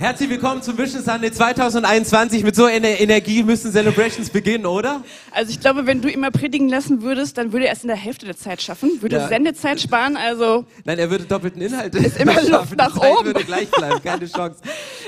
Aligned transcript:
Herzlich 0.00 0.30
willkommen 0.30 0.62
zum 0.62 0.78
Vision 0.78 1.02
Sunday 1.04 1.30
2021. 1.30 2.42
Mit 2.42 2.56
so 2.56 2.64
einer 2.64 2.88
Energie 2.88 3.42
müssen 3.42 3.70
Celebrations 3.70 4.30
beginnen, 4.30 4.64
oder? 4.64 5.04
Also 5.30 5.50
ich 5.50 5.60
glaube, 5.60 5.84
wenn 5.86 6.00
du 6.00 6.08
immer 6.10 6.30
predigen 6.30 6.70
lassen 6.70 7.02
würdest, 7.02 7.36
dann 7.36 7.52
würde 7.52 7.66
er 7.66 7.74
es 7.74 7.82
in 7.82 7.88
der 7.88 7.98
Hälfte 7.98 8.24
der 8.24 8.34
Zeit 8.34 8.62
schaffen, 8.62 8.90
würde 9.02 9.16
Ja. 9.16 9.28
Sendezeit 9.28 9.78
sparen, 9.78 10.16
also 10.16 10.64
Nein, 10.84 10.98
er 10.98 11.10
würde 11.10 11.24
doppelten 11.24 11.60
Inhalt 11.60 11.94
Ist 11.96 12.18
immer 12.18 12.32
schaffen. 12.40 12.50
Luft 12.50 12.76
nach 12.78 12.98
Zeit 12.98 13.12
oben. 13.12 13.26
würde 13.26 13.44
gleich 13.44 13.70
bleiben, 13.70 14.02
keine 14.02 14.26
Chance. 14.26 14.60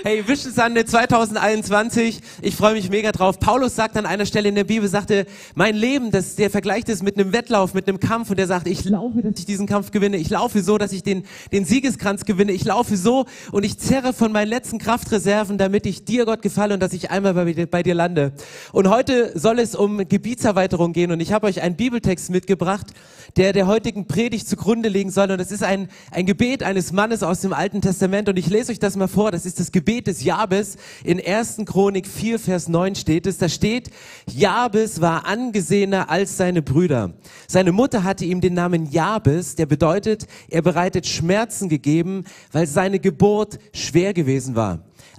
Hey, 0.05 0.29
Vision 0.29 0.53
Sunday 0.53 0.85
2021. 0.85 2.21
Ich 2.43 2.55
freue 2.55 2.75
mich 2.75 2.91
mega 2.91 3.13
drauf. 3.13 3.41
Paulus 3.41 3.75
sagt 3.75 3.97
an 3.97 4.05
einer 4.05 4.27
Stelle 4.27 4.51
in 4.51 4.55
der 4.57 4.65
Bibel, 4.65 4.87
sagte, 4.91 5.25
mein 5.55 5.75
Leben, 5.75 6.11
das, 6.11 6.37
der 6.37 6.51
vergleicht 6.51 6.91
es 6.91 7.03
mit 7.03 7.19
einem 7.19 7.33
Wettlauf, 7.33 7.73
mit 7.73 7.89
einem 7.89 7.99
Kampf 7.99 8.29
und 8.29 8.39
der 8.39 8.47
sagt, 8.47 8.69
ich 8.69 8.85
laufe, 8.85 9.23
dass 9.23 9.39
ich 9.39 9.47
diesen 9.47 9.67
Kampf 9.67 9.91
gewinne. 9.91 10.19
Ich 10.19 10.29
laufe 10.29 10.63
so, 10.63 10.77
dass 10.77 10.93
ich 10.93 11.03
den, 11.03 11.25
den 11.51 11.65
Siegeskranz 11.65 12.27
gewinne. 12.27 12.53
Ich 12.53 12.67
laufe 12.67 12.99
so 12.99 13.25
und 13.53 13.65
ich 13.65 13.79
zerre 13.79 14.13
von 14.13 14.33
meinen 14.33 14.49
letzten 14.49 14.82
Kraftreserven, 14.83 15.59
damit 15.59 15.87
ich 15.87 16.05
dir, 16.05 16.25
Gott, 16.25 16.43
gefalle 16.43 16.75
und 16.75 16.81
dass 16.81 16.93
ich 16.93 17.11
einmal 17.11 17.35
bei, 17.35 17.53
dir- 17.53 17.67
bei 17.67 17.83
dir 17.83 17.95
lande. 17.95 18.33
Und 18.73 18.89
heute 18.91 19.39
soll 19.39 19.59
es 19.59 19.75
um 19.75 19.99
Gebietserweiterung 20.09 20.93
gehen 20.93 21.13
und 21.13 21.21
ich 21.21 21.33
habe 21.33 21.47
euch 21.47 21.63
einen 21.63 21.77
Bibeltext 21.77 22.31
mitgebracht, 22.31 22.89
der 23.37 23.53
der 23.53 23.67
heutigen 23.67 24.07
Predigt 24.07 24.49
zugrunde 24.49 24.89
liegen 24.89 25.11
soll. 25.11 25.31
Und 25.31 25.41
es 25.41 25.51
ist 25.53 25.63
ein, 25.63 25.89
ein 26.11 26.27
Gebet 26.27 26.63
eines 26.63 26.93
Mannes 26.93 27.23
aus 27.23 27.41
dem 27.41 27.53
Alten 27.53 27.81
Testament. 27.81 28.29
Und 28.29 28.37
ich 28.39 28.49
lese 28.51 28.73
euch 28.73 28.79
das 28.79 28.97
mal 28.97 29.09
vor. 29.09 29.31
Das 29.31 29.47
ist 29.47 29.61
das 29.61 29.73
Gebet 29.73 30.07
des 30.07 30.23
Jabes. 30.25 30.77
In 31.05 31.25
1. 31.25 31.63
Chronik 31.65 32.07
4, 32.07 32.39
Vers 32.39 32.69
9 32.69 32.95
steht 32.95 33.27
es. 33.27 33.39
Da 33.39 33.49
steht, 33.49 33.91
Jabes 34.31 35.01
war 35.01 35.27
angesehener 35.27 36.11
als 36.11 36.37
seine 36.37 36.61
Brüder. 36.63 37.15
Seine 37.47 37.73
Mutter 37.73 38.05
hatte 38.05 38.25
ihm 38.25 38.41
den 38.41 38.55
Namen 38.55 38.91
Jabes, 38.91 39.55
der 39.55 39.67
bedeutet, 39.67 40.27
er 40.51 40.63
bereitet 40.63 41.07
Schmerzen 41.07 41.69
gegeben, 41.69 42.25
weil 42.51 42.67
seine 42.67 42.99
Geburt 42.99 43.59
schwer 43.73 44.13
gewesen 44.13 44.57
war. 44.57 44.72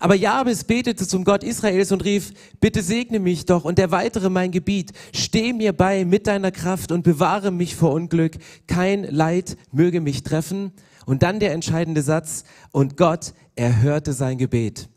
Aber 0.04 0.16
Jabes 0.16 0.66
betete 0.66 1.08
zum 1.08 1.24
Gott 1.24 1.46
Israels 1.46 1.94
und 1.94 2.04
rief, 2.04 2.34
bitte 2.60 2.82
segne 2.82 3.22
mich 3.22 3.46
doch 3.46 3.64
und 3.64 3.80
erweitere 3.80 4.30
mein 4.30 4.52
Gebiet. 4.52 4.92
Steh 5.16 5.54
mir 5.54 5.72
bei 5.72 6.04
mit 6.04 6.28
deiner 6.28 6.52
Kraft 6.52 6.92
und 6.92 7.04
bewahre 7.04 7.52
mich 7.52 7.78
vor 7.78 7.94
Unglück. 7.94 8.34
Kein 8.68 9.06
Leid 9.06 9.56
möge 9.72 10.02
mich 10.02 10.24
treffen. 10.24 10.74
Und 11.06 11.24
dann 11.24 11.40
der 11.40 11.54
entscheidende 11.54 12.02
Satz, 12.02 12.44
und 12.74 12.98
Gott 12.98 13.34
erhörte 13.56 14.12
sein 14.12 14.38
Gebet. 14.38 14.90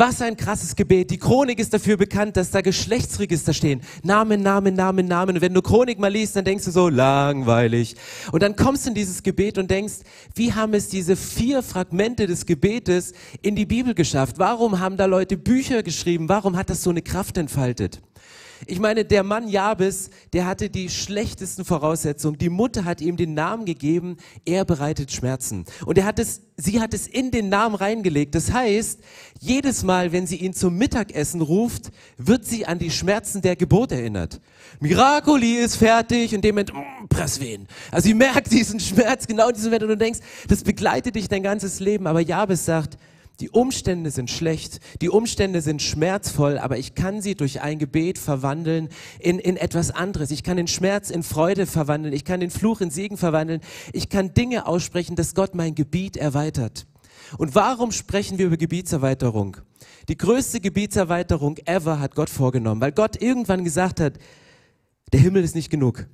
Was 0.00 0.22
ein 0.22 0.34
krasses 0.34 0.74
Gebet. 0.76 1.10
Die 1.10 1.18
Chronik 1.18 1.58
ist 1.58 1.74
dafür 1.74 1.98
bekannt, 1.98 2.34
dass 2.38 2.50
da 2.50 2.62
Geschlechtsregister 2.62 3.52
stehen. 3.52 3.82
Namen, 4.02 4.40
Namen, 4.42 4.72
Namen, 4.72 5.06
Namen. 5.06 5.36
Und 5.36 5.42
wenn 5.42 5.52
du 5.52 5.60
Chronik 5.60 5.98
mal 5.98 6.10
liest, 6.10 6.36
dann 6.36 6.46
denkst 6.46 6.64
du 6.64 6.70
so, 6.70 6.88
langweilig. 6.88 7.96
Und 8.32 8.42
dann 8.42 8.56
kommst 8.56 8.86
du 8.86 8.88
in 8.88 8.94
dieses 8.94 9.22
Gebet 9.22 9.58
und 9.58 9.70
denkst, 9.70 9.96
wie 10.34 10.54
haben 10.54 10.72
es 10.72 10.88
diese 10.88 11.16
vier 11.16 11.62
Fragmente 11.62 12.26
des 12.26 12.46
Gebetes 12.46 13.12
in 13.42 13.54
die 13.56 13.66
Bibel 13.66 13.92
geschafft? 13.92 14.38
Warum 14.38 14.80
haben 14.80 14.96
da 14.96 15.04
Leute 15.04 15.36
Bücher 15.36 15.82
geschrieben? 15.82 16.30
Warum 16.30 16.56
hat 16.56 16.70
das 16.70 16.82
so 16.82 16.88
eine 16.88 17.02
Kraft 17.02 17.36
entfaltet? 17.36 18.00
Ich 18.66 18.78
meine, 18.78 19.04
der 19.04 19.22
Mann 19.22 19.48
Jabes, 19.48 20.10
der 20.32 20.46
hatte 20.46 20.68
die 20.68 20.90
schlechtesten 20.90 21.64
Voraussetzungen. 21.64 22.38
Die 22.38 22.50
Mutter 22.50 22.84
hat 22.84 23.00
ihm 23.00 23.16
den 23.16 23.34
Namen 23.34 23.64
gegeben, 23.64 24.16
er 24.44 24.64
bereitet 24.64 25.12
Schmerzen. 25.12 25.64
Und 25.86 25.96
er 25.96 26.04
hat 26.04 26.18
es, 26.18 26.42
sie 26.56 26.80
hat 26.80 26.92
es 26.92 27.06
in 27.06 27.30
den 27.30 27.48
Namen 27.48 27.74
reingelegt. 27.74 28.34
Das 28.34 28.52
heißt, 28.52 29.00
jedes 29.40 29.82
Mal, 29.82 30.12
wenn 30.12 30.26
sie 30.26 30.36
ihn 30.36 30.52
zum 30.52 30.76
Mittagessen 30.76 31.40
ruft, 31.40 31.90
wird 32.18 32.44
sie 32.44 32.66
an 32.66 32.78
die 32.78 32.90
Schmerzen 32.90 33.40
der 33.40 33.56
Geburt 33.56 33.92
erinnert. 33.92 34.40
Miracoli 34.80 35.54
ist 35.54 35.76
fertig 35.76 36.34
und 36.34 36.42
dem 36.44 36.56
Moment, 36.56 36.74
mm, 36.74 37.08
Presswehen. 37.08 37.66
Also 37.90 38.08
sie 38.08 38.14
merkt 38.14 38.52
diesen 38.52 38.78
Schmerz 38.78 39.26
genau 39.26 39.48
in 39.48 39.54
diesem 39.54 39.70
Moment 39.70 39.82
und 39.84 39.88
du 39.88 39.96
denkst, 39.96 40.20
das 40.48 40.62
begleitet 40.62 41.16
dich 41.16 41.28
dein 41.28 41.42
ganzes 41.42 41.80
Leben. 41.80 42.06
Aber 42.06 42.20
Jabes 42.20 42.64
sagt, 42.66 42.98
die 43.40 43.50
Umstände 43.50 44.10
sind 44.10 44.30
schlecht, 44.30 44.80
die 45.00 45.08
Umstände 45.08 45.62
sind 45.62 45.80
schmerzvoll, 45.82 46.58
aber 46.58 46.78
ich 46.78 46.94
kann 46.94 47.22
sie 47.22 47.34
durch 47.34 47.62
ein 47.62 47.78
Gebet 47.78 48.18
verwandeln 48.18 48.88
in, 49.18 49.38
in 49.38 49.56
etwas 49.56 49.90
anderes. 49.90 50.30
Ich 50.30 50.42
kann 50.42 50.56
den 50.56 50.66
Schmerz 50.66 51.10
in 51.10 51.22
Freude 51.22 51.66
verwandeln, 51.66 52.12
ich 52.12 52.24
kann 52.24 52.40
den 52.40 52.50
Fluch 52.50 52.80
in 52.80 52.90
Segen 52.90 53.16
verwandeln, 53.16 53.60
ich 53.92 54.08
kann 54.08 54.34
Dinge 54.34 54.66
aussprechen, 54.66 55.16
dass 55.16 55.34
Gott 55.34 55.54
mein 55.54 55.74
Gebiet 55.74 56.16
erweitert. 56.16 56.86
Und 57.38 57.54
warum 57.54 57.92
sprechen 57.92 58.38
wir 58.38 58.46
über 58.46 58.56
Gebietserweiterung? 58.56 59.56
Die 60.08 60.16
größte 60.16 60.60
Gebietserweiterung 60.60 61.56
ever 61.64 62.00
hat 62.00 62.14
Gott 62.14 62.30
vorgenommen, 62.30 62.80
weil 62.80 62.92
Gott 62.92 63.20
irgendwann 63.22 63.64
gesagt 63.64 64.00
hat, 64.00 64.14
der 65.12 65.20
Himmel 65.20 65.44
ist 65.44 65.54
nicht 65.54 65.70
genug. 65.70 66.06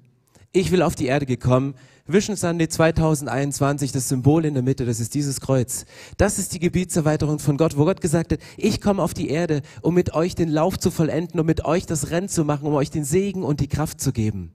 Ich 0.52 0.70
will 0.70 0.82
auf 0.82 0.94
die 0.94 1.06
Erde 1.06 1.26
gekommen. 1.26 1.74
Vision 2.06 2.36
Sunday 2.36 2.68
2021, 2.68 3.90
das 3.90 4.08
Symbol 4.08 4.44
in 4.44 4.54
der 4.54 4.62
Mitte, 4.62 4.86
das 4.86 5.00
ist 5.00 5.14
dieses 5.14 5.40
Kreuz. 5.40 5.86
Das 6.18 6.38
ist 6.38 6.54
die 6.54 6.60
Gebietserweiterung 6.60 7.40
von 7.40 7.56
Gott, 7.56 7.76
wo 7.76 7.84
Gott 7.84 8.00
gesagt 8.00 8.32
hat, 8.32 8.38
ich 8.56 8.80
komme 8.80 9.02
auf 9.02 9.12
die 9.12 9.28
Erde, 9.28 9.62
um 9.82 9.94
mit 9.94 10.14
euch 10.14 10.36
den 10.36 10.48
Lauf 10.48 10.78
zu 10.78 10.92
vollenden, 10.92 11.40
um 11.40 11.46
mit 11.46 11.64
euch 11.64 11.84
das 11.84 12.10
Rennen 12.10 12.28
zu 12.28 12.44
machen, 12.44 12.66
um 12.68 12.74
euch 12.74 12.90
den 12.90 13.04
Segen 13.04 13.42
und 13.42 13.58
die 13.58 13.68
Kraft 13.68 14.00
zu 14.00 14.12
geben. 14.12 14.54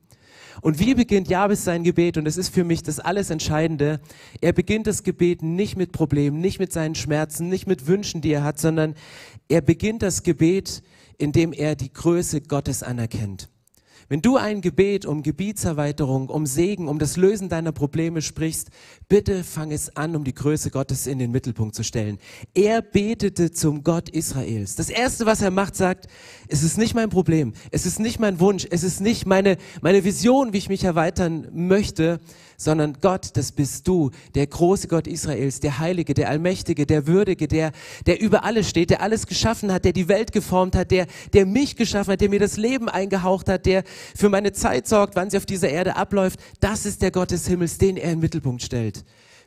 Und 0.61 0.79
wie 0.79 0.93
beginnt 0.93 1.29
Jabes 1.29 1.63
sein 1.63 1.83
Gebet? 1.83 2.17
Und 2.17 2.25
das 2.25 2.37
ist 2.37 2.53
für 2.53 2.63
mich 2.63 2.83
das 2.83 2.99
alles 2.99 3.29
Entscheidende. 3.29 3.99
Er 4.41 4.53
beginnt 4.53 4.87
das 4.87 5.03
Gebet 5.03 5.43
nicht 5.43 5.75
mit 5.75 5.91
Problemen, 5.91 6.39
nicht 6.39 6.59
mit 6.59 6.71
seinen 6.71 6.95
Schmerzen, 6.95 7.49
nicht 7.49 7.67
mit 7.67 7.87
Wünschen, 7.87 8.21
die 8.21 8.31
er 8.31 8.43
hat, 8.43 8.59
sondern 8.59 8.95
er 9.49 9.61
beginnt 9.61 10.03
das 10.03 10.23
Gebet, 10.23 10.83
indem 11.17 11.51
er 11.51 11.75
die 11.75 11.91
Größe 11.91 12.41
Gottes 12.41 12.83
anerkennt. 12.83 13.49
Wenn 14.11 14.21
du 14.21 14.35
ein 14.35 14.59
Gebet 14.59 15.05
um 15.05 15.23
Gebietserweiterung, 15.23 16.27
um 16.27 16.45
Segen, 16.45 16.89
um 16.89 16.99
das 16.99 17.15
Lösen 17.15 17.47
deiner 17.47 17.71
Probleme 17.71 18.21
sprichst, 18.21 18.67
bitte 19.07 19.41
fang 19.45 19.71
es 19.71 19.95
an, 19.95 20.17
um 20.17 20.25
die 20.25 20.33
Größe 20.33 20.69
Gottes 20.69 21.07
in 21.07 21.17
den 21.17 21.31
Mittelpunkt 21.31 21.75
zu 21.75 21.85
stellen. 21.85 22.17
Er 22.53 22.81
betete 22.81 23.53
zum 23.53 23.85
Gott 23.85 24.09
Israels. 24.09 24.75
Das 24.75 24.89
erste, 24.89 25.25
was 25.25 25.41
er 25.41 25.49
macht, 25.49 25.77
sagt, 25.77 26.07
es 26.49 26.61
ist 26.61 26.77
nicht 26.77 26.93
mein 26.93 27.09
Problem, 27.09 27.53
es 27.71 27.85
ist 27.85 28.01
nicht 28.01 28.19
mein 28.19 28.41
Wunsch, 28.41 28.67
es 28.69 28.83
ist 28.83 28.99
nicht 28.99 29.25
meine, 29.25 29.55
meine 29.81 30.03
Vision, 30.03 30.51
wie 30.51 30.57
ich 30.57 30.67
mich 30.67 30.83
erweitern 30.83 31.47
möchte, 31.53 32.19
sondern 32.63 32.97
Gott, 33.01 33.31
das 33.33 33.51
bist 33.51 33.87
du, 33.87 34.11
der 34.35 34.47
große 34.47 34.87
Gott 34.87 35.07
Israels, 35.07 35.59
der 35.59 35.79
Heilige, 35.79 36.13
der 36.13 36.29
Allmächtige, 36.29 36.85
der 36.85 37.07
Würdige, 37.07 37.47
der, 37.47 37.71
der 38.05 38.21
über 38.21 38.43
alles 38.43 38.69
steht, 38.69 38.89
der 38.89 39.01
alles 39.01 39.27
geschaffen 39.27 39.71
hat, 39.71 39.85
der 39.85 39.93
die 39.93 40.07
Welt 40.07 40.31
geformt 40.31 40.75
hat, 40.75 40.91
der, 40.91 41.07
der 41.33 41.45
mich 41.45 41.75
geschaffen 41.75 42.13
hat, 42.13 42.21
der 42.21 42.29
mir 42.29 42.39
das 42.39 42.57
Leben 42.57 42.89
eingehaucht 42.89 43.49
hat, 43.49 43.65
der 43.65 43.83
für 44.15 44.29
meine 44.29 44.51
Zeit 44.51 44.87
sorgt, 44.87 45.15
wann 45.15 45.29
sie 45.29 45.37
auf 45.37 45.45
dieser 45.45 45.69
Erde 45.69 45.95
abläuft. 45.95 46.39
Das 46.59 46.85
ist 46.85 47.01
der 47.01 47.11
Gott 47.11 47.31
des 47.31 47.47
Himmels, 47.47 47.77
den 47.77 47.97
er 47.97 48.05
in 48.05 48.09
den 48.17 48.19
Mittelpunkt 48.19 48.61
stellt. 48.61 49.03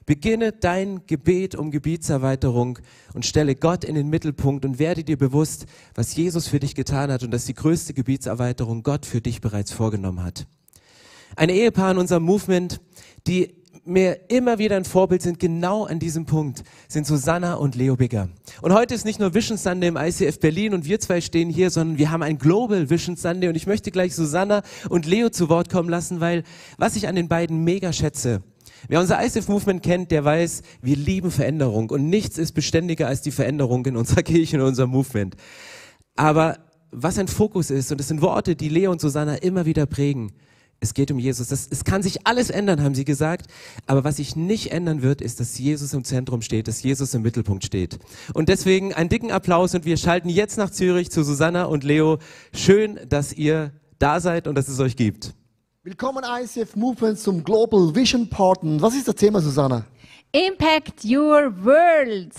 Beginne 0.06 0.52
dein 0.52 1.06
Gebet 1.06 1.54
um 1.54 1.70
Gebietserweiterung 1.70 2.78
und 3.14 3.24
stelle 3.24 3.54
Gott 3.54 3.84
in 3.84 3.94
den 3.94 4.08
Mittelpunkt 4.08 4.64
und 4.66 4.78
werde 4.78 5.02
dir 5.02 5.16
bewusst, 5.16 5.64
was 5.94 6.14
Jesus 6.14 6.46
für 6.46 6.60
dich 6.60 6.74
getan 6.74 7.10
hat 7.10 7.22
und 7.22 7.30
dass 7.30 7.46
die 7.46 7.54
größte 7.54 7.94
Gebietserweiterung 7.94 8.82
Gott 8.82 9.06
für 9.06 9.22
dich 9.22 9.40
bereits 9.40 9.72
vorgenommen 9.72 10.22
hat. 10.22 10.46
Ein 11.36 11.48
Ehepaar 11.48 11.90
in 11.90 11.98
unserem 11.98 12.22
Movement, 12.22 12.80
die 13.26 13.54
mir 13.84 14.30
immer 14.30 14.58
wieder 14.58 14.76
ein 14.76 14.84
Vorbild 14.84 15.20
sind, 15.20 15.38
genau 15.40 15.84
an 15.84 15.98
diesem 15.98 16.26
Punkt, 16.26 16.62
sind 16.88 17.06
Susanna 17.06 17.54
und 17.54 17.74
Leo 17.74 17.96
Bigger. 17.96 18.28
Und 18.62 18.72
heute 18.72 18.94
ist 18.94 19.04
nicht 19.04 19.20
nur 19.20 19.34
Vision 19.34 19.58
Sunday 19.58 19.88
im 19.88 19.96
ICF 19.96 20.38
Berlin 20.38 20.74
und 20.74 20.86
wir 20.86 21.00
zwei 21.00 21.20
stehen 21.20 21.50
hier, 21.50 21.70
sondern 21.70 21.98
wir 21.98 22.10
haben 22.10 22.22
ein 22.22 22.38
Global 22.38 22.88
Vision 22.88 23.16
Sunday 23.16 23.48
und 23.48 23.56
ich 23.56 23.66
möchte 23.66 23.90
gleich 23.90 24.14
Susanna 24.14 24.62
und 24.88 25.06
Leo 25.06 25.28
zu 25.28 25.48
Wort 25.48 25.68
kommen 25.68 25.88
lassen, 25.88 26.20
weil 26.20 26.44
was 26.78 26.96
ich 26.96 27.08
an 27.08 27.16
den 27.16 27.28
beiden 27.28 27.64
mega 27.64 27.92
schätze, 27.92 28.42
Wer 28.86 29.00
unser 29.00 29.24
ICF 29.24 29.48
Movement 29.48 29.82
kennt, 29.82 30.10
der 30.10 30.26
weiß, 30.26 30.60
wir 30.82 30.96
lieben 30.96 31.30
Veränderung 31.30 31.88
und 31.88 32.10
nichts 32.10 32.36
ist 32.36 32.52
beständiger 32.52 33.06
als 33.06 33.22
die 33.22 33.30
Veränderung 33.30 33.86
in 33.86 33.96
unserer 33.96 34.22
Kirche 34.22 34.56
in 34.56 34.62
unserem 34.62 34.90
Movement. 34.90 35.36
Aber 36.16 36.58
was 36.90 37.18
ein 37.18 37.28
Fokus 37.28 37.70
ist, 37.70 37.90
und 37.90 37.98
das 37.98 38.08
sind 38.08 38.20
Worte, 38.20 38.56
die 38.56 38.68
Leo 38.68 38.90
und 38.90 39.00
Susanna 39.00 39.36
immer 39.36 39.64
wieder 39.64 39.86
prägen, 39.86 40.32
es 40.80 40.94
geht 40.94 41.10
um 41.10 41.18
Jesus. 41.18 41.48
Das, 41.48 41.66
es 41.70 41.84
kann 41.84 42.02
sich 42.02 42.26
alles 42.26 42.50
ändern, 42.50 42.82
haben 42.82 42.94
sie 42.94 43.04
gesagt. 43.04 43.46
Aber 43.86 44.04
was 44.04 44.16
sich 44.16 44.36
nicht 44.36 44.72
ändern 44.72 45.02
wird, 45.02 45.20
ist, 45.20 45.40
dass 45.40 45.58
Jesus 45.58 45.94
im 45.94 46.04
Zentrum 46.04 46.42
steht, 46.42 46.68
dass 46.68 46.82
Jesus 46.82 47.14
im 47.14 47.22
Mittelpunkt 47.22 47.64
steht. 47.64 47.98
Und 48.34 48.48
deswegen 48.48 48.92
einen 48.92 49.08
dicken 49.08 49.30
Applaus 49.30 49.74
und 49.74 49.84
wir 49.84 49.96
schalten 49.96 50.28
jetzt 50.28 50.58
nach 50.58 50.70
Zürich 50.70 51.10
zu 51.10 51.22
Susanna 51.22 51.64
und 51.64 51.84
Leo. 51.84 52.18
Schön, 52.54 53.00
dass 53.08 53.32
ihr 53.32 53.72
da 53.98 54.20
seid 54.20 54.46
und 54.46 54.56
dass 54.56 54.68
es 54.68 54.80
euch 54.80 54.96
gibt. 54.96 55.34
Willkommen 55.82 56.24
ICF 56.24 56.76
Movement 56.76 57.18
zum 57.18 57.44
Global 57.44 57.94
Vision 57.94 58.28
Partner. 58.28 58.80
Was 58.80 58.94
ist 58.94 59.06
das 59.06 59.16
Thema, 59.16 59.40
Susanna? 59.40 59.84
Impact 60.32 61.04
your 61.04 61.52
world. 61.64 62.32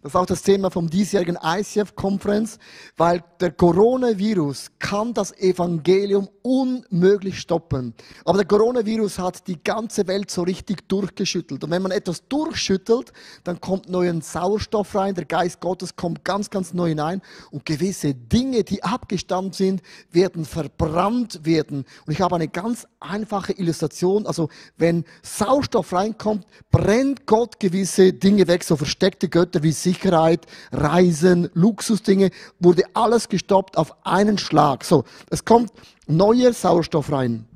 Das 0.00 0.12
ist 0.12 0.16
auch 0.16 0.26
das 0.26 0.42
Thema 0.42 0.70
vom 0.70 0.88
diesjährigen 0.88 1.36
ICF-Konferenz, 1.42 2.60
weil 2.96 3.24
der 3.40 3.50
Coronavirus 3.50 4.70
kann 4.78 5.12
das 5.12 5.36
Evangelium 5.36 6.28
unmöglich 6.42 7.40
stoppen. 7.40 7.94
Aber 8.24 8.38
der 8.38 8.46
Coronavirus 8.46 9.18
hat 9.18 9.48
die 9.48 9.60
ganze 9.60 10.06
Welt 10.06 10.30
so 10.30 10.42
richtig 10.42 10.88
durchgeschüttelt. 10.88 11.64
Und 11.64 11.72
wenn 11.72 11.82
man 11.82 11.90
etwas 11.90 12.28
durchschüttelt, 12.28 13.12
dann 13.42 13.60
kommt 13.60 13.88
neuen 13.88 14.22
Sauerstoff 14.22 14.94
rein, 14.94 15.16
der 15.16 15.24
Geist 15.24 15.60
Gottes 15.60 15.96
kommt 15.96 16.24
ganz, 16.24 16.48
ganz 16.48 16.72
neu 16.72 16.90
hinein 16.90 17.20
und 17.50 17.66
gewisse 17.66 18.14
Dinge, 18.14 18.62
die 18.62 18.84
abgestammt 18.84 19.56
sind, 19.56 19.82
werden 20.12 20.44
verbrannt 20.44 21.44
werden. 21.44 21.84
Und 22.06 22.12
ich 22.12 22.20
habe 22.20 22.36
eine 22.36 22.46
ganz 22.46 22.86
einfache 23.00 23.52
Illustration. 23.52 24.28
Also 24.28 24.48
wenn 24.76 25.04
Sauerstoff 25.22 25.92
reinkommt, 25.92 26.46
brennt 26.70 27.26
Gott 27.26 27.58
gewisse 27.58 28.12
Dinge 28.12 28.46
weg, 28.46 28.62
so 28.62 28.76
versteckte 28.76 29.28
Götter 29.28 29.64
wie 29.64 29.72
Sicherheit, 29.88 30.44
Reisen, 30.70 31.48
Luxusdinge, 31.54 32.30
wurde 32.58 32.82
alles 32.92 33.30
gestoppt 33.30 33.78
auf 33.78 33.94
einen 34.04 34.36
Schlag. 34.36 34.84
So, 34.84 35.04
es 35.30 35.46
kommt 35.46 35.72
neuer 36.06 36.52
Sauerstoff 36.52 37.10
rein. 37.10 37.46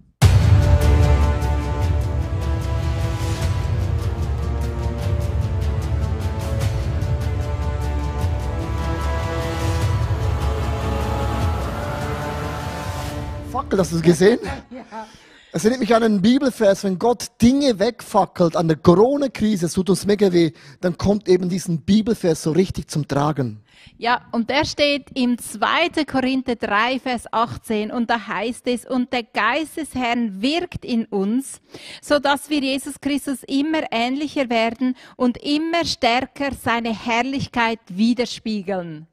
Fackel, 13.51 13.79
hast 13.79 13.93
du 13.93 13.97
es 13.97 14.03
gesehen? 14.03 14.39
Es 15.55 15.67
erinnert 15.67 15.81
mich 15.81 15.95
an 15.95 16.03
einen 16.03 16.23
Bibelvers, 16.23 16.83
wenn 16.83 16.99
Gott 16.99 17.27
Dinge 17.43 17.79
wegfackelt 17.79 18.57
an 18.57 18.69
der 18.69 18.79
Corona-Krise, 18.79 19.67
es 19.67 19.75
tut 19.75 19.91
uns 19.91 20.07
mega 20.07 20.33
weh, 20.33 20.53
dann 20.81 20.97
kommt 20.97 21.29
eben 21.29 21.51
diesen 21.51 21.83
Bibelvers 21.83 22.43
so 22.43 22.53
richtig 22.53 22.89
zum 22.89 23.07
Tragen. 23.07 23.63
Ja, 23.99 24.23
und 24.33 24.49
der 24.49 24.65
steht 24.65 25.11
im 25.13 25.37
2. 25.37 26.07
Korinther 26.11 26.57
3, 26.57 27.01
Vers 27.01 27.31
18 27.31 27.91
und 27.91 28.09
da 28.09 28.27
heißt 28.29 28.67
es, 28.67 28.87
und 28.87 29.13
der 29.13 29.25
Geist 29.25 29.77
des 29.77 29.95
Herrn 29.95 30.41
wirkt 30.41 30.87
in 30.87 31.05
uns, 31.05 31.61
so 32.01 32.19
dass 32.19 32.49
wir 32.49 32.61
Jesus 32.61 32.99
Christus 33.03 33.43
immer 33.43 33.83
ähnlicher 33.91 34.49
werden 34.49 34.97
und 35.17 35.37
immer 35.37 35.85
stärker 35.85 36.53
seine 36.59 36.99
Herrlichkeit 36.99 37.81
widerspiegeln. 37.89 39.07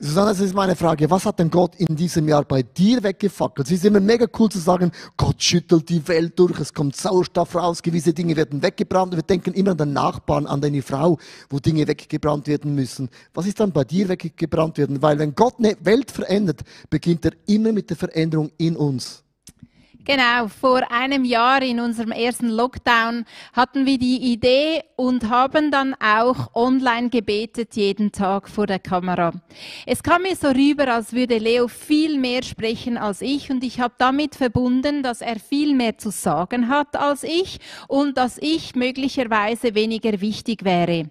Susanne, 0.00 0.30
das 0.30 0.40
ist 0.40 0.54
meine 0.54 0.74
Frage. 0.74 1.08
Was 1.08 1.24
hat 1.24 1.38
denn 1.38 1.50
Gott 1.50 1.76
in 1.76 1.94
diesem 1.94 2.26
Jahr 2.28 2.44
bei 2.44 2.62
dir 2.62 3.02
weggefackelt? 3.02 3.68
Es 3.68 3.72
ist 3.74 3.84
immer 3.84 4.00
mega 4.00 4.26
cool 4.38 4.48
zu 4.48 4.58
sagen, 4.58 4.90
Gott 5.16 5.40
schüttelt 5.40 5.88
die 5.88 6.06
Welt 6.08 6.36
durch, 6.38 6.58
es 6.58 6.74
kommt 6.74 6.96
Sauerstoff 6.96 7.54
raus, 7.54 7.80
gewisse 7.80 8.12
Dinge 8.12 8.36
werden 8.36 8.60
weggebrannt. 8.60 9.14
Wir 9.14 9.22
denken 9.22 9.54
immer 9.54 9.70
an 9.70 9.78
den 9.78 9.92
Nachbarn, 9.92 10.46
an 10.46 10.60
deine 10.60 10.82
Frau, 10.82 11.18
wo 11.48 11.58
Dinge 11.58 11.86
weggebrannt 11.86 12.48
werden 12.48 12.74
müssen. 12.74 13.08
Was 13.34 13.46
ist 13.46 13.60
dann 13.60 13.72
bei 13.72 13.84
dir 13.84 14.08
weggebrannt 14.08 14.78
werden? 14.78 15.00
Weil 15.00 15.18
wenn 15.18 15.34
Gott 15.34 15.54
eine 15.58 15.76
Welt 15.80 16.10
verändert, 16.10 16.62
beginnt 16.90 17.24
er 17.24 17.32
immer 17.46 17.72
mit 17.72 17.88
der 17.88 17.96
Veränderung 17.96 18.50
in 18.58 18.76
uns. 18.76 19.23
Genau, 20.06 20.48
vor 20.48 20.92
einem 20.92 21.24
Jahr 21.24 21.62
in 21.62 21.80
unserem 21.80 22.10
ersten 22.12 22.50
Lockdown 22.50 23.24
hatten 23.54 23.86
wir 23.86 23.96
die 23.96 24.32
Idee 24.34 24.82
und 24.96 25.30
haben 25.30 25.70
dann 25.70 25.94
auch 25.94 26.54
online 26.54 27.08
gebetet 27.08 27.74
jeden 27.74 28.12
Tag 28.12 28.50
vor 28.50 28.66
der 28.66 28.80
Kamera. 28.80 29.32
Es 29.86 30.02
kam 30.02 30.22
mir 30.22 30.36
so 30.36 30.48
rüber, 30.48 30.92
als 30.92 31.14
würde 31.14 31.38
Leo 31.38 31.68
viel 31.68 32.18
mehr 32.18 32.42
sprechen 32.42 32.98
als 32.98 33.22
ich 33.22 33.50
und 33.50 33.64
ich 33.64 33.80
habe 33.80 33.94
damit 33.96 34.34
verbunden, 34.34 35.02
dass 35.02 35.22
er 35.22 35.38
viel 35.40 35.74
mehr 35.74 35.96
zu 35.96 36.10
sagen 36.10 36.68
hat 36.68 36.96
als 36.96 37.22
ich 37.22 37.58
und 37.88 38.18
dass 38.18 38.36
ich 38.36 38.74
möglicherweise 38.74 39.74
weniger 39.74 40.20
wichtig 40.20 40.66
wäre. 40.66 41.08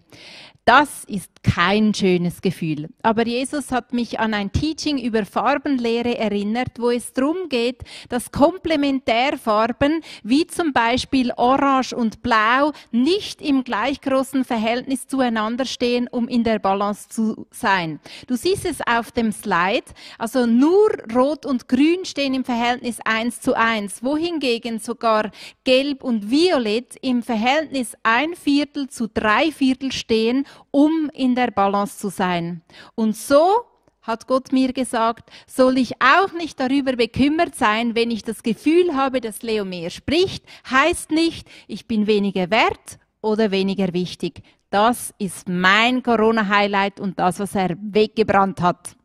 Das 0.65 1.03
ist 1.05 1.32
kein 1.43 1.93
schönes 1.93 2.41
Gefühl. 2.41 2.89
Aber 3.03 3.27
Jesus 3.27 3.71
hat 3.71 3.93
mich 3.93 4.19
an 4.19 4.33
ein 4.33 4.51
Teaching 4.51 4.97
über 4.97 5.25
Farbenlehre 5.25 6.17
erinnert, 6.17 6.79
wo 6.79 6.89
es 6.89 7.13
darum 7.13 7.49
geht, 7.49 7.83
dass 8.09 8.31
Komplementärfarben 8.31 10.01
wie 10.23 10.47
zum 10.47 10.73
Beispiel 10.73 11.31
Orange 11.35 11.93
und 11.93 12.23
Blau 12.23 12.71
nicht 12.91 13.41
im 13.41 13.63
gleich 13.63 14.01
großen 14.01 14.45
Verhältnis 14.45 15.07
zueinander 15.07 15.65
stehen, 15.65 16.07
um 16.09 16.27
in 16.27 16.43
der 16.43 16.59
Balance 16.59 17.09
zu 17.09 17.45
sein. 17.51 17.99
Du 18.27 18.35
siehst 18.35 18.65
es 18.65 18.79
auf 18.85 19.11
dem 19.11 19.31
Slide. 19.31 19.85
Also 20.17 20.45
nur 20.45 20.89
Rot 21.13 21.45
und 21.45 21.67
Grün 21.67 22.05
stehen 22.05 22.33
im 22.33 22.45
Verhältnis 22.45 22.99
1 23.03 23.41
zu 23.41 23.55
1, 23.55 24.01
wohingegen 24.03 24.79
sogar 24.79 25.31
Gelb 25.63 26.03
und 26.03 26.31
Violett 26.31 26.95
im 27.01 27.21
Verhältnis 27.21 27.95
ein 28.03 28.35
Viertel 28.35 28.87
zu 28.87 29.07
drei 29.07 29.51
Viertel 29.51 29.91
stehen 29.91 30.45
um 30.75 31.09
in 31.13 31.32
der 31.35 31.51
Balance 31.51 31.97
zu 31.97 32.09
sein. 32.09 32.61
Und 32.95 33.15
so 33.15 33.65
hat 34.01 34.27
Gott 34.27 34.51
mir 34.51 34.73
gesagt, 34.73 35.29
soll 35.47 35.77
ich 35.77 35.93
auch 36.01 36.33
nicht 36.33 36.59
darüber 36.59 36.95
bekümmert 36.95 37.55
sein, 37.55 37.95
wenn 37.95 38.11
ich 38.11 38.23
das 38.23 38.43
Gefühl 38.43 38.95
habe, 38.95 39.21
dass 39.21 39.41
Leo 39.41 39.65
mehr 39.65 39.89
spricht, 39.89 40.45
heißt 40.69 41.11
nicht, 41.11 41.49
ich 41.67 41.87
bin 41.87 42.05
weniger 42.05 42.51
wert 42.51 42.99
oder 43.21 43.51
weniger 43.51 43.93
wichtig. 43.93 44.43
Das 44.69 45.13
ist 45.19 45.47
mein 45.47 46.03
Corona-Highlight 46.03 46.99
und 46.99 47.19
das, 47.19 47.39
was 47.39 47.55
er 47.55 47.77
weggebrannt 47.79 48.61
hat. 48.61 48.95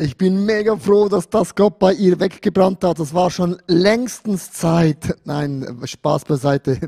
Ich 0.00 0.16
bin 0.16 0.44
mega 0.44 0.76
froh, 0.76 1.08
dass 1.08 1.28
das 1.28 1.56
Gott 1.56 1.80
bei 1.80 1.92
ihr 1.92 2.20
weggebrannt 2.20 2.84
hat. 2.84 3.00
Das 3.00 3.12
war 3.14 3.32
schon 3.32 3.58
längstens 3.66 4.52
Zeit. 4.52 5.16
Nein, 5.24 5.76
Spaß 5.82 6.24
beiseite. 6.24 6.78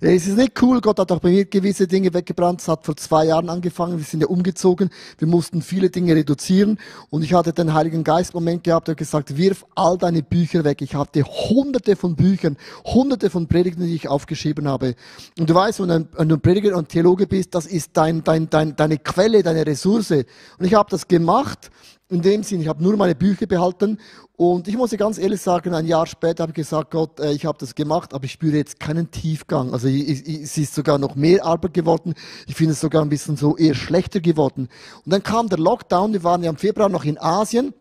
Es 0.00 0.26
ist 0.26 0.36
nicht 0.36 0.60
cool. 0.60 0.80
Gott 0.80 0.98
hat 0.98 1.12
auch 1.12 1.20
bei 1.20 1.30
mir 1.30 1.44
gewisse 1.44 1.86
Dinge 1.86 2.12
weggebrannt. 2.12 2.60
Es 2.60 2.66
hat 2.66 2.84
vor 2.84 2.96
zwei 2.96 3.26
Jahren 3.26 3.50
angefangen. 3.50 3.98
Wir 3.98 4.04
sind 4.04 4.20
ja 4.20 4.26
umgezogen. 4.26 4.90
Wir 5.18 5.28
mussten 5.28 5.62
viele 5.62 5.90
Dinge 5.90 6.16
reduzieren. 6.16 6.80
Und 7.08 7.22
ich 7.22 7.34
hatte 7.34 7.52
den 7.52 7.72
Heiligen 7.72 8.02
Geist 8.02 8.34
Moment 8.34 8.64
gehabt, 8.64 8.88
der 8.88 8.96
gesagt, 8.96 9.36
wirf 9.36 9.64
all 9.76 9.96
deine 9.96 10.24
Bücher 10.24 10.64
weg. 10.64 10.82
Ich 10.82 10.96
hatte 10.96 11.22
hunderte 11.22 11.94
von 11.94 12.16
Büchern, 12.16 12.56
hunderte 12.84 13.30
von 13.30 13.46
Predigten, 13.46 13.86
die 13.86 13.94
ich 13.94 14.08
aufgeschrieben 14.08 14.66
habe. 14.66 14.96
Und 15.38 15.48
du 15.48 15.54
weißt, 15.54 15.78
wenn 15.78 16.08
du 16.08 16.34
ein 16.34 16.40
Prediger 16.40 16.76
und 16.76 16.88
Theologe 16.88 17.28
bist, 17.28 17.54
das 17.54 17.66
ist 17.66 17.90
dein, 17.92 18.24
dein, 18.24 18.50
dein, 18.50 18.74
deine 18.74 18.98
Quelle, 18.98 19.44
deine 19.44 19.64
Ressource. 19.64 20.10
Und 20.10 20.64
ich 20.64 20.74
habe 20.74 20.90
das 20.90 21.06
gemacht 21.06 21.70
in 22.08 22.22
dem 22.22 22.42
Sinn, 22.44 22.60
ich 22.60 22.68
habe 22.68 22.82
nur 22.82 22.96
meine 22.96 23.16
Bücher 23.16 23.46
behalten 23.46 23.98
und 24.36 24.68
ich 24.68 24.76
muss 24.76 24.90
dir 24.90 24.96
ganz 24.96 25.18
ehrlich 25.18 25.40
sagen, 25.40 25.74
ein 25.74 25.86
Jahr 25.86 26.06
später 26.06 26.42
habe 26.42 26.52
ich 26.52 26.56
gesagt, 26.56 26.92
Gott, 26.92 27.18
äh, 27.18 27.32
ich 27.32 27.46
habe 27.46 27.58
das 27.58 27.74
gemacht, 27.74 28.14
aber 28.14 28.24
ich 28.24 28.32
spüre 28.32 28.56
jetzt 28.56 28.78
keinen 28.78 29.10
Tiefgang. 29.10 29.72
Also 29.72 29.88
es 29.88 30.56
ist 30.56 30.74
sogar 30.74 30.98
noch 30.98 31.16
mehr 31.16 31.44
Arbeit 31.44 31.74
geworden. 31.74 32.14
Ich 32.46 32.54
finde 32.54 32.74
es 32.74 32.80
sogar 32.80 33.02
ein 33.02 33.08
bisschen 33.08 33.36
so 33.36 33.56
eher 33.56 33.74
schlechter 33.74 34.20
geworden. 34.20 34.68
Und 35.04 35.12
dann 35.12 35.22
kam 35.22 35.48
der 35.48 35.58
Lockdown, 35.58 36.12
wir 36.12 36.22
waren 36.22 36.44
ja 36.44 36.50
im 36.50 36.56
Februar 36.56 36.88
noch 36.88 37.04
in 37.04 37.18
Asien, 37.18 37.74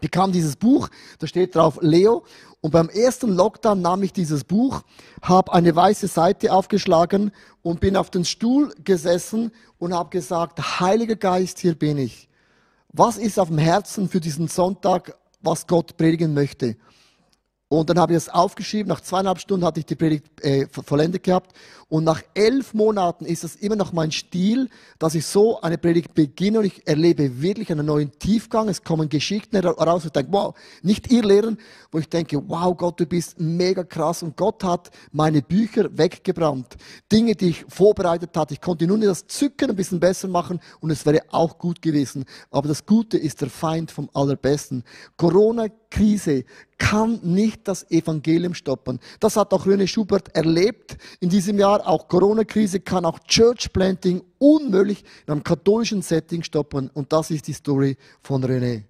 bekam 0.00 0.32
dieses 0.32 0.56
Buch, 0.56 0.88
da 1.20 1.28
steht 1.28 1.54
drauf 1.54 1.78
Leo. 1.80 2.24
Und 2.60 2.72
beim 2.72 2.88
ersten 2.88 3.30
Lockdown 3.30 3.82
nahm 3.82 4.02
ich 4.02 4.12
dieses 4.12 4.42
Buch, 4.42 4.82
habe 5.22 5.52
eine 5.52 5.76
weiße 5.76 6.08
Seite 6.08 6.52
aufgeschlagen 6.52 7.30
und 7.62 7.78
bin 7.78 7.96
auf 7.96 8.10
den 8.10 8.24
Stuhl 8.24 8.74
gesessen 8.82 9.52
und 9.78 9.94
habe 9.94 10.10
gesagt, 10.10 10.80
Heiliger 10.80 11.16
Geist, 11.16 11.60
hier 11.60 11.74
bin 11.74 11.98
ich. 11.98 12.28
Was 12.96 13.16
ist 13.16 13.40
auf 13.40 13.48
dem 13.48 13.58
Herzen 13.58 14.08
für 14.08 14.20
diesen 14.20 14.46
Sonntag, 14.46 15.18
was 15.40 15.66
Gott 15.66 15.96
predigen 15.96 16.32
möchte? 16.32 16.76
Und 17.66 17.90
dann 17.90 17.98
habe 17.98 18.12
ich 18.12 18.16
das 18.18 18.28
aufgeschrieben. 18.28 18.88
Nach 18.88 19.00
zweieinhalb 19.00 19.40
Stunden 19.40 19.66
hatte 19.66 19.80
ich 19.80 19.86
die 19.86 19.96
Predigt 19.96 20.40
äh, 20.44 20.68
vollendet 20.68 21.24
gehabt. 21.24 21.56
Und 21.88 22.04
nach 22.04 22.22
elf 22.34 22.74
Monaten 22.74 23.24
ist 23.24 23.44
es 23.44 23.56
immer 23.56 23.76
noch 23.76 23.92
mein 23.92 24.10
Stil, 24.10 24.68
dass 24.98 25.14
ich 25.14 25.26
so 25.26 25.60
eine 25.60 25.78
Predigt 25.78 26.14
beginne 26.14 26.60
und 26.60 26.64
ich 26.64 26.86
erlebe 26.86 27.42
wirklich 27.42 27.70
einen 27.70 27.86
neuen 27.86 28.10
Tiefgang. 28.18 28.68
Es 28.68 28.82
kommen 28.82 29.08
Geschichten 29.08 29.56
heraus 29.56 30.04
ich 30.04 30.12
denke, 30.12 30.32
wow, 30.32 30.54
nicht 30.82 31.10
ihr 31.10 31.22
lehren, 31.22 31.58
wo 31.90 31.98
ich 31.98 32.08
denke, 32.08 32.42
wow, 32.48 32.76
Gott, 32.76 33.00
du 33.00 33.06
bist 33.06 33.38
mega 33.38 33.84
krass. 33.84 34.22
Und 34.22 34.36
Gott 34.36 34.64
hat 34.64 34.90
meine 35.12 35.42
Bücher 35.42 35.96
weggebrannt. 35.96 36.76
Dinge, 37.10 37.34
die 37.34 37.50
ich 37.50 37.64
vorbereitet 37.68 38.36
hatte. 38.36 38.54
Ich 38.54 38.60
konnte 38.60 38.86
nur 38.86 38.98
das 38.98 39.26
Zücken 39.26 39.70
ein 39.70 39.76
bisschen 39.76 40.00
besser 40.00 40.28
machen 40.28 40.60
und 40.80 40.90
es 40.90 41.04
wäre 41.06 41.22
auch 41.30 41.58
gut 41.58 41.82
gewesen. 41.82 42.24
Aber 42.50 42.68
das 42.68 42.86
Gute 42.86 43.18
ist 43.18 43.40
der 43.40 43.50
Feind 43.50 43.90
vom 43.90 44.08
Allerbesten. 44.14 44.84
Corona-Krise 45.16 46.44
kann 46.78 47.20
nicht 47.22 47.66
das 47.68 47.90
Evangelium 47.90 48.54
stoppen. 48.54 48.98
Das 49.20 49.36
hat 49.36 49.52
auch 49.52 49.66
René 49.66 49.86
Schubert 49.86 50.34
erlebt 50.34 50.96
in 51.20 51.28
diesem 51.28 51.58
Jahr. 51.58 51.73
Auch 51.80 52.08
Corona-Krise 52.08 52.80
kann 52.80 53.04
auch 53.04 53.18
Church 53.20 53.72
Planting 53.72 54.22
unmöglich 54.38 55.04
in 55.26 55.32
einem 55.32 55.44
katholischen 55.44 56.02
Setting 56.02 56.42
stoppen. 56.42 56.90
Und 56.92 57.12
das 57.12 57.30
ist 57.30 57.46
die 57.48 57.52
Story 57.52 57.96
von 58.22 58.44
René. 58.44 58.84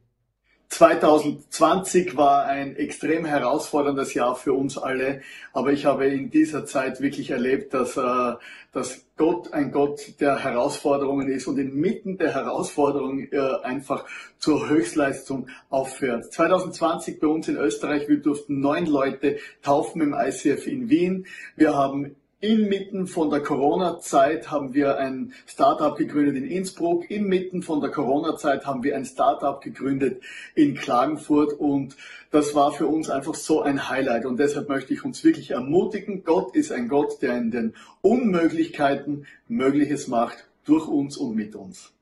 2020 0.74 2.16
war 2.16 2.46
ein 2.46 2.74
extrem 2.74 3.24
herausforderndes 3.24 4.12
Jahr 4.14 4.34
für 4.34 4.54
uns 4.54 4.76
alle, 4.76 5.22
aber 5.52 5.72
ich 5.72 5.84
habe 5.84 6.06
in 6.06 6.30
dieser 6.30 6.66
Zeit 6.66 7.00
wirklich 7.00 7.30
erlebt, 7.30 7.74
dass, 7.74 7.96
äh, 7.96 8.32
dass 8.72 9.06
Gott 9.16 9.52
ein 9.52 9.70
Gott 9.70 10.20
der 10.20 10.42
Herausforderungen 10.42 11.28
ist 11.28 11.46
und 11.46 11.58
inmitten 11.58 12.18
der 12.18 12.34
Herausforderungen 12.34 13.28
äh, 13.30 13.38
einfach 13.62 14.04
zur 14.38 14.68
Höchstleistung 14.68 15.46
aufhört. 15.70 16.32
2020 16.32 17.20
bei 17.20 17.28
uns 17.28 17.46
in 17.46 17.56
Österreich, 17.56 18.08
wir 18.08 18.20
durften 18.20 18.58
neun 18.58 18.86
Leute 18.86 19.38
taufen 19.62 20.02
im 20.02 20.12
ICF 20.12 20.66
in 20.66 20.88
Wien. 20.90 21.26
Wir 21.54 21.74
haben 21.74 22.16
Inmitten 22.44 23.06
von 23.06 23.30
der 23.30 23.40
Corona-Zeit 23.40 24.50
haben 24.50 24.74
wir 24.74 24.98
ein 24.98 25.32
Startup 25.46 25.96
gegründet 25.96 26.36
in 26.36 26.44
Innsbruck. 26.44 27.10
Inmitten 27.10 27.62
von 27.62 27.80
der 27.80 27.90
Corona-Zeit 27.90 28.66
haben 28.66 28.82
wir 28.82 28.94
ein 28.96 29.06
Startup 29.06 29.62
gegründet 29.62 30.22
in 30.54 30.74
Klagenfurt. 30.74 31.54
Und 31.54 31.96
das 32.30 32.54
war 32.54 32.72
für 32.72 32.86
uns 32.86 33.08
einfach 33.08 33.34
so 33.34 33.62
ein 33.62 33.88
Highlight. 33.88 34.26
Und 34.26 34.36
deshalb 34.36 34.68
möchte 34.68 34.92
ich 34.92 35.06
uns 35.06 35.24
wirklich 35.24 35.52
ermutigen. 35.52 36.22
Gott 36.22 36.54
ist 36.54 36.70
ein 36.70 36.88
Gott, 36.88 37.22
der 37.22 37.38
in 37.38 37.50
den 37.50 37.74
Unmöglichkeiten 38.02 39.26
Mögliches 39.48 40.06
macht, 40.08 40.46
durch 40.66 40.86
uns 40.86 41.16
und 41.16 41.34
mit 41.34 41.54
uns. 41.54 41.94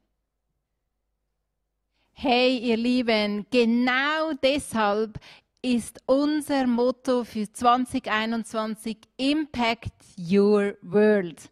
Hey, 2.14 2.58
ihr 2.58 2.76
Lieben, 2.76 3.46
genau 3.50 4.32
deshalb 4.42 5.18
ist 5.62 6.00
unser 6.06 6.66
Motto 6.66 7.22
für 7.22 7.50
2021 7.50 8.98
Impact 9.16 9.92
Your 10.18 10.76
World. 10.82 11.50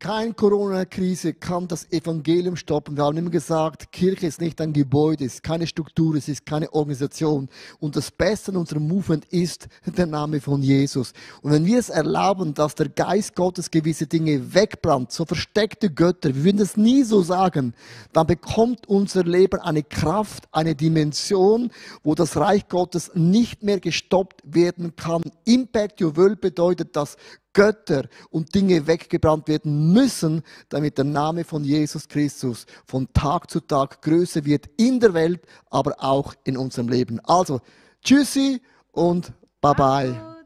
Keine 0.00 0.32
Corona-Krise 0.32 1.34
kann 1.34 1.66
das 1.66 1.90
Evangelium 1.90 2.54
stoppen. 2.54 2.96
Wir 2.96 3.02
haben 3.02 3.16
immer 3.16 3.30
gesagt, 3.30 3.90
Kirche 3.90 4.28
ist 4.28 4.40
nicht 4.40 4.60
ein 4.60 4.72
Gebäude, 4.72 5.24
es 5.24 5.34
ist 5.34 5.42
keine 5.42 5.66
Struktur, 5.66 6.14
es 6.14 6.28
ist 6.28 6.46
keine 6.46 6.72
Organisation. 6.72 7.48
Und 7.80 7.96
das 7.96 8.12
Beste 8.12 8.52
in 8.52 8.58
unserem 8.58 8.86
Movement 8.86 9.24
ist 9.24 9.66
der 9.84 10.06
Name 10.06 10.40
von 10.40 10.62
Jesus. 10.62 11.14
Und 11.42 11.50
wenn 11.50 11.66
wir 11.66 11.80
es 11.80 11.88
erlauben, 11.88 12.54
dass 12.54 12.76
der 12.76 12.90
Geist 12.90 13.34
Gottes 13.34 13.72
gewisse 13.72 14.06
Dinge 14.06 14.54
wegbrannt, 14.54 15.10
so 15.10 15.24
versteckte 15.24 15.90
Götter, 15.90 16.32
wir 16.32 16.44
würden 16.44 16.60
es 16.60 16.76
nie 16.76 17.02
so 17.02 17.22
sagen, 17.22 17.74
dann 18.12 18.28
bekommt 18.28 18.88
unser 18.88 19.24
Leben 19.24 19.60
eine 19.60 19.82
Kraft, 19.82 20.44
eine 20.52 20.76
Dimension, 20.76 21.72
wo 22.04 22.14
das 22.14 22.36
Reich 22.36 22.68
Gottes 22.68 23.10
nicht 23.14 23.64
mehr 23.64 23.80
gestoppt 23.80 24.42
werden 24.44 24.94
kann. 24.94 25.22
Impact 25.44 26.00
Your 26.00 26.16
World 26.16 26.40
bedeutet, 26.40 26.94
dass 26.94 27.16
Götter 27.58 28.08
und 28.30 28.54
Dinge 28.54 28.86
weggebrannt 28.86 29.48
werden 29.48 29.92
müssen, 29.92 30.44
damit 30.68 30.96
der 30.96 31.04
Name 31.04 31.42
von 31.42 31.64
Jesus 31.64 32.06
Christus 32.06 32.66
von 32.86 33.12
Tag 33.12 33.50
zu 33.50 33.58
Tag 33.58 34.00
größer 34.00 34.44
wird 34.44 34.70
in 34.76 35.00
der 35.00 35.12
Welt, 35.12 35.40
aber 35.68 35.96
auch 35.98 36.34
in 36.44 36.56
unserem 36.56 36.88
Leben. 36.88 37.18
Also, 37.24 37.60
tschüssi 38.04 38.62
und 38.92 39.32
bye 39.60 39.74
bye. 39.74 40.36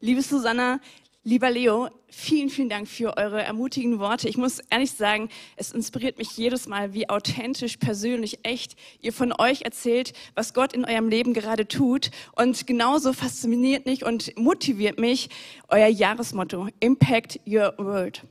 Liebe 0.00 0.22
Susanna, 0.22 0.80
Lieber 1.28 1.50
Leo, 1.50 1.90
vielen, 2.08 2.48
vielen 2.48 2.70
Dank 2.70 2.88
für 2.88 3.18
eure 3.18 3.42
ermutigenden 3.42 4.00
Worte. 4.00 4.30
Ich 4.30 4.38
muss 4.38 4.60
ehrlich 4.70 4.92
sagen, 4.92 5.28
es 5.56 5.72
inspiriert 5.72 6.16
mich 6.16 6.34
jedes 6.38 6.66
Mal, 6.66 6.94
wie 6.94 7.10
authentisch, 7.10 7.76
persönlich, 7.76 8.38
echt 8.44 8.76
ihr 9.02 9.12
von 9.12 9.34
euch 9.38 9.60
erzählt, 9.60 10.14
was 10.34 10.54
Gott 10.54 10.72
in 10.72 10.86
eurem 10.86 11.10
Leben 11.10 11.34
gerade 11.34 11.68
tut. 11.68 12.10
Und 12.34 12.66
genauso 12.66 13.12
fasziniert 13.12 13.84
mich 13.84 14.06
und 14.06 14.38
motiviert 14.38 14.98
mich 14.98 15.28
euer 15.68 15.88
Jahresmotto, 15.88 16.68
Impact 16.80 17.40
Your 17.46 17.74
World. 17.76 18.22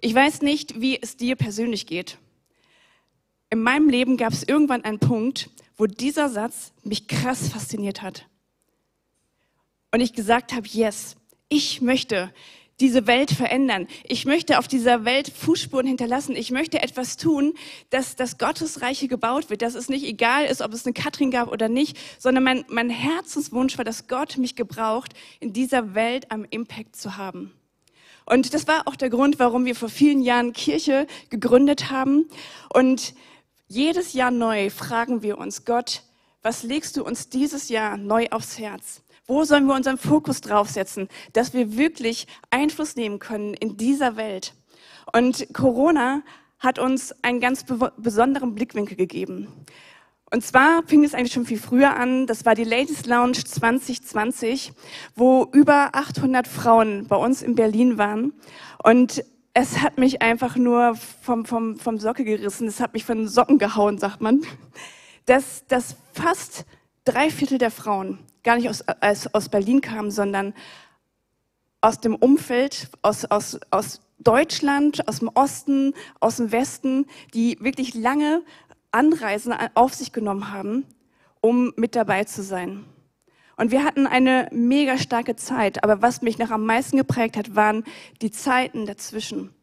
Ich 0.00 0.12
weiß 0.12 0.42
nicht, 0.42 0.80
wie 0.80 1.00
es 1.00 1.16
dir 1.16 1.36
persönlich 1.36 1.86
geht. 1.86 2.18
In 3.50 3.62
meinem 3.62 3.88
Leben 3.88 4.16
gab 4.16 4.32
es 4.32 4.42
irgendwann 4.42 4.82
einen 4.82 4.98
Punkt, 4.98 5.48
wo 5.76 5.86
dieser 5.86 6.28
Satz 6.28 6.72
mich 6.82 7.06
krass 7.06 7.50
fasziniert 7.50 8.02
hat. 8.02 8.26
Und 9.92 10.00
ich 10.00 10.12
gesagt 10.12 10.52
habe, 10.52 10.66
yes, 10.66 11.14
ich 11.52 11.82
möchte 11.82 12.32
diese 12.80 13.06
Welt 13.06 13.30
verändern. 13.30 13.86
Ich 14.04 14.24
möchte 14.24 14.58
auf 14.58 14.68
dieser 14.68 15.04
Welt 15.04 15.28
Fußspuren 15.28 15.86
hinterlassen. 15.86 16.34
Ich 16.34 16.50
möchte 16.50 16.82
etwas 16.82 17.18
tun, 17.18 17.52
dass 17.90 18.16
das 18.16 18.38
Gottesreiche 18.38 19.06
gebaut 19.06 19.50
wird, 19.50 19.60
dass 19.60 19.74
es 19.74 19.90
nicht 19.90 20.06
egal 20.06 20.46
ist, 20.46 20.62
ob 20.62 20.72
es 20.72 20.86
eine 20.86 20.94
Katrin 20.94 21.30
gab 21.30 21.52
oder 21.52 21.68
nicht, 21.68 21.98
sondern 22.18 22.42
mein, 22.42 22.64
mein 22.68 22.88
Herzenswunsch 22.88 23.76
war, 23.76 23.84
dass 23.84 24.08
Gott 24.08 24.38
mich 24.38 24.56
gebraucht, 24.56 25.12
in 25.40 25.52
dieser 25.52 25.94
Welt 25.94 26.32
am 26.32 26.46
Impact 26.48 26.96
zu 26.96 27.18
haben. 27.18 27.52
Und 28.24 28.54
das 28.54 28.66
war 28.66 28.88
auch 28.88 28.96
der 28.96 29.10
Grund, 29.10 29.38
warum 29.38 29.66
wir 29.66 29.74
vor 29.74 29.90
vielen 29.90 30.22
Jahren 30.22 30.54
Kirche 30.54 31.06
gegründet 31.28 31.90
haben. 31.90 32.30
Und 32.72 33.12
jedes 33.68 34.14
Jahr 34.14 34.30
neu 34.30 34.70
fragen 34.70 35.22
wir 35.22 35.36
uns, 35.36 35.66
Gott, 35.66 36.02
was 36.40 36.62
legst 36.62 36.96
du 36.96 37.04
uns 37.04 37.28
dieses 37.28 37.68
Jahr 37.68 37.98
neu 37.98 38.28
aufs 38.30 38.58
Herz? 38.58 39.02
Wo 39.32 39.44
sollen 39.44 39.64
wir 39.64 39.74
unseren 39.74 39.96
Fokus 39.96 40.42
draufsetzen, 40.42 41.08
dass 41.32 41.54
wir 41.54 41.78
wirklich 41.78 42.26
Einfluss 42.50 42.96
nehmen 42.96 43.18
können 43.18 43.54
in 43.54 43.78
dieser 43.78 44.16
Welt? 44.16 44.52
Und 45.10 45.54
Corona 45.54 46.20
hat 46.58 46.78
uns 46.78 47.14
einen 47.22 47.40
ganz 47.40 47.64
besonderen 47.96 48.54
Blickwinkel 48.54 48.94
gegeben. 48.94 49.48
Und 50.30 50.44
zwar 50.44 50.82
fing 50.86 51.02
es 51.02 51.14
eigentlich 51.14 51.32
schon 51.32 51.46
viel 51.46 51.58
früher 51.58 51.96
an. 51.96 52.26
Das 52.26 52.44
war 52.44 52.54
die 52.54 52.64
Ladies 52.64 53.06
Lounge 53.06 53.42
2020, 53.42 54.74
wo 55.16 55.48
über 55.50 55.94
800 55.94 56.46
Frauen 56.46 57.06
bei 57.08 57.16
uns 57.16 57.40
in 57.40 57.54
Berlin 57.54 57.96
waren. 57.96 58.34
Und 58.84 59.24
es 59.54 59.80
hat 59.80 59.96
mich 59.96 60.20
einfach 60.20 60.56
nur 60.56 60.94
vom, 61.22 61.46
vom, 61.46 61.78
vom 61.78 61.98
Socke 61.98 62.24
gerissen. 62.24 62.68
Es 62.68 62.80
hat 62.80 62.92
mich 62.92 63.06
von 63.06 63.16
den 63.16 63.28
Socken 63.28 63.56
gehauen, 63.56 63.96
sagt 63.96 64.20
man. 64.20 64.42
Dass, 65.24 65.66
dass 65.68 65.96
fast 66.12 66.66
drei 67.06 67.30
Viertel 67.30 67.56
der 67.56 67.70
Frauen 67.70 68.18
gar 68.42 68.56
nicht 68.56 68.68
aus, 68.68 68.84
aus, 69.00 69.26
aus 69.32 69.48
Berlin 69.48 69.80
kamen, 69.80 70.10
sondern 70.10 70.54
aus 71.80 72.00
dem 72.00 72.14
Umfeld, 72.14 72.88
aus, 73.02 73.24
aus, 73.24 73.58
aus 73.70 74.00
Deutschland, 74.18 75.08
aus 75.08 75.18
dem 75.18 75.30
Osten, 75.34 75.94
aus 76.20 76.36
dem 76.36 76.52
Westen, 76.52 77.06
die 77.34 77.58
wirklich 77.60 77.94
lange 77.94 78.42
Anreisen 78.92 79.54
auf 79.74 79.94
sich 79.94 80.12
genommen 80.12 80.52
haben, 80.52 80.86
um 81.40 81.72
mit 81.76 81.96
dabei 81.96 82.24
zu 82.24 82.42
sein. 82.42 82.84
Und 83.56 83.70
wir 83.70 83.84
hatten 83.84 84.06
eine 84.06 84.48
mega 84.52 84.96
starke 84.96 85.36
Zeit, 85.36 85.82
aber 85.84 86.02
was 86.02 86.22
mich 86.22 86.38
noch 86.38 86.50
am 86.50 86.64
meisten 86.64 86.96
geprägt 86.96 87.36
hat, 87.36 87.54
waren 87.54 87.84
die 88.20 88.30
Zeiten 88.30 88.86
dazwischen 88.86 89.54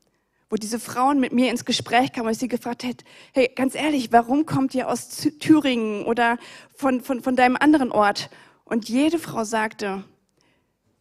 wo 0.50 0.56
diese 0.56 0.80
Frauen 0.80 1.20
mit 1.20 1.32
mir 1.32 1.52
ins 1.52 1.64
Gespräch 1.64 2.12
kamen 2.12 2.28
und 2.28 2.34
ich 2.34 2.40
sie 2.40 2.48
gefragt 2.48 2.84
hätte, 2.84 3.06
hey, 3.34 3.52
ganz 3.56 3.76
ehrlich, 3.76 4.12
warum 4.12 4.46
kommt 4.46 4.74
ihr 4.74 4.90
aus 4.90 5.10
Thüringen 5.40 6.06
oder 6.06 6.38
von, 6.76 7.02
von, 7.02 7.22
von 7.22 7.36
deinem 7.36 7.56
anderen 7.56 7.92
Ort? 7.92 8.30
Und 8.70 8.88
jede 8.88 9.18
Frau 9.18 9.44
sagte, 9.44 10.04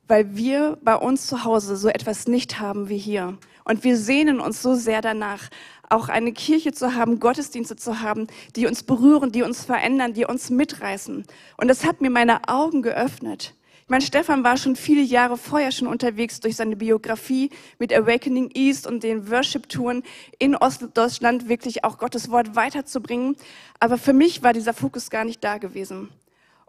weil 0.06 0.34
wir 0.34 0.78
bei 0.82 0.96
uns 0.96 1.26
zu 1.26 1.44
Hause 1.44 1.76
so 1.76 1.88
etwas 1.88 2.26
nicht 2.26 2.60
haben 2.60 2.88
wie 2.88 2.96
hier. 2.96 3.36
Und 3.62 3.84
wir 3.84 3.98
sehnen 3.98 4.40
uns 4.40 4.62
so 4.62 4.74
sehr 4.74 5.02
danach, 5.02 5.50
auch 5.90 6.08
eine 6.08 6.32
Kirche 6.32 6.72
zu 6.72 6.94
haben, 6.94 7.20
Gottesdienste 7.20 7.76
zu 7.76 8.00
haben, 8.00 8.26
die 8.56 8.66
uns 8.66 8.82
berühren, 8.84 9.32
die 9.32 9.42
uns 9.42 9.66
verändern, 9.66 10.14
die 10.14 10.24
uns 10.24 10.48
mitreißen. 10.48 11.26
Und 11.58 11.68
das 11.68 11.84
hat 11.84 12.00
mir 12.00 12.08
meine 12.08 12.48
Augen 12.48 12.80
geöffnet. 12.80 13.54
Mein 13.86 14.00
Stefan 14.00 14.44
war 14.44 14.56
schon 14.56 14.74
viele 14.74 15.02
Jahre 15.02 15.36
vorher 15.36 15.70
schon 15.70 15.88
unterwegs 15.88 16.40
durch 16.40 16.56
seine 16.56 16.76
Biografie 16.76 17.50
mit 17.78 17.92
Awakening 17.92 18.50
East 18.54 18.86
und 18.86 19.02
den 19.02 19.30
Worship-Touren 19.30 20.04
in 20.38 20.56
Ostdeutschland 20.56 21.50
wirklich 21.50 21.84
auch 21.84 21.98
Gottes 21.98 22.30
Wort 22.30 22.56
weiterzubringen. 22.56 23.36
Aber 23.78 23.98
für 23.98 24.14
mich 24.14 24.42
war 24.42 24.54
dieser 24.54 24.72
Fokus 24.72 25.10
gar 25.10 25.26
nicht 25.26 25.44
da 25.44 25.58
gewesen. 25.58 26.08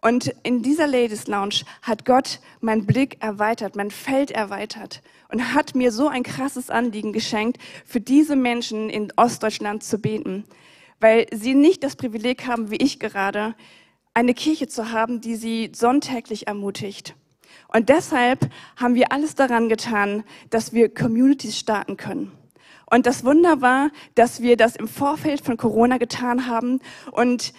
Und 0.02 0.34
in 0.44 0.62
dieser 0.62 0.88
Ladies 0.88 1.28
Lounge 1.28 1.66
hat 1.82 2.06
Gott 2.06 2.40
meinen 2.62 2.86
Blick 2.86 3.22
erweitert, 3.22 3.76
mein 3.76 3.92
Feld 3.92 4.32
erweitert 4.32 5.02
und 5.30 5.54
hat 5.54 5.76
mir 5.76 5.92
so 5.92 6.08
ein 6.08 6.24
krasses 6.24 6.70
Anliegen 6.70 7.12
geschenkt, 7.12 7.58
für 7.86 8.00
diese 8.00 8.36
Menschen 8.36 8.90
in 8.90 9.12
Ostdeutschland 9.18 9.84
zu 9.84 10.00
beten, 10.00 10.46
weil 11.00 11.28
sie 11.34 11.54
nicht 11.54 11.84
das 11.84 11.96
Privileg 11.96 12.48
haben, 12.48 12.72
wie 12.72 12.78
ich 12.78 13.00
gerade, 13.00 13.56
eine 14.14 14.34
Kirche 14.34 14.68
zu 14.68 14.92
haben, 14.92 15.22
die 15.22 15.36
sie 15.36 15.72
sonntäglich 15.74 16.48
ermutigt. 16.48 17.16
Und 17.68 17.90
deshalb 17.90 18.50
haben 18.76 18.96
wir 18.96 19.12
alles 19.12 19.36
daran 19.36 19.70
getan, 19.70 20.24
dass 20.50 20.74
wir 20.74 20.94
Communities 20.94 21.58
starten 21.58 21.98
können. 21.98 22.32
Und 22.90 23.06
das 23.06 23.24
Wunder 23.24 23.62
war, 23.62 23.92
dass 24.16 24.42
wir 24.42 24.58
das 24.58 24.76
im 24.76 24.88
Vorfeld 24.88 25.42
von 25.42 25.58
Corona 25.58 25.98
getan 25.98 26.48
haben 26.48 26.80
und 27.12 27.54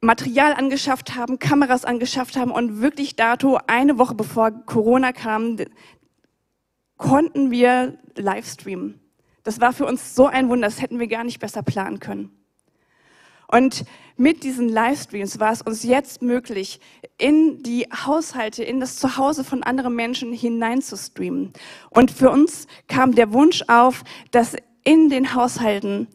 Material 0.00 0.54
angeschafft 0.54 1.14
haben, 1.14 1.38
Kameras 1.38 1.84
angeschafft 1.84 2.36
haben 2.36 2.50
und 2.50 2.80
wirklich 2.80 3.16
dato 3.16 3.58
eine 3.66 3.98
Woche 3.98 4.14
bevor 4.14 4.50
Corona 4.50 5.12
kam, 5.12 5.58
konnten 6.96 7.50
wir 7.50 7.98
Livestreamen. 8.16 8.98
Das 9.42 9.60
war 9.60 9.72
für 9.72 9.86
uns 9.86 10.14
so 10.14 10.26
ein 10.26 10.48
Wunder, 10.48 10.68
das 10.68 10.80
hätten 10.80 10.98
wir 10.98 11.06
gar 11.06 11.24
nicht 11.24 11.40
besser 11.40 11.62
planen 11.62 12.00
können. 12.00 12.30
Und 13.46 13.84
mit 14.16 14.44
diesen 14.44 14.68
Livestreams 14.68 15.40
war 15.40 15.52
es 15.52 15.60
uns 15.60 15.82
jetzt 15.82 16.22
möglich, 16.22 16.78
in 17.18 17.62
die 17.62 17.86
Haushalte, 17.92 18.62
in 18.62 18.78
das 18.78 18.96
Zuhause 18.96 19.42
von 19.42 19.62
anderen 19.64 19.96
Menschen 19.96 20.32
hinein 20.32 20.82
zu 20.82 20.96
streamen. 20.96 21.52
Und 21.90 22.12
für 22.12 22.30
uns 22.30 22.68
kam 22.86 23.14
der 23.14 23.32
Wunsch 23.32 23.64
auf, 23.66 24.04
dass 24.30 24.54
in 24.84 25.10
den 25.10 25.34
Haushalten 25.34 26.06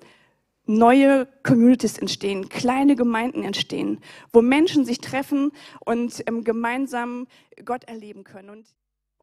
neue 0.65 1.27
Communities 1.43 1.98
entstehen, 1.98 2.50
kleine 2.50 2.95
Gemeinden 2.95 3.43
entstehen, 3.43 4.00
wo 4.34 4.41
Menschen 4.41 4.86
sich 4.86 5.00
treffen 5.00 5.51
und 5.84 6.24
ähm, 6.27 6.43
gemeinsam 6.43 7.27
Gott 7.63 7.84
erleben 7.86 8.24
können. 8.24 8.50
Und 8.50 8.65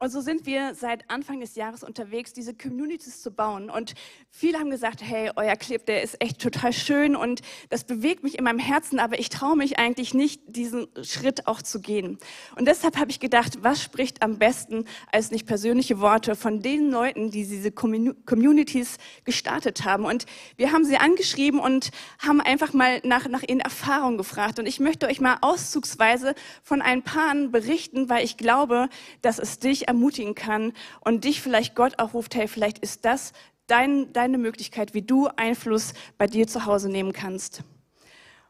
Und 0.03 0.11
so 0.11 0.21
sind 0.21 0.47
wir 0.47 0.75
seit 0.75 1.09
Anfang 1.09 1.39
des 1.39 1.55
Jahres 1.55 1.85
unterwegs, 1.85 2.33
diese 2.33 2.55
Communities 2.55 3.23
zu 3.23 3.31
bauen. 3.31 3.71
Und 3.71 3.95
viele 4.31 4.59
haben 4.59 4.69
gesagt, 4.69 5.01
hey, 5.01 5.31
euer 5.37 5.55
Clip, 5.55 5.87
der 5.87 6.03
ist 6.03 6.21
echt 6.21 6.41
total 6.41 6.73
schön 6.73 7.15
und 7.15 7.41
das 7.71 7.85
bewegt 7.85 8.25
mich 8.25 8.37
in 8.37 8.43
meinem 8.43 8.59
Herzen, 8.59 8.99
aber 8.99 9.21
ich 9.21 9.29
traue 9.29 9.57
mich 9.57 9.79
eigentlich 9.79 10.13
nicht, 10.13 10.43
diesen 10.49 10.89
Schritt 11.05 11.47
auch 11.47 11.63
zu 11.63 11.81
gehen. 11.81 12.19
Und 12.57 12.67
deshalb 12.67 12.97
habe 12.97 13.13
ich 13.13 13.21
gedacht, 13.21 13.63
was 13.63 13.81
spricht 13.81 14.23
am 14.23 14.41
besten 14.41 14.87
als 15.13 15.31
nicht 15.31 15.47
persönliche 15.47 16.01
Worte 16.01 16.35
von 16.35 16.63
den 16.63 16.91
Leuten, 16.91 17.31
die 17.31 17.47
diese 17.47 17.71
Communities 17.71 18.97
gestartet 19.23 19.85
haben. 19.85 20.05
Und 20.05 20.27
wir 20.57 20.73
haben 20.73 20.85
sie 20.85 20.97
angeschrieben 20.97 21.61
und 21.61 21.93
haben 22.19 22.41
einfach 22.41 22.73
mal 22.73 23.01
nach, 23.05 23.29
nach 23.29 23.45
ihren 23.45 23.61
Erfahrungen 23.61 24.19
gefragt. 24.19 24.59
Und 24.59 24.67
ich 24.67 24.81
möchte 24.81 25.07
euch 25.07 25.21
mal 25.21 25.39
auszugsweise 25.43 26.35
von 26.65 26.83
ein 26.83 27.05
paar 27.05 27.33
berichten, 27.53 28.09
weil 28.09 28.25
ich 28.25 28.37
glaube, 28.37 28.89
dass 29.21 29.39
es 29.39 29.61
dich 29.61 29.92
ermutigen 29.93 30.35
kann 30.35 30.73
und 31.01 31.25
dich 31.25 31.41
vielleicht 31.41 31.75
Gott 31.75 31.99
auch 31.99 32.15
ruft, 32.15 32.35
hey, 32.35 32.49
vielleicht 32.49 32.79
ist 32.79 33.05
das 33.05 33.33
dein, 33.67 34.13
deine 34.13 34.39
Möglichkeit, 34.39 34.95
wie 34.95 35.03
du 35.03 35.29
Einfluss 35.37 35.95
bei 36.19 36.27
dir 36.27 36.47
zu 36.47 36.67
Hause 36.67 36.89
nehmen 36.89 37.13
kannst. 37.13 37.63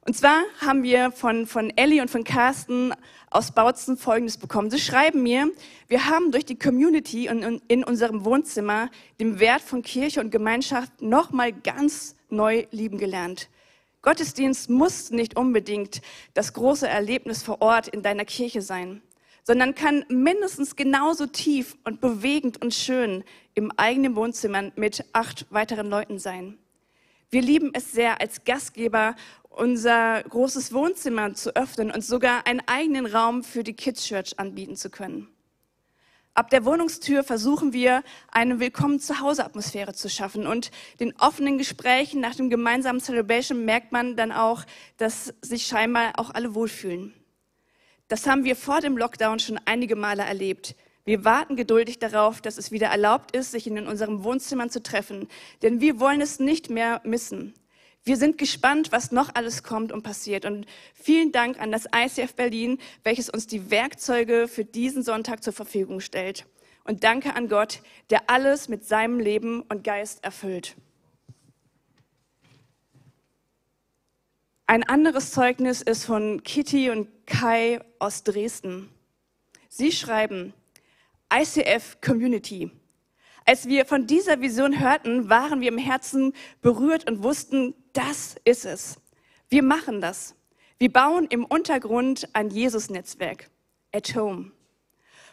Und 0.05 0.17
zwar 0.17 0.43
haben 0.61 0.83
wir 0.83 1.13
von, 1.13 1.47
von 1.47 1.71
Ellie 1.77 2.03
und 2.03 2.11
von 2.11 2.25
Carsten 2.25 2.93
aus 3.31 3.53
Bautzen 3.53 3.97
Folgendes 3.97 4.37
bekommen. 4.37 4.69
Sie 4.69 4.81
schreiben 4.81 5.23
mir, 5.23 5.51
wir 5.87 6.07
haben 6.07 6.33
durch 6.33 6.45
die 6.45 6.59
Community 6.59 7.31
und 7.31 7.63
in 7.69 7.85
unserem 7.85 8.25
Wohnzimmer 8.25 8.91
den 9.21 9.39
Wert 9.39 9.63
von 9.63 9.83
Kirche 9.83 10.21
und 10.21 10.31
Gemeinschaft 10.31 11.01
nochmal 11.01 11.53
ganz 11.53 12.17
neu 12.31 12.67
lieben 12.73 12.99
gelernt. 12.99 13.49
Gottesdienst 14.03 14.69
muss 14.71 15.13
nicht 15.13 15.37
unbedingt 15.37 16.03
das 16.35 16.53
große 16.53 16.89
Erlebnis 16.89 17.45
vor 17.45 17.63
Ort 17.63 17.87
in 17.87 18.03
deiner 18.03 18.25
Kirche 18.25 18.61
sein 18.61 19.03
sondern 19.43 19.75
kann 19.75 20.05
mindestens 20.09 20.77
genauso 20.77 21.27
tief 21.27 21.77
und 21.85 22.01
bewegend 22.01 22.63
und 22.63 22.75
schön 22.75 23.25
im 23.55 23.73
eigenen 23.77 24.17
Wohnzimmer 24.17 24.71
mit 24.77 25.05
acht 25.13 25.47
weiteren 25.51 25.89
Leuten 25.89 26.19
sein. 26.19 26.59
Wir 27.31 27.43
lieben 27.43 27.71
es 27.75 27.93
sehr, 27.93 28.21
als 28.21 28.45
Gastgeber 28.45 29.17
unser 29.49 30.23
großes 30.23 30.73
Wohnzimmer 30.73 31.35
zu 31.35 31.55
öffnen 31.57 31.91
und 31.91 32.05
sogar 32.05 32.47
einen 32.47 32.63
eigenen 32.67 33.07
Raum 33.07 33.43
für 33.43 33.65
die 33.65 33.75
Kids 33.75 34.07
Church 34.07 34.39
anbieten 34.39 34.77
zu 34.77 34.91
können. 34.91 35.29
Ab 36.35 36.49
der 36.49 36.65
Wohnungstür 36.65 37.25
versuchen 37.25 37.75
wir, 37.75 38.03
eine 38.31 38.59
Willkommen 38.59 39.01
zu 39.01 39.21
Hause 39.21 39.45
Atmosphäre 39.45 39.93
zu 39.93 40.09
schaffen 40.09 40.47
und 40.47 40.71
den 40.99 41.15
offenen 41.19 41.59
Gesprächen 41.59 42.21
nach 42.23 42.35
dem 42.35 42.49
gemeinsamen 42.49 43.01
Celebration 43.01 43.67
merkt 43.67 43.93
man 43.93 44.17
dann 44.17 44.33
auch, 44.33 44.65
dass 44.97 45.35
sich 45.43 45.67
scheinbar 45.67 46.13
auch 46.17 46.31
alle 46.31 46.55
wohlfühlen. 46.55 47.13
Das 48.13 48.27
haben 48.27 48.45
wir 48.45 48.57
vor 48.57 48.83
dem 48.83 48.99
Lockdown 48.99 49.39
schon 49.39 49.59
einige 49.65 49.97
Male 49.97 50.23
erlebt. 50.23 50.75
Wir 51.07 51.25
warten 51.25 51.57
geduldig 51.57 51.99
darauf, 51.99 52.43
dass 52.43 52.59
es 52.59 52.71
wieder 52.71 52.89
erlaubt 52.89 53.35
ist, 53.35 53.53
sich 53.53 53.67
in 53.67 53.87
unseren 53.87 54.23
Wohnzimmern 54.23 54.69
zu 54.69 54.83
treffen, 54.83 55.29
denn 55.63 55.81
wir 55.81 55.99
wollen 55.99 56.21
es 56.21 56.39
nicht 56.39 56.69
mehr 56.69 57.01
missen. 57.05 57.55
Wir 58.05 58.19
sind 58.19 58.37
gespannt, 58.37 58.93
was 58.93 59.13
noch 59.13 59.35
alles 59.35 59.63
kommt 59.63 59.93
und 59.93 60.03
passiert. 60.03 60.45
Und 60.45 60.67
vielen 60.93 61.33
Dank 61.33 61.59
an 61.59 61.73
das 61.73 61.87
ICF 61.87 62.35
Berlin, 62.35 62.77
welches 63.03 63.31
uns 63.31 63.47
die 63.47 63.71
Werkzeuge 63.71 64.47
für 64.47 64.67
diesen 64.67 65.03
Sonntag 65.03 65.43
zur 65.43 65.55
Verfügung 65.55 66.01
stellt. 66.01 66.45
Und 66.85 67.05
danke 67.05 67.35
an 67.35 67.49
Gott, 67.49 67.81
der 68.11 68.29
alles 68.29 68.69
mit 68.69 68.85
seinem 68.85 69.21
Leben 69.21 69.63
und 69.63 69.85
Geist 69.85 70.23
erfüllt. 70.23 70.77
Ein 74.73 74.85
anderes 74.85 75.33
Zeugnis 75.33 75.83
ist 75.83 76.07
von 76.07 76.43
Kitty 76.45 76.89
und 76.89 77.27
Kai 77.27 77.83
aus 77.99 78.23
Dresden. 78.23 78.89
Sie 79.69 79.93
schreiben, 79.93 80.55
ICF 81.31 82.01
Community. 82.01 82.71
Als 83.45 83.69
wir 83.69 83.85
von 83.85 84.07
dieser 84.07 84.41
Vision 84.41 84.81
hörten, 84.81 85.29
waren 85.29 85.61
wir 85.61 85.69
im 85.69 85.77
Herzen 85.77 86.33
berührt 86.63 87.07
und 87.07 87.23
wussten, 87.23 87.75
das 87.93 88.37
ist 88.47 88.65
es. 88.65 88.97
Wir 89.51 89.63
machen 89.63 90.01
das. 90.01 90.37
Wir 90.79 90.91
bauen 90.91 91.27
im 91.29 91.45
Untergrund 91.45 92.31
ein 92.33 92.49
Jesus-Netzwerk. 92.49 93.51
At 93.95 94.17
Home. 94.17 94.53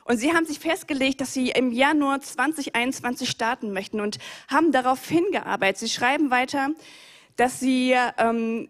Und 0.04 0.18
sie 0.18 0.34
haben 0.34 0.48
sich 0.48 0.60
festgelegt, 0.60 1.22
dass 1.22 1.34
sie 1.34 1.52
im 1.52 1.72
Januar 1.72 2.20
2021 2.20 3.30
starten 3.30 3.72
möchten 3.72 4.02
und 4.02 4.18
haben 4.50 4.74
darauf 4.74 5.08
hingearbeitet. 5.08 5.78
Sie 5.78 5.88
schreiben 5.88 6.30
weiter, 6.30 6.72
dass 7.38 7.62
sie 7.62 7.96
ähm, 8.18 8.68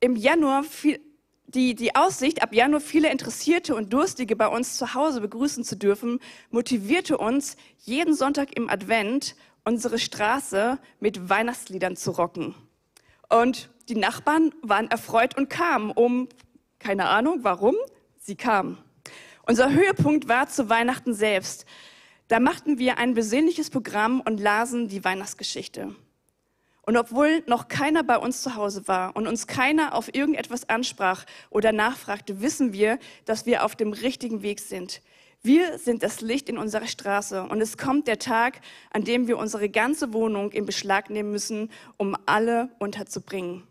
im 0.00 0.16
Januar 0.16 0.64
viel, 0.64 1.00
die, 1.46 1.74
die 1.74 1.94
Aussicht, 1.94 2.42
ab 2.42 2.54
Januar 2.54 2.80
viele 2.80 3.10
Interessierte 3.10 3.74
und 3.74 3.92
Durstige 3.92 4.36
bei 4.36 4.48
uns 4.48 4.76
zu 4.76 4.94
Hause 4.94 5.20
begrüßen 5.20 5.64
zu 5.64 5.76
dürfen, 5.76 6.20
motivierte 6.50 7.18
uns, 7.18 7.56
jeden 7.78 8.14
Sonntag 8.14 8.56
im 8.56 8.70
Advent 8.70 9.36
unsere 9.64 9.98
Straße 9.98 10.78
mit 11.00 11.28
Weihnachtsliedern 11.28 11.96
zu 11.96 12.12
rocken. 12.12 12.54
Und 13.28 13.70
die 13.88 13.96
Nachbarn 13.96 14.52
waren 14.62 14.90
erfreut 14.90 15.36
und 15.36 15.50
kamen, 15.50 15.90
um, 15.90 16.28
keine 16.78 17.08
Ahnung 17.08 17.40
warum, 17.42 17.74
sie 18.18 18.36
kamen. 18.36 18.78
Unser 19.46 19.70
Höhepunkt 19.72 20.28
war 20.28 20.48
zu 20.48 20.68
Weihnachten 20.68 21.14
selbst. 21.14 21.66
Da 22.28 22.38
machten 22.38 22.78
wir 22.78 22.98
ein 22.98 23.14
besinnliches 23.14 23.70
Programm 23.70 24.20
und 24.20 24.38
lasen 24.38 24.88
die 24.88 25.04
Weihnachtsgeschichte. 25.04 25.94
Und 26.90 26.96
obwohl 26.96 27.44
noch 27.46 27.68
keiner 27.68 28.02
bei 28.02 28.18
uns 28.18 28.42
zu 28.42 28.56
Hause 28.56 28.88
war 28.88 29.14
und 29.14 29.28
uns 29.28 29.46
keiner 29.46 29.94
auf 29.94 30.12
irgendetwas 30.12 30.68
ansprach 30.68 31.24
oder 31.48 31.70
nachfragte, 31.70 32.40
wissen 32.40 32.72
wir, 32.72 32.98
dass 33.26 33.46
wir 33.46 33.64
auf 33.64 33.76
dem 33.76 33.92
richtigen 33.92 34.42
Weg 34.42 34.58
sind. 34.58 35.00
Wir 35.40 35.78
sind 35.78 36.02
das 36.02 36.20
Licht 36.20 36.48
in 36.48 36.58
unserer 36.58 36.88
Straße 36.88 37.44
und 37.44 37.60
es 37.60 37.78
kommt 37.78 38.08
der 38.08 38.18
Tag, 38.18 38.60
an 38.92 39.04
dem 39.04 39.28
wir 39.28 39.38
unsere 39.38 39.68
ganze 39.68 40.12
Wohnung 40.12 40.50
in 40.50 40.66
Beschlag 40.66 41.10
nehmen 41.10 41.30
müssen, 41.30 41.70
um 41.96 42.16
alle 42.26 42.70
unterzubringen. 42.80 43.62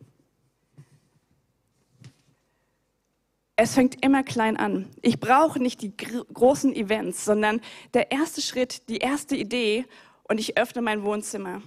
Es 3.57 3.73
fängt 3.73 4.01
immer 4.01 4.23
klein 4.23 4.55
an. 4.55 4.87
Ich 5.01 5.19
brauche 5.19 5.59
nicht 5.59 5.81
die 5.81 5.91
großen 5.97 6.73
Events, 6.73 7.25
sondern 7.25 7.59
der 7.93 8.13
erste 8.13 8.41
Schritt, 8.41 8.87
die 8.87 8.99
erste 8.99 9.35
Idee 9.35 9.85
und 10.23 10.39
ich 10.39 10.57
öffne 10.57 10.81
mein 10.81 11.03
Wohnzimmer. 11.03 11.61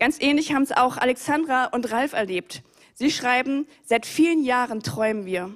Ganz 0.00 0.16
ähnlich 0.18 0.54
haben 0.54 0.62
es 0.62 0.72
auch 0.72 0.96
Alexandra 0.96 1.66
und 1.66 1.92
Ralf 1.92 2.14
erlebt. 2.14 2.62
Sie 2.94 3.10
schreiben, 3.10 3.68
seit 3.84 4.06
vielen 4.06 4.42
Jahren 4.42 4.82
träumen 4.82 5.26
wir, 5.26 5.54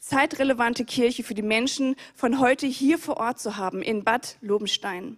zeitrelevante 0.00 0.84
Kirche 0.84 1.22
für 1.22 1.34
die 1.34 1.42
Menschen 1.42 1.94
von 2.16 2.40
heute 2.40 2.66
hier 2.66 2.98
vor 2.98 3.18
Ort 3.18 3.38
zu 3.38 3.56
haben, 3.56 3.80
in 3.80 4.02
Bad 4.02 4.36
Lobenstein. 4.40 5.16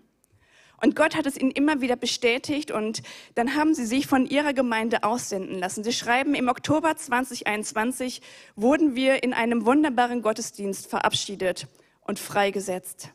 Und 0.77 0.94
Gott 0.94 1.16
hat 1.16 1.25
es 1.25 1.38
ihnen 1.38 1.53
immer 1.53 1.81
wieder 1.81 1.96
bestätigt 1.96 2.70
und 2.70 3.03
dann 3.35 3.55
haben 3.55 3.73
sie 3.73 3.87
sich 3.87 4.07
von 4.07 4.27
ihrer 4.27 4.53
Gemeinde 4.53 5.05
aussenden 5.05 5.59
lassen. 5.59 5.83
Sie 5.83 5.94
schreiben, 5.94 6.35
im 6.35 6.49
Oktober 6.49 6.94
2021 6.94 8.20
wurden 8.57 8.94
wir 8.94 9.23
in 9.23 9.33
einem 9.33 9.64
wunderbaren 9.64 10.20
Gottesdienst 10.20 10.87
verabschiedet 10.87 11.66
und 12.03 12.18
freigesetzt. 12.18 13.11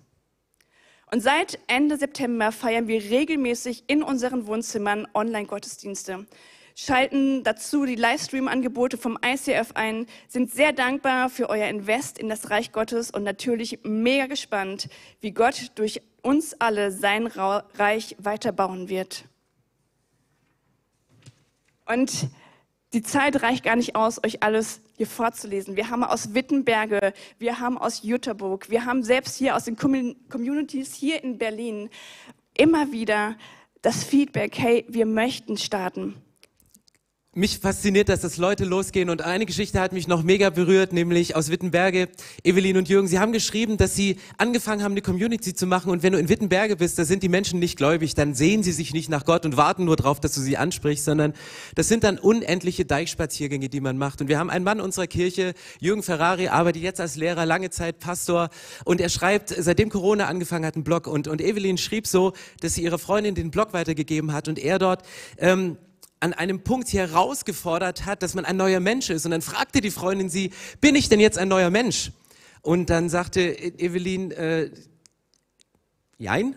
Und 1.12 1.22
seit 1.22 1.60
Ende 1.68 1.98
September 1.98 2.52
feiern 2.52 2.88
wir 2.88 3.02
regelmäßig 3.02 3.84
in 3.88 4.04
unseren 4.04 4.48
Wohnzimmern 4.48 5.08
Online-Gottesdienste, 5.13 6.26
schalten 6.76 7.44
dazu 7.44 7.86
die 7.86 7.96
Livestream-Angebote 7.96 8.98
vom 8.98 9.18
ICF 9.24 9.72
ein, 9.76 10.08
sind 10.28 10.52
sehr 10.52 10.74
dankbar 10.74 11.30
für 11.30 11.50
euer 11.50 11.68
Invest 11.68 12.18
in 12.18 12.28
das 12.28 12.50
Reich 12.50 12.72
Gottes 12.72 13.12
und 13.12 13.24
natürlich 13.24 13.80
mega 13.84 14.28
gespannt, 14.28 14.89
wie 15.22 15.32
Gott 15.32 15.72
durch 15.76 16.02
uns 16.22 16.60
alle 16.60 16.91
sein 16.91 17.28
Reich 17.28 18.15
weiterbauen 18.20 18.89
wird. 18.89 19.26
Und 21.86 22.30
die 22.95 23.03
Zeit 23.03 23.43
reicht 23.43 23.65
gar 23.65 23.75
nicht 23.75 23.97
aus, 23.97 24.23
euch 24.23 24.41
alles 24.41 24.79
hier 24.95 25.05
vorzulesen. 25.05 25.75
Wir 25.75 25.89
haben 25.89 26.03
aus 26.03 26.34
Wittenberge, 26.34 27.13
wir 27.38 27.60
haben 27.60 27.77
aus 27.77 28.03
Jüterburg, 28.03 28.69
wir 28.69 28.86
haben 28.86 29.03
selbst 29.03 29.36
hier 29.36 29.58
aus 29.58 29.65
den 29.65 29.75
Communities 29.75 30.95
hier 30.95 31.21
in 31.21 31.38
Berlin 31.38 31.89
immer 32.58 32.93
wieder 32.93 33.36
das 33.81 34.05
Feedback, 34.05 34.58
hey, 34.58 34.86
wir 34.88 35.05
möchten 35.05 35.58
starten 35.58 36.15
mich 37.38 37.60
fasziniert, 37.60 38.08
dass 38.08 38.21
das 38.21 38.38
Leute 38.38 38.63
losgehen. 38.63 39.10
Und 39.10 39.21
eine 39.21 39.45
Geschichte 39.45 39.82
hat 39.82 39.91
mich 39.91 40.08
noch 40.08 40.24
mega 40.24 40.50
berührt, 40.50 40.93
nämlich 40.93 41.36
aus 41.36 41.52
Wittenberge. 41.52 42.08
Evelyn 42.45 42.78
und 42.78 42.88
Jürgen, 42.88 43.10
sie 43.10 43.19
haben 43.19 43.34
geschrieben, 43.34 43.76
dass 43.76 43.93
sie 43.93 44.15
angefangen 44.38 44.82
haben, 44.82 44.93
eine 44.93 45.02
Community 45.02 45.54
zu 45.54 45.67
machen. 45.67 45.91
Und 45.91 46.02
wenn 46.02 46.13
du 46.13 46.19
in 46.19 46.30
Wittenberge 46.30 46.78
bist, 46.78 46.98
da 46.98 47.04
sind 47.04 47.24
die 47.24 47.30
Menschen 47.30 47.60
nicht 47.60 47.78
gläubig, 47.78 48.13
dann 48.13 48.36
sehen 48.36 48.63
sie 48.63 48.71
sich 48.71 48.93
nicht 48.93 49.10
nach 49.10 49.26
Gott 49.26 49.45
und 49.45 49.58
warten 49.58 49.84
nur 49.84 49.98
darauf, 49.98 50.21
dass 50.21 50.34
du 50.34 50.39
sie 50.39 50.56
ansprichst, 50.56 51.04
sondern 51.04 51.34
das 51.76 51.89
sind 51.89 52.06
dann 52.06 52.17
unendliche 52.19 52.86
Deichspaziergänge, 52.86 53.67
die 53.67 53.82
man 53.82 53.98
macht. 53.98 54.21
Und 54.21 54.30
wir 54.30 54.39
haben 54.39 54.50
einen 54.50 54.63
Mann 54.63 54.80
unserer 54.80 55.08
Kirche, 55.08 55.56
Jürgen 55.82 56.04
Ferrari, 56.04 56.48
arbeitet 56.48 56.84
jetzt 56.84 57.02
als 57.02 57.17
Lehrer, 57.17 57.45
lange 57.45 57.69
Zeit 57.69 58.00
Pastor. 58.00 58.50
Und 58.86 59.02
er 59.02 59.10
schreibt, 59.10 59.50
seitdem 59.50 59.89
Corona 59.89 60.28
angefangen 60.28 60.65
hat, 60.65 60.76
einen 60.76 60.86
Blog. 60.86 61.06
Und, 61.06 61.28
und 61.28 61.41
Evelyn 61.41 61.78
schrieb 61.78 62.08
so, 62.08 62.32
dass 62.62 62.76
sie 62.76 62.84
ihrer 62.84 62.98
Freundin 62.98 63.36
den 63.36 63.52
Blog 63.52 63.74
weitergegeben 63.74 64.32
hat. 64.32 64.48
Und 64.48 64.58
er 64.58 64.80
dort 64.80 65.04
ähm, 65.38 65.76
an 66.25 66.33
einem 66.33 66.61
Punkt 66.63 66.91
herausgefordert 66.91 68.05
hat, 68.05 68.23
dass 68.23 68.33
man 68.33 68.45
ein 68.45 68.57
neuer 68.57 68.79
Mensch 68.79 69.11
ist. 69.11 69.25
Und 69.25 69.31
dann 69.31 69.43
fragte 69.43 69.79
die 69.79 69.91
Freundin 69.91 70.27
sie, 70.29 70.51
bin 70.81 70.95
ich 70.95 71.07
denn 71.07 71.19
jetzt 71.19 71.38
ein 71.38 71.47
neuer 71.47 71.69
Mensch? 71.69 72.11
Und 72.61 72.89
dann 72.89 73.09
sagte 73.09 73.41
Evelyn, 73.41 74.31
äh, 74.31 74.71
Jein. 76.17 76.55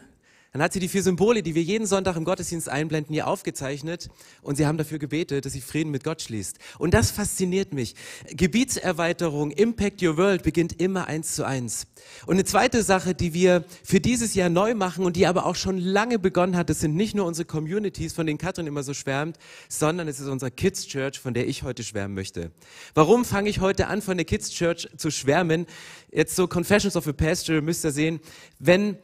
Dann 0.52 0.62
hat 0.62 0.72
sie 0.72 0.80
die 0.80 0.88
vier 0.88 1.02
Symbole, 1.02 1.42
die 1.42 1.54
wir 1.54 1.62
jeden 1.62 1.86
Sonntag 1.86 2.16
im 2.16 2.24
Gottesdienst 2.24 2.70
einblenden, 2.70 3.12
hier 3.12 3.26
aufgezeichnet 3.26 4.08
und 4.40 4.56
sie 4.56 4.66
haben 4.66 4.78
dafür 4.78 4.98
gebetet, 4.98 5.44
dass 5.44 5.52
sie 5.52 5.60
Frieden 5.60 5.90
mit 5.90 6.04
Gott 6.04 6.22
schließt. 6.22 6.58
Und 6.78 6.94
das 6.94 7.10
fasziniert 7.10 7.74
mich. 7.74 7.94
Gebietserweiterung, 8.30 9.50
Impact 9.50 10.02
Your 10.02 10.16
World 10.16 10.42
beginnt 10.42 10.80
immer 10.80 11.06
eins 11.06 11.34
zu 11.34 11.44
eins. 11.44 11.86
Und 12.24 12.36
eine 12.36 12.44
zweite 12.44 12.82
Sache, 12.82 13.14
die 13.14 13.34
wir 13.34 13.64
für 13.84 14.00
dieses 14.00 14.34
Jahr 14.34 14.48
neu 14.48 14.74
machen 14.74 15.04
und 15.04 15.16
die 15.16 15.26
aber 15.26 15.44
auch 15.44 15.54
schon 15.54 15.76
lange 15.76 16.18
begonnen 16.18 16.56
hat, 16.56 16.70
das 16.70 16.80
sind 16.80 16.96
nicht 16.96 17.14
nur 17.14 17.26
unsere 17.26 17.44
Communities, 17.44 18.14
von 18.14 18.26
denen 18.26 18.38
Katrin 18.38 18.66
immer 18.66 18.82
so 18.82 18.94
schwärmt, 18.94 19.36
sondern 19.68 20.08
es 20.08 20.18
ist 20.18 20.28
unser 20.28 20.50
Kids 20.50 20.86
Church, 20.86 21.20
von 21.20 21.34
der 21.34 21.46
ich 21.46 21.62
heute 21.62 21.82
schwärmen 21.82 22.14
möchte. 22.14 22.52
Warum 22.94 23.26
fange 23.26 23.50
ich 23.50 23.60
heute 23.60 23.88
an, 23.88 24.00
von 24.00 24.16
der 24.16 24.24
Kids 24.24 24.50
Church 24.50 24.88
zu 24.96 25.10
schwärmen? 25.10 25.66
Jetzt 26.10 26.36
so 26.36 26.48
Confessions 26.48 26.96
of 26.96 27.06
a 27.06 27.12
Pastor, 27.12 27.60
müsst 27.60 27.84
ihr 27.84 27.92
sehen, 27.92 28.20
wenn 28.58 28.96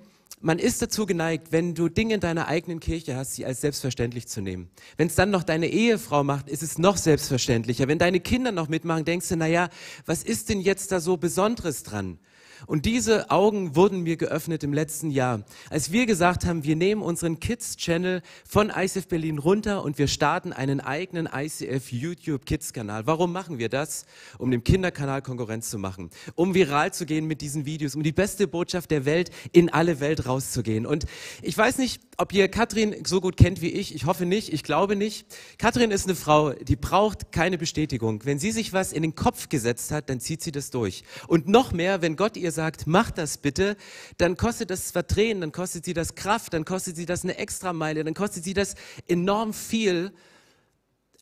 man 0.45 0.59
ist 0.59 0.83
dazu 0.83 1.07
geneigt, 1.07 1.53
wenn 1.53 1.75
du 1.75 1.89
Dinge 1.89 2.15
in 2.15 2.21
deiner 2.21 2.49
eigenen 2.49 2.79
Kirche 2.79 3.17
hast, 3.17 3.35
sie 3.35 3.47
als 3.47 3.63
selbstverständlich 3.63 4.29
zu 4.29 4.43
nehmen. 4.43 4.69
Wenn 4.99 5.07
es 5.07 5.15
dann 5.15 5.31
noch 5.31 5.43
deine 5.43 5.69
Ehefrau 5.69 6.23
macht, 6.23 6.51
ist 6.51 6.63
es 6.63 6.77
noch 6.77 6.99
selbstverständlicher. 6.99 7.89
Wenn 7.89 7.99
deine 7.99 8.21
Kinder 8.21 8.53
noch 8.53 8.69
mitmachen, 8.69 9.07
denkst 9.07 9.31
du, 9.31 9.37
na 9.37 9.47
ja, 9.47 9.71
was 10.05 10.23
ist 10.23 10.51
denn 10.51 10.61
jetzt 10.61 10.93
da 10.93 11.01
so 11.01 11.17
Besonderes 11.17 11.83
dran? 11.83 12.19
Und 12.67 12.87
diese 12.87 13.31
Augen 13.31 13.77
wurden 13.77 14.03
mir 14.03 14.17
geöffnet 14.17 14.65
im 14.65 14.73
letzten 14.73 15.11
Jahr, 15.11 15.45
als 15.71 15.93
wir 15.93 16.07
gesagt 16.07 16.47
haben, 16.47 16.65
wir 16.65 16.77
nehmen 16.77 17.03
unseren 17.03 17.41
Kids 17.41 17.77
Channel 17.77 18.23
von 18.49 18.71
ICF 18.75 19.09
Berlin 19.09 19.39
runter 19.39 19.83
und 19.83 19.99
wir 19.99 20.09
starten 20.09 20.53
einen 20.53 20.81
eigenen 20.81 21.29
ICF 21.33 21.93
YouTube 21.93 22.47
Kids 22.47 22.73
Kanal. 22.73 23.07
Warum 23.07 23.33
machen 23.33 23.59
wir 23.59 23.69
das? 23.69 24.07
Um 24.39 24.51
dem 24.51 24.65
Kinderkanal 24.65 25.23
Konkurrenz 25.23 25.71
zu 25.71 25.79
machen, 25.79 26.11
um 26.35 26.55
viral 26.55 26.93
zu 26.93 27.07
gehen 27.07 27.27
mit 27.27 27.41
diesen 27.41 27.67
Videos, 27.67 27.95
um 27.95 28.03
die 28.03 28.13
beste 28.13 28.49
Botschaft 28.49 28.91
der 28.91 29.05
Welt 29.05 29.31
in 29.53 29.69
alle 29.69 30.01
Welt 30.01 30.27
rauszugehen. 30.27 30.87
Und 30.87 31.05
ich 31.43 31.57
weiß 31.57 31.79
nicht, 31.79 32.01
ob 32.17 32.33
ihr 32.33 32.49
Katrin 32.49 32.95
so 33.05 33.21
gut 33.21 33.37
kennt 33.37 33.61
wie 33.61 33.71
ich. 33.71 33.95
Ich 33.95 34.07
hoffe 34.07 34.27
nicht, 34.27 34.53
ich 34.53 34.63
glaube 34.63 34.97
nicht. 34.97 35.27
Katrin 35.59 35.91
ist 35.91 36.07
eine 36.07 36.15
Frau, 36.15 36.53
die 36.53 36.77
braucht 36.77 37.33
keine 37.33 37.59
Bestätigung. 37.59 38.25
Wenn 38.25 38.39
sie 38.39 38.53
sich 38.53 38.73
was 38.73 38.93
in 38.93 39.03
den 39.03 39.15
Kopf 39.15 39.49
gesetzt 39.49 39.91
hat, 39.91 40.09
dann 40.09 40.21
zieht 40.21 40.43
sie 40.43 40.53
das 40.53 40.71
durch. 40.71 41.05
Und 41.27 41.49
noch 41.49 41.73
mehr, 41.73 42.03
wenn 42.03 42.17
Gott 42.17 42.37
ihr 42.37 42.53
sagt, 42.55 42.87
mach 42.87 43.11
das 43.11 43.39
bitte, 43.39 43.77
dann 44.19 44.37
kostet 44.37 44.71
das 44.71 44.89
zwar 44.89 45.07
Tränen, 45.07 45.41
dann 45.41 45.53
kostet 45.53 45.85
sie 45.85 45.95
das 45.95 46.15
Kraft, 46.15 46.55
dann 46.55 46.65
kostet 46.65 46.97
sie 46.97 47.07
das 47.07 47.25
eine 47.25 47.37
Extrameile, 47.37 48.05
dann 48.05 48.15
kostet 48.15 48.45
sie 48.45 48.55
das 48.55 48.75
enorm 49.07 49.53
viel, 49.53 50.13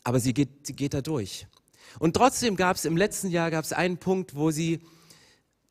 aber 0.04 0.20
sie 0.20 0.34
geht, 0.34 0.66
sie 0.66 0.74
geht 0.74 0.94
da 0.94 1.00
durch. 1.00 1.46
Und 1.98 2.14
trotzdem 2.14 2.56
gab 2.56 2.76
es 2.76 2.84
im 2.84 2.96
letzten 2.96 3.28
Jahr 3.30 3.50
gab 3.50 3.64
es 3.64 3.72
einen 3.72 3.98
Punkt, 3.98 4.34
wo 4.34 4.50
sie 4.50 4.80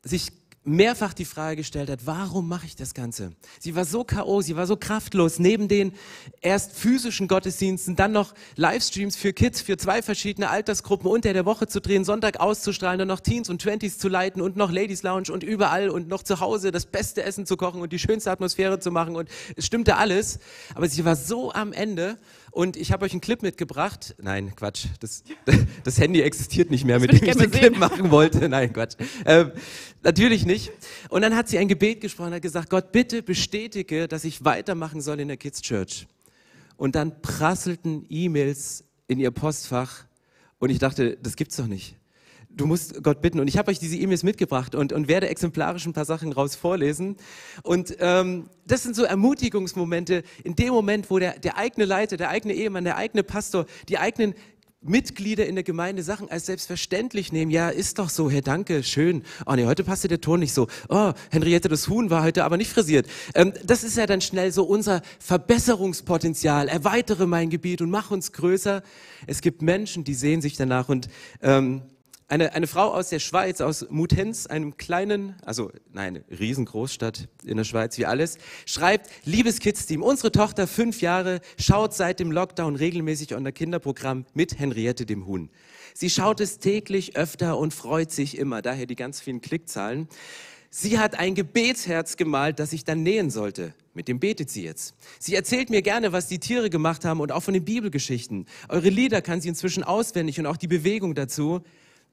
sich 0.02 0.32
mehrfach 0.64 1.12
die 1.12 1.24
Frage 1.24 1.56
gestellt 1.56 1.90
hat, 1.90 2.06
warum 2.06 2.48
mache 2.48 2.66
ich 2.66 2.76
das 2.76 2.94
Ganze? 2.94 3.32
Sie 3.58 3.74
war 3.74 3.84
so 3.84 4.04
K.O., 4.04 4.42
sie 4.42 4.54
war 4.56 4.66
so 4.66 4.76
kraftlos, 4.76 5.38
neben 5.38 5.66
den 5.66 5.92
erst 6.40 6.72
physischen 6.72 7.26
Gottesdiensten, 7.26 7.96
dann 7.96 8.12
noch 8.12 8.32
Livestreams 8.54 9.16
für 9.16 9.32
Kids, 9.32 9.60
für 9.60 9.76
zwei 9.76 10.02
verschiedene 10.02 10.50
Altersgruppen 10.50 11.10
unter 11.10 11.32
der 11.32 11.44
Woche 11.46 11.66
zu 11.66 11.80
drehen, 11.80 12.04
Sonntag 12.04 12.38
auszustrahlen, 12.38 13.00
dann 13.00 13.08
noch 13.08 13.20
Teens 13.20 13.50
und 13.50 13.60
Twenties 13.60 13.98
zu 13.98 14.08
leiten 14.08 14.40
und 14.40 14.56
noch 14.56 14.70
Ladies 14.70 15.02
Lounge 15.02 15.32
und 15.32 15.42
überall 15.42 15.90
und 15.90 16.08
noch 16.08 16.22
zu 16.22 16.38
Hause 16.38 16.70
das 16.70 16.86
beste 16.86 17.24
Essen 17.24 17.44
zu 17.44 17.56
kochen 17.56 17.80
und 17.80 17.92
die 17.92 17.98
schönste 17.98 18.30
Atmosphäre 18.30 18.78
zu 18.78 18.92
machen 18.92 19.16
und 19.16 19.28
es 19.56 19.66
stimmte 19.66 19.96
alles, 19.96 20.38
aber 20.74 20.88
sie 20.88 21.04
war 21.04 21.16
so 21.16 21.52
am 21.52 21.72
Ende 21.72 22.18
und 22.52 22.76
ich 22.76 22.92
habe 22.92 23.04
euch 23.04 23.12
einen 23.12 23.20
Clip 23.20 23.42
mitgebracht. 23.42 24.14
Nein, 24.20 24.54
Quatsch. 24.54 24.86
Das, 25.00 25.24
das 25.84 25.98
Handy 25.98 26.20
existiert 26.20 26.70
nicht 26.70 26.84
mehr, 26.84 27.00
mit 27.00 27.12
dem 27.12 27.24
ich 27.24 27.36
den 27.36 27.50
Clip 27.50 27.76
machen 27.76 28.10
wollte. 28.10 28.48
Nein, 28.48 28.72
Quatsch. 28.72 28.96
Ähm, 29.24 29.52
natürlich 30.02 30.46
nicht. 30.46 30.70
Und 31.08 31.22
dann 31.22 31.34
hat 31.34 31.48
sie 31.48 31.58
ein 31.58 31.68
Gebet 31.68 32.00
gesprochen, 32.00 32.34
hat 32.34 32.42
gesagt, 32.42 32.70
Gott, 32.70 32.92
bitte 32.92 33.22
bestätige, 33.22 34.06
dass 34.06 34.24
ich 34.24 34.44
weitermachen 34.44 35.00
soll 35.00 35.20
in 35.20 35.28
der 35.28 35.36
Kids 35.36 35.62
Church. 35.62 36.06
Und 36.76 36.94
dann 36.94 37.20
prasselten 37.22 38.06
E-Mails 38.08 38.84
in 39.08 39.18
ihr 39.18 39.30
Postfach. 39.30 40.04
Und 40.58 40.70
ich 40.70 40.78
dachte, 40.78 41.16
das 41.20 41.36
gibt's 41.36 41.56
doch 41.56 41.66
nicht 41.66 41.96
du 42.56 42.66
musst 42.66 43.02
Gott 43.02 43.20
bitten. 43.20 43.40
Und 43.40 43.48
ich 43.48 43.58
habe 43.58 43.70
euch 43.70 43.78
diese 43.78 43.96
E-Mails 43.96 44.22
mitgebracht 44.22 44.74
und, 44.74 44.92
und 44.92 45.08
werde 45.08 45.28
exemplarisch 45.28 45.86
ein 45.86 45.92
paar 45.92 46.04
Sachen 46.04 46.32
raus 46.32 46.54
vorlesen. 46.54 47.16
Und 47.62 47.96
ähm, 48.00 48.48
das 48.66 48.82
sind 48.82 48.96
so 48.96 49.04
Ermutigungsmomente 49.04 50.22
in 50.44 50.54
dem 50.54 50.72
Moment, 50.72 51.10
wo 51.10 51.18
der, 51.18 51.38
der 51.38 51.56
eigene 51.56 51.86
Leiter, 51.86 52.16
der 52.16 52.30
eigene 52.30 52.54
Ehemann, 52.54 52.84
der 52.84 52.96
eigene 52.96 53.22
Pastor, 53.22 53.66
die 53.88 53.98
eigenen 53.98 54.34
Mitglieder 54.84 55.46
in 55.46 55.54
der 55.54 55.62
Gemeinde 55.62 56.02
Sachen 56.02 56.28
als 56.28 56.46
selbstverständlich 56.46 57.32
nehmen. 57.32 57.52
Ja, 57.52 57.68
ist 57.68 58.00
doch 58.00 58.08
so, 58.08 58.28
Herr 58.28 58.42
Danke, 58.42 58.82
schön. 58.82 59.22
Oh 59.46 59.54
nee, 59.54 59.64
heute 59.64 59.84
passte 59.84 60.08
der 60.08 60.20
Ton 60.20 60.40
nicht 60.40 60.52
so. 60.52 60.66
Oh, 60.88 61.12
Henriette, 61.30 61.68
das 61.68 61.88
Huhn 61.88 62.10
war 62.10 62.24
heute 62.24 62.44
aber 62.44 62.56
nicht 62.56 62.72
frisiert. 62.72 63.06
Ähm, 63.34 63.52
das 63.64 63.84
ist 63.84 63.96
ja 63.96 64.06
dann 64.06 64.20
schnell 64.20 64.50
so 64.50 64.64
unser 64.64 65.02
Verbesserungspotenzial. 65.20 66.68
Erweitere 66.68 67.26
mein 67.26 67.48
Gebiet 67.48 67.80
und 67.80 67.90
mach 67.90 68.10
uns 68.10 68.32
größer. 68.32 68.82
Es 69.28 69.40
gibt 69.40 69.62
Menschen, 69.62 70.02
die 70.02 70.14
sehen 70.14 70.42
sich 70.42 70.56
danach 70.56 70.88
und 70.88 71.08
ähm, 71.42 71.82
eine, 72.32 72.54
eine 72.54 72.66
Frau 72.66 72.94
aus 72.94 73.10
der 73.10 73.18
Schweiz, 73.18 73.60
aus 73.60 73.86
Mutenz, 73.90 74.46
einem 74.46 74.78
kleinen, 74.78 75.36
also 75.44 75.70
nein, 75.92 76.24
Riesengroßstadt 76.30 77.28
in 77.44 77.58
der 77.58 77.64
Schweiz 77.64 77.98
wie 77.98 78.06
alles, 78.06 78.38
schreibt, 78.64 79.10
liebes 79.26 79.58
Kids-Team, 79.58 80.02
unsere 80.02 80.32
Tochter, 80.32 80.66
fünf 80.66 81.02
Jahre, 81.02 81.42
schaut 81.58 81.92
seit 81.92 82.20
dem 82.20 82.32
Lockdown 82.32 82.76
regelmäßig 82.76 83.34
unser 83.34 83.52
Kinderprogramm 83.52 84.24
mit 84.32 84.58
Henriette 84.58 85.04
dem 85.04 85.26
Huhn. 85.26 85.50
Sie 85.92 86.08
schaut 86.08 86.40
es 86.40 86.58
täglich 86.58 87.16
öfter 87.16 87.58
und 87.58 87.74
freut 87.74 88.10
sich 88.10 88.38
immer, 88.38 88.62
daher 88.62 88.86
die 88.86 88.96
ganz 88.96 89.20
vielen 89.20 89.42
Klickzahlen. 89.42 90.08
Sie 90.70 90.98
hat 90.98 91.18
ein 91.18 91.34
Gebetsherz 91.34 92.16
gemalt, 92.16 92.58
das 92.58 92.72
ich 92.72 92.82
dann 92.82 93.02
nähen 93.02 93.28
sollte. 93.28 93.74
Mit 93.92 94.08
dem 94.08 94.20
betet 94.20 94.48
sie 94.48 94.64
jetzt. 94.64 94.94
Sie 95.18 95.34
erzählt 95.34 95.68
mir 95.68 95.82
gerne, 95.82 96.12
was 96.12 96.28
die 96.28 96.38
Tiere 96.38 96.70
gemacht 96.70 97.04
haben 97.04 97.20
und 97.20 97.30
auch 97.30 97.42
von 97.42 97.52
den 97.52 97.66
Bibelgeschichten. 97.66 98.46
Eure 98.70 98.88
Lieder 98.88 99.20
kann 99.20 99.42
sie 99.42 99.50
inzwischen 99.50 99.84
auswendig 99.84 100.40
und 100.40 100.46
auch 100.46 100.56
die 100.56 100.66
Bewegung 100.66 101.14
dazu. 101.14 101.60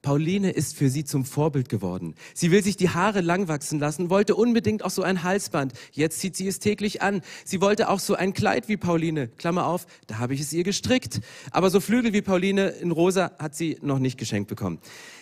Pauline 0.02 0.52
ist 0.52 0.78
für 0.78 0.90
sie 0.90 1.04
zum 1.04 1.26
Vorbild 1.26 1.68
geworden. 1.68 2.16
Sie 2.34 2.52
will 2.52 2.64
sich 2.64 2.78
die 2.78 2.90
Haare 2.90 3.20
lang 3.20 3.50
wachsen 3.50 3.80
lassen, 3.80 4.10
wollte 4.10 4.36
unbedingt 4.36 4.84
auch 4.86 4.92
so 4.92 5.04
ein 5.04 5.24
Halsband. 5.24 5.74
Jetzt 5.92 6.20
zieht 6.20 6.38
sie 6.38 6.48
es 6.48 6.60
täglich 6.60 7.02
an. 7.02 7.22
Sie 7.44 7.60
wollte 7.60 7.90
auch 7.90 8.00
so 8.00 8.16
ein 8.16 8.34
Kleid 8.34 8.70
wie 8.70 8.78
Pauline. 8.78 9.28
Klammer 9.28 9.66
auf, 9.66 9.88
da 10.08 10.20
habe 10.20 10.34
ich 10.34 10.42
es 10.42 10.54
ihr 10.54 10.64
gestrickt. 10.64 11.20
Aber 11.52 11.70
so 11.70 11.82
Flügel 11.82 12.14
wie 12.14 12.22
Pauline 12.22 12.70
in 12.70 12.92
rosa 12.92 13.32
hat 13.40 13.56
sie 13.56 13.78
noch 13.82 14.00
nicht 14.00 14.18
geschenkt 14.18 14.50
bekommen. 14.50 14.80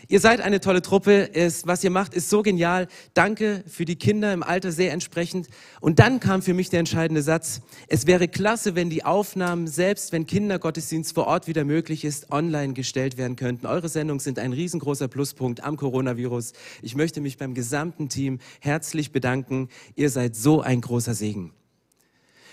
Ihr 0.10 0.20
seid 0.20 0.42
eine 0.42 0.62
tolle 0.62 0.82
Truppe. 0.82 1.30
Ist, 1.34 1.68
was 1.68 1.84
ihr 1.84 1.90
macht, 1.90 2.14
ist 2.14 2.30
so 2.30 2.42
genial. 2.42 2.88
Danke 3.14 3.64
für 3.68 3.84
die 3.84 3.96
Kinder 3.98 4.32
im 4.32 4.44
Alter 4.44 4.72
sehr 4.72 4.94
entsprechend. 4.94 5.48
Und 5.82 6.00
dann 6.00 6.20
kam 6.20 6.42
für 6.42 6.54
mich 6.54 6.70
der 6.70 6.80
entscheidende 6.80 7.22
Satz. 7.22 7.62
Es 7.88 8.08
wäre 8.08 8.28
klasse, 8.28 8.76
wenn 8.76 8.90
die 8.90 9.04
Aufnahmen, 9.04 9.68
selbst 9.68 10.12
wenn 10.12 10.26
Kindergottesdienst 10.26 11.14
vor 11.14 11.28
Ort 11.28 11.48
wieder 11.48 11.66
möglich 11.66 12.06
ist, 12.06 12.32
online 12.32 12.74
gestellt 12.74 13.18
werden 13.18 13.36
könnten. 13.36 13.66
Eure 13.66 13.90
Sendungen 13.90 14.20
sind 14.20 14.40
ein 14.40 14.54
riesengroßer 14.68 15.08
Pluspunkt 15.08 15.64
am 15.64 15.78
Coronavirus. 15.78 16.52
Ich 16.82 16.94
möchte 16.94 17.22
mich 17.22 17.38
beim 17.38 17.54
gesamten 17.54 18.10
Team 18.10 18.40
herzlich 18.60 19.14
bedanken. 19.14 19.70
Ihr 19.96 20.10
seid 20.10 20.36
so 20.36 20.60
ein 20.60 20.82
großer 20.82 21.14
Segen. 21.14 21.54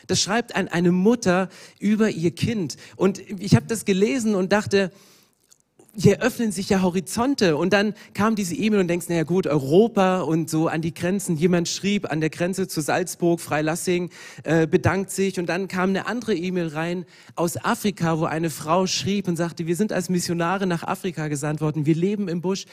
Das 0.06 0.20
schreibt 0.20 0.54
eine 0.54 0.92
Mutter 0.92 1.48
über 1.80 2.10
ihr 2.10 2.30
Kind. 2.30 2.76
Und 2.94 3.18
ich 3.40 3.56
habe 3.56 3.66
das 3.66 3.84
gelesen 3.84 4.36
und 4.36 4.52
dachte, 4.52 4.92
hier 5.96 6.20
öffnen 6.22 6.52
sich 6.52 6.68
ja 6.68 6.82
Horizonte. 6.82 7.56
Und 7.56 7.72
dann 7.72 7.94
kam 8.14 8.34
diese 8.34 8.54
E-Mail 8.54 8.80
und 8.80 8.88
denkst, 8.88 9.08
naja 9.08 9.22
gut, 9.22 9.46
Europa 9.46 10.20
und 10.20 10.50
so 10.50 10.68
an 10.68 10.82
die 10.82 10.94
Grenzen. 10.94 11.36
Jemand 11.36 11.68
schrieb 11.68 12.10
an 12.10 12.20
der 12.20 12.30
Grenze 12.30 12.68
zu 12.68 12.80
Salzburg, 12.80 13.40
Freilassing, 13.40 14.10
äh, 14.42 14.66
bedankt 14.66 15.10
sich. 15.10 15.38
Und 15.38 15.46
dann 15.46 15.68
kam 15.68 15.90
eine 15.90 16.06
andere 16.06 16.34
E-Mail 16.34 16.68
rein 16.68 17.04
aus 17.36 17.56
Afrika, 17.56 18.18
wo 18.18 18.24
eine 18.24 18.50
Frau 18.50 18.86
schrieb 18.86 19.28
und 19.28 19.36
sagte, 19.36 19.66
wir 19.66 19.76
sind 19.76 19.92
als 19.92 20.08
Missionare 20.08 20.66
nach 20.66 20.82
Afrika 20.82 21.28
gesandt 21.28 21.60
worden. 21.60 21.86
Wir 21.86 21.94
leben 21.94 22.28
im 22.28 22.40
Busch. 22.40 22.66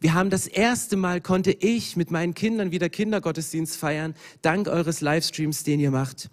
Wir 0.00 0.14
haben 0.14 0.30
das 0.30 0.46
erste 0.46 0.96
Mal, 0.96 1.20
konnte 1.20 1.50
ich 1.52 1.96
mit 1.96 2.10
meinen 2.10 2.34
Kindern 2.34 2.70
wieder 2.70 2.88
Kindergottesdienst 2.88 3.76
feiern, 3.76 4.14
dank 4.42 4.68
eures 4.68 5.00
Livestreams, 5.00 5.64
den 5.64 5.80
ihr 5.80 5.90
macht. 5.90 6.30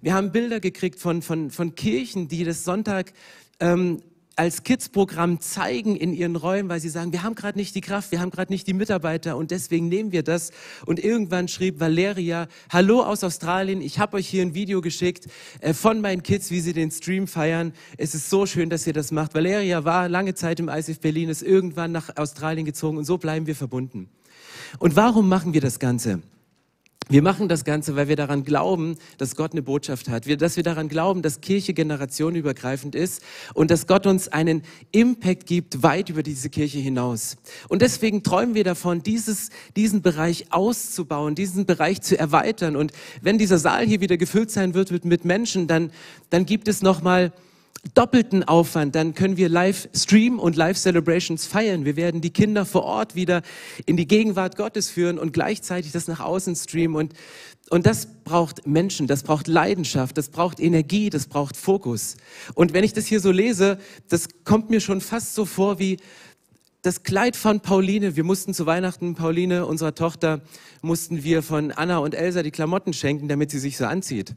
Wir 0.00 0.14
haben 0.14 0.32
Bilder 0.32 0.60
gekriegt 0.60 0.98
von, 0.98 1.22
von, 1.22 1.50
von 1.50 1.74
Kirchen, 1.74 2.28
die 2.28 2.44
das 2.44 2.64
Sonntag 2.64 3.12
ähm, 3.60 4.02
als 4.36 4.62
Kids-Programm 4.62 5.40
zeigen 5.40 5.96
in 5.96 6.12
ihren 6.12 6.36
Räumen, 6.36 6.68
weil 6.68 6.80
sie 6.80 6.88
sagen, 6.88 7.12
wir 7.12 7.22
haben 7.22 7.34
gerade 7.34 7.58
nicht 7.58 7.74
die 7.74 7.80
Kraft, 7.80 8.10
wir 8.10 8.20
haben 8.20 8.30
gerade 8.30 8.52
nicht 8.52 8.66
die 8.66 8.72
Mitarbeiter 8.72 9.36
und 9.36 9.50
deswegen 9.50 9.88
nehmen 9.88 10.12
wir 10.12 10.22
das. 10.22 10.50
Und 10.86 11.02
irgendwann 11.02 11.48
schrieb 11.48 11.80
Valeria, 11.80 12.48
hallo 12.70 13.02
aus 13.02 13.22
Australien, 13.22 13.80
ich 13.80 13.98
habe 13.98 14.16
euch 14.16 14.26
hier 14.26 14.42
ein 14.42 14.54
Video 14.54 14.80
geschickt 14.80 15.26
äh, 15.60 15.72
von 15.72 16.00
meinen 16.00 16.22
Kids, 16.22 16.50
wie 16.50 16.60
sie 16.60 16.72
den 16.72 16.90
Stream 16.90 17.26
feiern. 17.26 17.72
Es 17.96 18.14
ist 18.14 18.30
so 18.30 18.46
schön, 18.46 18.70
dass 18.70 18.86
ihr 18.86 18.92
das 18.92 19.12
macht. 19.12 19.34
Valeria 19.34 19.84
war 19.84 20.08
lange 20.08 20.34
Zeit 20.34 20.60
im 20.60 20.68
ICF 20.68 21.00
Berlin, 21.00 21.28
ist 21.28 21.42
irgendwann 21.42 21.92
nach 21.92 22.16
Australien 22.16 22.64
gezogen 22.64 22.98
und 22.98 23.04
so 23.04 23.18
bleiben 23.18 23.46
wir 23.46 23.56
verbunden. 23.56 24.08
Und 24.78 24.96
warum 24.96 25.28
machen 25.28 25.54
wir 25.54 25.60
das 25.60 25.78
Ganze? 25.78 26.22
Wir 27.08 27.22
machen 27.22 27.48
das 27.48 27.64
Ganze, 27.64 27.96
weil 27.96 28.08
wir 28.08 28.16
daran 28.16 28.44
glauben, 28.44 28.96
dass 29.18 29.36
Gott 29.36 29.52
eine 29.52 29.62
Botschaft 29.62 30.08
hat, 30.08 30.26
wir, 30.26 30.38
dass 30.38 30.56
wir 30.56 30.62
daran 30.62 30.88
glauben, 30.88 31.20
dass 31.20 31.42
Kirche 31.42 31.74
generationenübergreifend 31.74 32.94
ist 32.94 33.22
und 33.52 33.70
dass 33.70 33.86
Gott 33.86 34.06
uns 34.06 34.28
einen 34.28 34.62
Impact 34.90 35.46
gibt 35.46 35.82
weit 35.82 36.08
über 36.08 36.22
diese 36.22 36.48
Kirche 36.48 36.78
hinaus. 36.78 37.36
Und 37.68 37.82
deswegen 37.82 38.22
träumen 38.22 38.54
wir 38.54 38.64
davon, 38.64 39.02
dieses, 39.02 39.50
diesen 39.76 40.00
Bereich 40.00 40.46
auszubauen, 40.50 41.34
diesen 41.34 41.66
Bereich 41.66 42.00
zu 42.00 42.18
erweitern. 42.18 42.74
Und 42.74 42.92
wenn 43.20 43.36
dieser 43.36 43.58
Saal 43.58 43.84
hier 43.84 44.00
wieder 44.00 44.16
gefüllt 44.16 44.50
sein 44.50 44.72
wird 44.72 44.90
mit, 45.04 45.24
Menschen, 45.24 45.66
dann, 45.66 45.90
dann 46.30 46.46
gibt 46.46 46.68
es 46.68 46.82
nochmal 46.82 47.32
doppelten 47.94 48.44
Aufwand, 48.44 48.94
dann 48.94 49.14
können 49.14 49.36
wir 49.36 49.48
live 49.48 49.88
streamen 49.94 50.38
und 50.38 50.56
live 50.56 50.78
Celebrations 50.78 51.46
feiern. 51.46 51.84
Wir 51.84 51.96
werden 51.96 52.20
die 52.20 52.30
Kinder 52.30 52.64
vor 52.64 52.84
Ort 52.84 53.14
wieder 53.14 53.42
in 53.84 53.96
die 53.96 54.06
Gegenwart 54.06 54.56
Gottes 54.56 54.88
führen 54.88 55.18
und 55.18 55.32
gleichzeitig 55.32 55.92
das 55.92 56.08
nach 56.08 56.20
außen 56.20 56.56
streamen 56.56 56.96
und 56.96 57.14
und 57.70 57.86
das 57.86 58.06
braucht 58.24 58.66
Menschen, 58.66 59.06
das 59.06 59.22
braucht 59.22 59.48
Leidenschaft, 59.48 60.18
das 60.18 60.28
braucht 60.28 60.60
Energie, 60.60 61.08
das 61.08 61.26
braucht 61.26 61.56
Fokus. 61.56 62.16
Und 62.52 62.74
wenn 62.74 62.84
ich 62.84 62.92
das 62.92 63.06
hier 63.06 63.20
so 63.20 63.30
lese, 63.30 63.78
das 64.10 64.28
kommt 64.44 64.68
mir 64.68 64.80
schon 64.80 65.00
fast 65.00 65.34
so 65.34 65.46
vor 65.46 65.78
wie 65.78 65.96
das 66.82 67.02
Kleid 67.02 67.36
von 67.36 67.60
Pauline. 67.60 68.16
Wir 68.16 68.24
mussten 68.24 68.52
zu 68.52 68.66
Weihnachten 68.66 69.14
Pauline, 69.14 69.64
unserer 69.64 69.94
Tochter, 69.94 70.42
mussten 70.82 71.24
wir 71.24 71.42
von 71.42 71.72
Anna 71.72 71.98
und 71.98 72.14
Elsa 72.14 72.42
die 72.42 72.50
Klamotten 72.50 72.92
schenken, 72.92 73.28
damit 73.28 73.50
sie 73.50 73.58
sich 73.58 73.78
so 73.78 73.86
anzieht. 73.86 74.34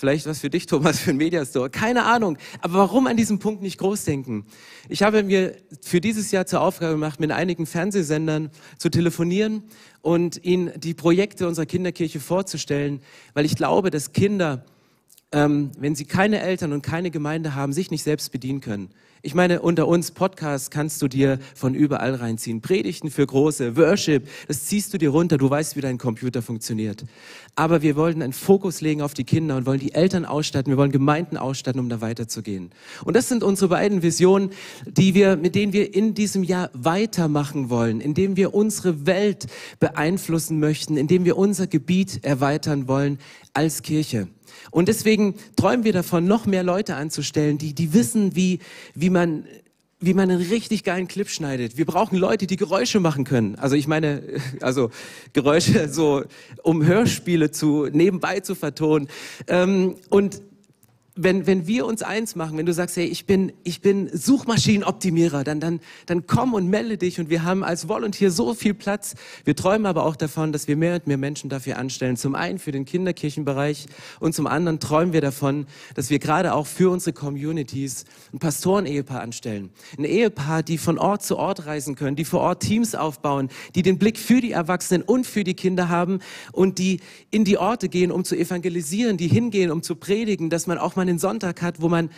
Vielleicht 0.00 0.24
was 0.24 0.40
für 0.40 0.48
dich, 0.48 0.64
Thomas, 0.66 0.98
für 0.98 1.10
ein 1.10 1.18
Mediastore. 1.18 1.68
Keine 1.68 2.06
Ahnung. 2.06 2.38
Aber 2.62 2.78
warum 2.78 3.06
an 3.06 3.18
diesem 3.18 3.38
Punkt 3.38 3.60
nicht 3.60 3.76
groß 3.76 4.06
denken? 4.06 4.46
Ich 4.88 5.02
habe 5.02 5.22
mir 5.22 5.54
für 5.82 6.00
dieses 6.00 6.30
Jahr 6.30 6.46
zur 6.46 6.62
Aufgabe 6.62 6.92
gemacht, 6.92 7.20
mit 7.20 7.30
einigen 7.30 7.66
Fernsehsendern 7.66 8.50
zu 8.78 8.88
telefonieren 8.88 9.62
und 10.00 10.42
ihnen 10.42 10.72
die 10.80 10.94
Projekte 10.94 11.46
unserer 11.46 11.66
Kinderkirche 11.66 12.18
vorzustellen, 12.18 13.02
weil 13.34 13.44
ich 13.44 13.56
glaube, 13.56 13.90
dass 13.90 14.14
Kinder, 14.14 14.64
ähm, 15.32 15.70
wenn 15.78 15.94
sie 15.94 16.04
keine 16.04 16.40
Eltern 16.40 16.72
und 16.72 16.82
keine 16.82 17.10
Gemeinde 17.10 17.54
haben, 17.54 17.72
sich 17.72 17.90
nicht 17.90 18.02
selbst 18.02 18.32
bedienen 18.32 18.60
können. 18.60 18.90
Ich 19.22 19.34
meine, 19.34 19.60
unter 19.60 19.86
uns 19.86 20.12
Podcasts 20.12 20.70
kannst 20.70 21.02
du 21.02 21.08
dir 21.08 21.38
von 21.54 21.74
überall 21.74 22.14
reinziehen. 22.14 22.62
Predigten 22.62 23.10
für 23.10 23.26
Große, 23.26 23.76
Worship, 23.76 24.26
das 24.48 24.64
ziehst 24.64 24.94
du 24.94 24.98
dir 24.98 25.10
runter, 25.10 25.36
du 25.36 25.50
weißt, 25.50 25.76
wie 25.76 25.82
dein 25.82 25.98
Computer 25.98 26.40
funktioniert. 26.40 27.04
Aber 27.54 27.82
wir 27.82 27.96
wollten 27.96 28.22
einen 28.22 28.32
Fokus 28.32 28.80
legen 28.80 29.02
auf 29.02 29.12
die 29.12 29.24
Kinder 29.24 29.58
und 29.58 29.66
wollen 29.66 29.78
die 29.78 29.92
Eltern 29.92 30.24
ausstatten, 30.24 30.72
wir 30.72 30.78
wollen 30.78 30.90
Gemeinden 30.90 31.36
ausstatten, 31.36 31.80
um 31.80 31.90
da 31.90 32.00
weiterzugehen. 32.00 32.70
Und 33.04 33.14
das 33.14 33.28
sind 33.28 33.42
unsere 33.42 33.68
beiden 33.68 34.02
Visionen, 34.02 34.52
die 34.86 35.12
wir, 35.12 35.36
mit 35.36 35.54
denen 35.54 35.74
wir 35.74 35.94
in 35.94 36.14
diesem 36.14 36.42
Jahr 36.42 36.70
weitermachen 36.72 37.68
wollen, 37.68 38.00
indem 38.00 38.36
wir 38.36 38.54
unsere 38.54 39.04
Welt 39.04 39.48
beeinflussen 39.80 40.58
möchten, 40.60 40.96
indem 40.96 41.26
wir 41.26 41.36
unser 41.36 41.66
Gebiet 41.66 42.24
erweitern 42.24 42.88
wollen 42.88 43.18
als 43.54 43.82
Kirche. 43.82 44.28
Und 44.70 44.88
deswegen 44.88 45.34
träumen 45.56 45.84
wir 45.84 45.92
davon, 45.92 46.26
noch 46.26 46.46
mehr 46.46 46.62
Leute 46.62 46.96
anzustellen, 46.96 47.58
die, 47.58 47.74
die 47.74 47.92
wissen, 47.92 48.36
wie, 48.36 48.60
wie 48.94 49.10
man 49.10 49.44
wie 50.02 50.14
man 50.14 50.30
einen 50.30 50.40
richtig 50.40 50.82
geilen 50.82 51.08
Clip 51.08 51.28
schneidet. 51.28 51.76
Wir 51.76 51.84
brauchen 51.84 52.16
Leute, 52.16 52.46
die 52.46 52.56
Geräusche 52.56 53.00
machen 53.00 53.24
können. 53.24 53.56
Also 53.56 53.76
ich 53.76 53.86
meine, 53.86 54.22
also 54.62 54.90
Geräusche 55.34 55.90
so, 55.90 56.24
um 56.62 56.84
Hörspiele 56.84 57.50
zu 57.50 57.86
nebenbei 57.92 58.40
zu 58.40 58.54
vertonen. 58.54 59.08
Ähm, 59.46 59.96
und 60.08 60.40
wenn, 61.16 61.46
wenn 61.46 61.66
wir 61.66 61.86
uns 61.86 62.02
eins 62.02 62.36
machen, 62.36 62.56
wenn 62.56 62.66
du 62.66 62.72
sagst, 62.72 62.96
hey, 62.96 63.06
ich 63.06 63.26
bin, 63.26 63.52
ich 63.64 63.80
bin 63.80 64.08
Suchmaschinenoptimierer, 64.12 65.42
dann, 65.42 65.58
dann, 65.58 65.80
dann 66.06 66.26
komm 66.26 66.54
und 66.54 66.68
melde 66.68 66.98
dich 66.98 67.18
und 67.18 67.30
wir 67.30 67.42
haben 67.42 67.64
als 67.64 67.88
Volunteer 67.88 68.30
so 68.30 68.54
viel 68.54 68.74
Platz. 68.74 69.14
Wir 69.44 69.56
träumen 69.56 69.86
aber 69.86 70.04
auch 70.04 70.14
davon, 70.14 70.52
dass 70.52 70.68
wir 70.68 70.76
mehr 70.76 70.94
und 70.94 71.06
mehr 71.08 71.18
Menschen 71.18 71.50
dafür 71.50 71.78
anstellen. 71.78 72.16
Zum 72.16 72.34
einen 72.34 72.58
für 72.58 72.70
den 72.70 72.84
Kinderkirchenbereich 72.84 73.86
und 74.20 74.34
zum 74.34 74.46
anderen 74.46 74.78
träumen 74.78 75.12
wir 75.12 75.20
davon, 75.20 75.66
dass 75.94 76.10
wir 76.10 76.20
gerade 76.20 76.54
auch 76.54 76.66
für 76.66 76.90
unsere 76.90 77.12
Communities 77.12 78.04
ein 78.32 78.38
Pastoren-Ehepaar 78.38 79.20
anstellen. 79.20 79.70
Ein 79.98 80.04
Ehepaar, 80.04 80.62
die 80.62 80.78
von 80.78 80.96
Ort 80.96 81.24
zu 81.24 81.36
Ort 81.36 81.66
reisen 81.66 81.96
können, 81.96 82.14
die 82.14 82.24
vor 82.24 82.40
Ort 82.40 82.62
Teams 82.62 82.94
aufbauen, 82.94 83.48
die 83.74 83.82
den 83.82 83.98
Blick 83.98 84.16
für 84.16 84.40
die 84.40 84.52
Erwachsenen 84.52 85.02
und 85.02 85.26
für 85.26 85.42
die 85.42 85.54
Kinder 85.54 85.88
haben 85.88 86.20
und 86.52 86.78
die 86.78 87.00
in 87.30 87.44
die 87.44 87.58
Orte 87.58 87.88
gehen, 87.88 88.12
um 88.12 88.24
zu 88.24 88.36
evangelisieren, 88.36 89.16
die 89.16 89.28
hingehen, 89.28 89.72
um 89.72 89.82
zu 89.82 89.96
predigen, 89.96 90.50
dass 90.50 90.66
man 90.68 90.78
auch 90.78 90.94
mal 90.96 90.99
einen 91.00 91.18
Sonntag 91.18 91.62
hat, 91.62 91.80
wo 91.80 91.88
man 91.88 92.10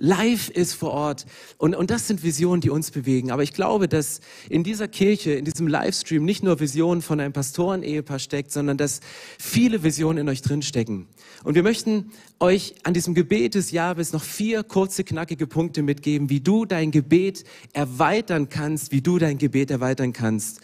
live 0.00 0.48
ist 0.48 0.74
vor 0.74 0.92
Ort. 0.92 1.26
Und, 1.58 1.76
und 1.76 1.90
das 1.90 2.08
sind 2.08 2.22
Visionen, 2.22 2.60
die 2.60 2.70
uns 2.70 2.90
bewegen. 2.90 3.30
Aber 3.30 3.42
ich 3.42 3.52
glaube, 3.52 3.86
dass 3.86 4.20
in 4.48 4.64
dieser 4.64 4.88
Kirche, 4.88 5.32
in 5.32 5.44
diesem 5.44 5.68
Livestream 5.68 6.24
nicht 6.24 6.42
nur 6.42 6.58
Visionen 6.58 7.02
von 7.02 7.20
einem 7.20 7.32
Pastoren-Ehepaar 7.32 8.18
steckt, 8.18 8.50
sondern 8.50 8.78
dass 8.78 9.00
viele 9.38 9.82
Visionen 9.82 10.18
in 10.18 10.28
euch 10.28 10.40
drinstecken. 10.40 11.06
Und 11.44 11.54
wir 11.54 11.62
möchten 11.62 12.10
euch 12.40 12.74
an 12.82 12.94
diesem 12.94 13.14
Gebet 13.14 13.54
des 13.54 13.70
Jahres 13.70 14.12
noch 14.12 14.22
vier 14.22 14.62
kurze, 14.62 15.04
knackige 15.04 15.46
Punkte 15.46 15.82
mitgeben, 15.82 16.30
wie 16.30 16.40
du 16.40 16.64
dein 16.64 16.90
Gebet 16.90 17.44
erweitern 17.74 18.48
kannst, 18.48 18.92
wie 18.92 19.02
du 19.02 19.18
dein 19.18 19.36
Gebet 19.36 19.70
erweitern 19.70 20.14
kannst. 20.14 20.60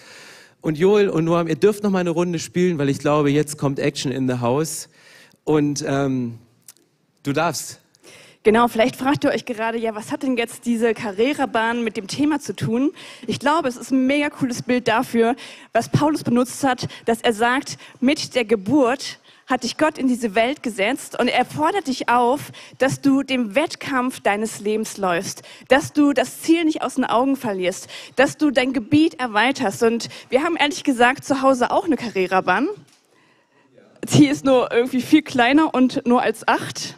Und 0.62 0.78
Joel 0.78 1.10
und 1.10 1.26
Noam, 1.26 1.46
ihr 1.46 1.56
dürft 1.56 1.82
noch 1.82 1.90
mal 1.90 2.00
eine 2.00 2.10
Runde 2.10 2.38
spielen, 2.38 2.78
weil 2.78 2.88
ich 2.88 2.98
glaube, 2.98 3.30
jetzt 3.30 3.58
kommt 3.58 3.78
Action 3.78 4.10
in 4.10 4.26
the 4.26 4.40
House. 4.40 4.88
Und 5.44 5.84
ähm, 5.86 6.38
Du 7.26 7.32
darfst. 7.32 7.80
Genau, 8.44 8.68
vielleicht 8.68 8.94
fragt 8.94 9.24
ihr 9.24 9.30
euch 9.30 9.44
gerade, 9.44 9.76
ja, 9.76 9.96
was 9.96 10.12
hat 10.12 10.22
denn 10.22 10.36
jetzt 10.36 10.64
diese 10.64 10.94
Carrera-Bahn 10.94 11.82
mit 11.82 11.96
dem 11.96 12.06
Thema 12.06 12.38
zu 12.38 12.54
tun? 12.54 12.92
Ich 13.26 13.40
glaube, 13.40 13.66
es 13.66 13.76
ist 13.76 13.90
ein 13.90 14.06
mega 14.06 14.30
cooles 14.30 14.62
Bild 14.62 14.86
dafür, 14.86 15.34
was 15.72 15.88
Paulus 15.88 16.22
benutzt 16.22 16.62
hat, 16.62 16.86
dass 17.04 17.22
er 17.22 17.32
sagt, 17.32 17.78
mit 17.98 18.36
der 18.36 18.44
Geburt 18.44 19.18
hat 19.48 19.64
dich 19.64 19.76
Gott 19.76 19.98
in 19.98 20.06
diese 20.06 20.36
Welt 20.36 20.62
gesetzt 20.62 21.18
und 21.18 21.26
er 21.26 21.44
fordert 21.44 21.88
dich 21.88 22.08
auf, 22.08 22.52
dass 22.78 23.00
du 23.00 23.24
dem 23.24 23.56
Wettkampf 23.56 24.20
deines 24.20 24.60
Lebens 24.60 24.96
läufst, 24.96 25.42
dass 25.66 25.92
du 25.92 26.12
das 26.12 26.42
Ziel 26.42 26.64
nicht 26.64 26.82
aus 26.82 26.94
den 26.94 27.04
Augen 27.06 27.34
verlierst, 27.34 27.88
dass 28.14 28.36
du 28.36 28.52
dein 28.52 28.72
Gebiet 28.72 29.18
erweiterst. 29.18 29.82
Und 29.82 30.10
wir 30.28 30.44
haben 30.44 30.54
ehrlich 30.54 30.84
gesagt 30.84 31.24
zu 31.24 31.42
Hause 31.42 31.72
auch 31.72 31.86
eine 31.86 31.96
Carrera-Bahn. 31.96 32.68
Ist 34.16 34.44
nur 34.44 34.70
irgendwie 34.70 35.02
viel 35.02 35.22
kleiner 35.22 35.74
und 35.74 36.06
nur 36.06 36.22
als 36.22 36.46
acht. 36.46 36.96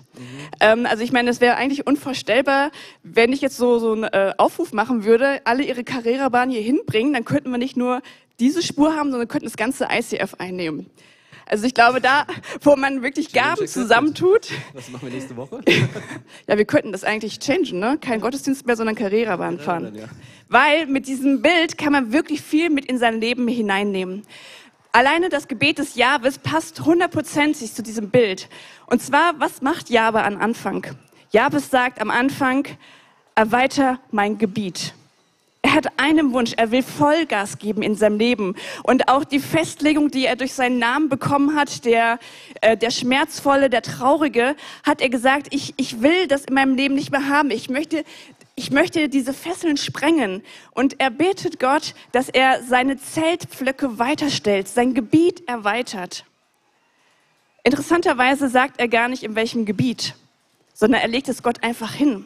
Ähm, 0.61 0.87
also 0.87 1.02
ich 1.02 1.12
meine, 1.12 1.31
es 1.31 1.40
wäre 1.40 1.57
eigentlich 1.57 1.87
unvorstellbar, 1.87 2.70
wenn 3.02 3.33
ich 3.33 3.40
jetzt 3.40 3.57
so, 3.57 3.78
so 3.78 3.92
einen 3.92 4.04
äh, 4.04 4.33
Aufruf 4.38 4.72
machen 4.72 5.04
würde, 5.04 5.40
alle 5.44 5.62
ihre 5.62 5.85
Carrera-Bahn 5.85 6.50
hier 6.50 6.62
hinbringen, 6.62 7.12
dann 7.12 7.24
könnten 7.24 7.50
wir 7.50 7.59
nicht 7.59 7.76
nur 7.76 8.02
diese 8.40 8.62
Spur 8.62 8.94
haben, 8.94 9.11
sondern 9.11 9.28
könnten 9.28 9.46
das 9.46 9.57
ganze 9.57 9.88
ICF 9.90 10.35
einnehmen. 10.38 10.90
Also 11.50 11.66
ich 11.66 11.72
glaube, 11.72 12.00
da, 12.00 12.26
wo 12.61 12.76
man 12.76 13.02
wirklich 13.02 13.33
Gaben 13.33 13.66
zusammentut. 13.66 14.50
Was 14.74 14.90
machen 14.90 15.09
wir 15.09 15.14
nächste 15.14 15.35
Woche? 15.37 15.61
ja, 16.46 16.59
wir 16.59 16.64
könnten 16.66 16.92
das 16.92 17.04
eigentlich 17.04 17.38
changen, 17.38 17.78
ne? 17.81 17.96
Kein 17.98 18.20
Gottesdienst 18.20 18.66
mehr, 18.66 18.76
sondern 18.76 18.94
Carrera-Bahn 18.94 19.59
fahren. 19.59 19.94
Ja. 19.94 20.04
Weil 20.48 20.87
mit 20.87 21.07
diesem 21.09 21.40
Bild 21.40 21.78
kann 21.78 21.92
man 21.92 22.12
wirklich 22.12 22.42
viel 22.42 22.68
mit 22.68 22.85
in 22.85 22.98
sein 22.98 23.20
Leben 23.20 23.48
hineinnehmen. 23.48 24.24
Alleine 24.99 25.29
das 25.29 25.47
Gebet 25.47 25.79
des 25.79 25.95
Jahres 25.95 26.39
passt 26.39 26.81
hundertprozentig 26.81 27.73
zu 27.73 27.85
diesem 27.85 28.11
Bild. 28.11 28.49
Und 28.87 29.01
zwar, 29.01 29.39
was 29.39 29.63
macht 29.63 29.91
Jahwe 29.91 30.25
am 30.25 30.41
Anfang? 30.41 30.85
Jahwe 31.31 31.61
sagt 31.61 32.01
am 32.01 32.11
Anfang, 32.11 32.67
erweiter 33.37 34.01
mein 34.11 34.39
Gebiet. 34.39 34.95
Er 35.63 35.75
hat 35.75 36.01
einen 36.01 36.33
Wunsch, 36.33 36.55
er 36.57 36.73
will 36.73 36.83
Vollgas 36.83 37.59
geben 37.59 37.83
in 37.83 37.95
seinem 37.95 38.19
Leben. 38.19 38.57
Und 38.83 39.09
auch 39.09 39.23
die 39.23 39.39
Festlegung, 39.39 40.11
die 40.11 40.27
er 40.27 40.35
durch 40.35 40.53
seinen 40.53 40.81
Namen 40.81 41.09
bekommen 41.09 41.55
hat, 41.55 41.85
der, 41.85 42.19
äh, 42.61 42.77
der 42.77 42.91
schmerzvolle, 42.91 43.71
der 43.71 43.83
traurige, 43.83 44.57
hat 44.83 45.01
er 45.01 45.11
gesagt, 45.11 45.47
ich, 45.55 45.75
ich 45.77 46.03
will 46.03 46.27
das 46.27 46.45
in 46.47 46.55
meinem 46.55 46.75
Leben 46.75 46.97
nicht 46.97 47.13
mehr 47.13 47.29
haben. 47.29 47.53
Ich 47.53 47.71
möchte 47.71 48.03
ich 48.59 48.73
möchte 48.73 49.09
diese 49.09 49.33
Fesseln 49.33 49.77
sprengen. 49.77 50.42
Und 50.73 51.01
er 51.01 51.11
betet 51.11 51.61
Gott, 51.61 51.94
dass 52.11 52.29
er 52.29 52.61
seine 52.64 52.97
Zeltpflöcke 52.99 54.01
weiterstellt, 54.01 54.66
sein 54.66 54.94
Gebiet 54.94 55.49
erweitert. 55.49 56.25
Interessanterweise 57.62 58.49
sagt 58.49 58.81
er 58.81 58.88
gar 58.88 59.09
nicht, 59.09 59.23
in 59.23 59.37
welchem 59.37 59.64
Gebiet, 59.64 60.16
sondern 60.75 61.01
er 61.01 61.09
legt 61.09 61.29
es 61.29 61.42
Gott 61.44 61.62
einfach 61.62 61.92
hin. 61.92 62.25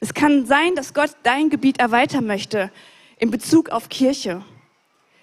Es 0.00 0.12
kann 0.12 0.44
sein, 0.44 0.74
dass 0.74 0.92
Gott 0.92 1.10
dein 1.22 1.50
Gebiet 1.50 1.78
erweitern 1.78 2.26
möchte 2.26 2.72
in 3.18 3.30
Bezug 3.30 3.68
auf 3.70 3.88
Kirche. 3.88 4.44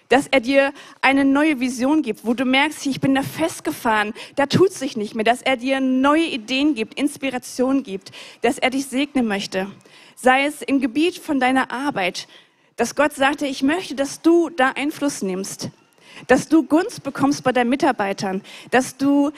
Dass 0.08 0.26
er 0.28 0.40
dir 0.40 0.72
eine 1.02 1.26
neue 1.26 1.60
Vision 1.60 2.02
gibt, 2.02 2.24
wo 2.24 2.32
du 2.32 2.44
merkst, 2.46 2.86
ich 2.86 3.00
bin 3.00 3.14
da 3.14 3.22
festgefahren, 3.22 4.14
da 4.36 4.46
tut 4.46 4.72
sich 4.72 4.96
nicht 4.96 5.14
mehr. 5.14 5.24
Dass 5.24 5.42
er 5.42 5.58
dir 5.58 5.80
neue 5.80 6.24
Ideen 6.24 6.74
gibt, 6.74 6.98
Inspiration 6.98 7.82
gibt, 7.82 8.12
dass 8.40 8.58
er 8.58 8.70
dich 8.70 8.86
segnen 8.86 9.26
möchte 9.26 9.70
sei 10.22 10.44
es 10.46 10.62
im 10.62 10.80
Gebiet 10.80 11.18
von 11.18 11.40
deiner 11.40 11.72
Arbeit, 11.72 12.28
dass 12.76 12.94
Gott 12.94 13.12
sagte, 13.12 13.46
ich 13.46 13.62
möchte, 13.62 13.94
dass 13.94 14.22
du 14.22 14.48
da 14.48 14.70
Einfluss 14.70 15.22
nimmst, 15.22 15.70
dass 16.28 16.48
du 16.48 16.62
Gunst 16.62 17.02
bekommst 17.02 17.42
bei 17.42 17.52
deinen 17.52 17.70
Mitarbeitern, 17.70 18.42
dass 18.70 18.96
du 18.96 19.32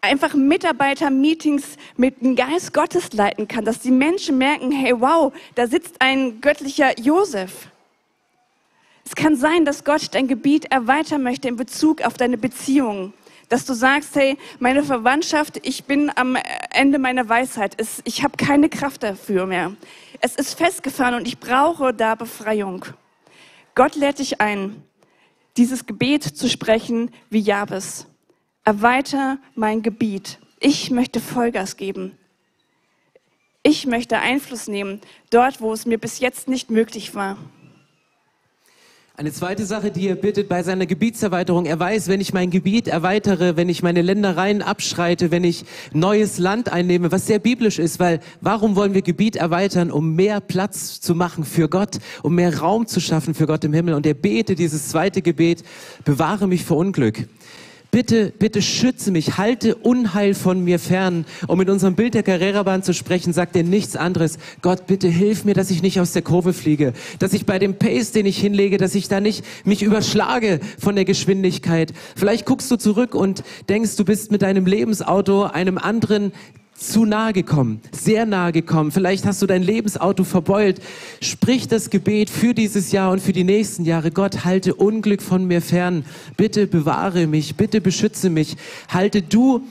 einfach 0.00 0.34
Mitarbeiter-Meetings 0.34 1.76
mit 1.96 2.22
dem 2.22 2.36
Geist 2.36 2.72
Gottes 2.72 3.12
leiten 3.12 3.48
kannst, 3.48 3.66
dass 3.66 3.80
die 3.80 3.90
Menschen 3.90 4.38
merken, 4.38 4.70
hey, 4.70 4.98
wow, 4.98 5.32
da 5.56 5.66
sitzt 5.66 5.96
ein 6.00 6.40
göttlicher 6.40 6.98
Josef. 6.98 7.68
Es 9.04 9.14
kann 9.16 9.34
sein, 9.34 9.64
dass 9.64 9.84
Gott 9.84 10.14
dein 10.14 10.28
Gebiet 10.28 10.66
erweitern 10.66 11.22
möchte 11.22 11.48
in 11.48 11.56
Bezug 11.56 12.02
auf 12.02 12.14
deine 12.14 12.38
Beziehungen, 12.38 13.12
Dass 13.50 13.66
du 13.66 13.74
sagst, 13.74 14.14
hey, 14.14 14.38
meine 14.60 14.84
Verwandtschaft, 14.84 15.58
ich 15.66 15.84
bin 15.84 16.10
am 16.14 16.38
Ende 16.70 16.98
meiner 16.98 17.28
Weisheit. 17.28 17.76
Ich 18.04 18.22
habe 18.22 18.36
keine 18.36 18.68
Kraft 18.68 19.02
dafür 19.02 19.44
mehr. 19.44 19.76
Es 20.20 20.36
ist 20.36 20.54
festgefahren 20.54 21.16
und 21.16 21.26
ich 21.26 21.38
brauche 21.38 21.92
da 21.92 22.14
Befreiung. 22.14 22.86
Gott 23.74 23.96
lädt 23.96 24.20
dich 24.20 24.40
ein, 24.40 24.82
dieses 25.56 25.84
Gebet 25.86 26.22
zu 26.22 26.48
sprechen 26.48 27.10
wie 27.28 27.40
Jabes. 27.40 28.06
Erweiter 28.64 29.38
mein 29.56 29.82
Gebiet. 29.82 30.38
Ich 30.60 30.92
möchte 30.92 31.18
Vollgas 31.20 31.76
geben. 31.76 32.16
Ich 33.64 33.84
möchte 33.84 34.18
Einfluss 34.18 34.68
nehmen, 34.68 35.00
dort, 35.30 35.60
wo 35.60 35.72
es 35.72 35.86
mir 35.86 35.98
bis 35.98 36.20
jetzt 36.20 36.46
nicht 36.46 36.70
möglich 36.70 37.16
war. 37.16 37.36
Eine 39.20 39.32
zweite 39.32 39.66
Sache, 39.66 39.90
die 39.90 40.08
er 40.08 40.14
bittet 40.14 40.48
bei 40.48 40.62
seiner 40.62 40.86
Gebietserweiterung, 40.86 41.66
er 41.66 41.78
weiß, 41.78 42.08
wenn 42.08 42.22
ich 42.22 42.32
mein 42.32 42.48
Gebiet 42.48 42.88
erweitere, 42.88 43.54
wenn 43.54 43.68
ich 43.68 43.82
meine 43.82 44.00
Ländereien 44.00 44.62
abschreite, 44.62 45.30
wenn 45.30 45.44
ich 45.44 45.66
neues 45.92 46.38
Land 46.38 46.72
einnehme, 46.72 47.12
was 47.12 47.26
sehr 47.26 47.38
biblisch 47.38 47.78
ist, 47.78 48.00
weil 48.00 48.20
warum 48.40 48.76
wollen 48.76 48.94
wir 48.94 49.02
Gebiet 49.02 49.36
erweitern, 49.36 49.90
um 49.90 50.14
mehr 50.16 50.40
Platz 50.40 51.02
zu 51.02 51.14
machen 51.14 51.44
für 51.44 51.68
Gott, 51.68 51.98
um 52.22 52.34
mehr 52.34 52.60
Raum 52.60 52.86
zu 52.86 52.98
schaffen 52.98 53.34
für 53.34 53.46
Gott 53.46 53.62
im 53.62 53.74
Himmel? 53.74 53.92
Und 53.92 54.06
er 54.06 54.14
betet 54.14 54.58
dieses 54.58 54.88
zweite 54.88 55.20
Gebet, 55.20 55.64
bewahre 56.06 56.48
mich 56.48 56.64
vor 56.64 56.78
Unglück. 56.78 57.28
Bitte, 57.90 58.32
bitte 58.38 58.62
schütze 58.62 59.10
mich, 59.10 59.36
halte 59.36 59.74
Unheil 59.74 60.34
von 60.34 60.62
mir 60.62 60.78
fern. 60.78 61.24
Um 61.48 61.58
mit 61.58 61.68
unserem 61.68 61.96
Bild 61.96 62.14
der 62.14 62.22
Carrera-Bahn 62.22 62.84
zu 62.84 62.94
sprechen, 62.94 63.32
sagt 63.32 63.56
er 63.56 63.64
nichts 63.64 63.96
anderes. 63.96 64.38
Gott, 64.62 64.86
bitte 64.86 65.08
hilf 65.08 65.44
mir, 65.44 65.54
dass 65.54 65.72
ich 65.72 65.82
nicht 65.82 65.98
aus 65.98 66.12
der 66.12 66.22
Kurve 66.22 66.52
fliege, 66.52 66.92
dass 67.18 67.32
ich 67.32 67.46
bei 67.46 67.58
dem 67.58 67.74
Pace, 67.74 68.12
den 68.12 68.26
ich 68.26 68.38
hinlege, 68.38 68.76
dass 68.76 68.94
ich 68.94 69.08
da 69.08 69.20
nicht 69.20 69.44
mich 69.64 69.82
überschlage 69.82 70.60
von 70.78 70.94
der 70.94 71.04
Geschwindigkeit. 71.04 71.92
Vielleicht 72.14 72.46
guckst 72.46 72.70
du 72.70 72.76
zurück 72.76 73.16
und 73.16 73.42
denkst, 73.68 73.96
du 73.96 74.04
bist 74.04 74.30
mit 74.30 74.42
deinem 74.42 74.66
Lebensauto 74.66 75.44
einem 75.44 75.76
anderen 75.76 76.32
zu 76.80 77.04
nahe 77.04 77.32
gekommen, 77.32 77.80
sehr 77.92 78.26
nahe 78.26 78.52
gekommen. 78.52 78.90
Vielleicht 78.90 79.26
hast 79.26 79.42
du 79.42 79.46
dein 79.46 79.62
Lebensauto 79.62 80.24
verbeult. 80.24 80.80
Sprich 81.20 81.68
das 81.68 81.90
Gebet 81.90 82.30
für 82.30 82.54
dieses 82.54 82.90
Jahr 82.90 83.12
und 83.12 83.20
für 83.20 83.32
die 83.32 83.44
nächsten 83.44 83.84
Jahre. 83.84 84.10
Gott, 84.10 84.44
halte 84.44 84.74
Unglück 84.74 85.22
von 85.22 85.44
mir 85.44 85.60
fern. 85.60 86.04
Bitte 86.36 86.66
bewahre 86.66 87.26
mich, 87.26 87.56
bitte 87.56 87.80
beschütze 87.80 88.30
mich. 88.30 88.56
Halte 88.88 89.22
du 89.22 89.62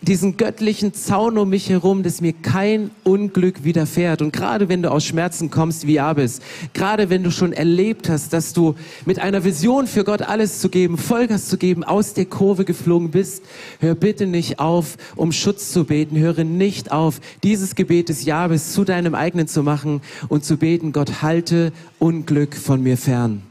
diesen 0.00 0.36
göttlichen 0.36 0.94
Zaun 0.94 1.38
um 1.38 1.48
mich 1.48 1.68
herum, 1.68 2.02
dass 2.02 2.20
mir 2.20 2.32
kein 2.32 2.90
Unglück 3.02 3.64
widerfährt. 3.64 4.22
Und 4.22 4.32
gerade 4.32 4.68
wenn 4.68 4.82
du 4.82 4.90
aus 4.90 5.04
Schmerzen 5.04 5.50
kommst 5.50 5.86
wie 5.86 5.98
Abis, 5.98 6.40
gerade 6.72 7.10
wenn 7.10 7.24
du 7.24 7.30
schon 7.30 7.52
erlebt 7.52 8.08
hast, 8.08 8.32
dass 8.32 8.52
du 8.52 8.76
mit 9.06 9.18
einer 9.18 9.42
Vision 9.42 9.86
für 9.86 10.04
Gott 10.04 10.22
alles 10.22 10.60
zu 10.60 10.68
geben, 10.68 10.98
Vollgas 10.98 11.48
zu 11.48 11.58
geben, 11.58 11.82
aus 11.82 12.14
der 12.14 12.26
Kurve 12.26 12.64
geflogen 12.64 13.10
bist, 13.10 13.42
hör 13.80 13.94
bitte 13.96 14.26
nicht 14.26 14.60
auf, 14.60 14.96
um 15.16 15.32
Schutz 15.32 15.72
zu 15.72 15.84
beten. 15.84 16.16
Höre 16.16 16.44
nicht 16.44 16.92
auf, 16.92 17.20
dieses 17.42 17.74
Gebet 17.74 18.08
des 18.08 18.24
Jabes 18.24 18.72
zu 18.72 18.84
deinem 18.84 19.14
eigenen 19.14 19.48
zu 19.48 19.62
machen 19.64 20.00
und 20.28 20.44
zu 20.44 20.56
beten, 20.56 20.92
Gott, 20.92 21.22
halte 21.22 21.72
Unglück 21.98 22.54
von 22.54 22.82
mir 22.82 22.96
fern. 22.96 23.42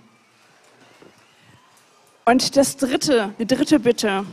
Und 2.24 2.58
das 2.58 2.78
dritte, 2.78 3.30
die 3.40 3.46
dritte 3.46 3.80
Bitte, 3.80 4.26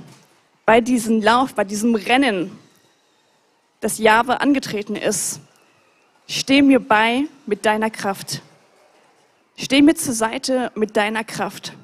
bei 0.67 0.81
diesem 0.81 1.23
Lauf, 1.23 1.55
bei 1.55 1.65
diesem 1.65 1.95
Rennen, 1.95 2.59
das 3.81 3.99
Jahwe 3.99 4.41
angetreten 4.41 4.97
ist. 4.97 5.41
Steh 6.27 6.63
mir 6.63 6.81
bei 6.81 7.25
mit 7.45 7.67
deiner 7.67 7.91
Kraft. 7.91 8.41
Steh 9.57 9.83
mir 9.83 9.95
zur 9.95 10.15
Seite 10.15 10.73
mit 10.75 10.97
deiner 10.97 11.23
Kraft. 11.23 11.75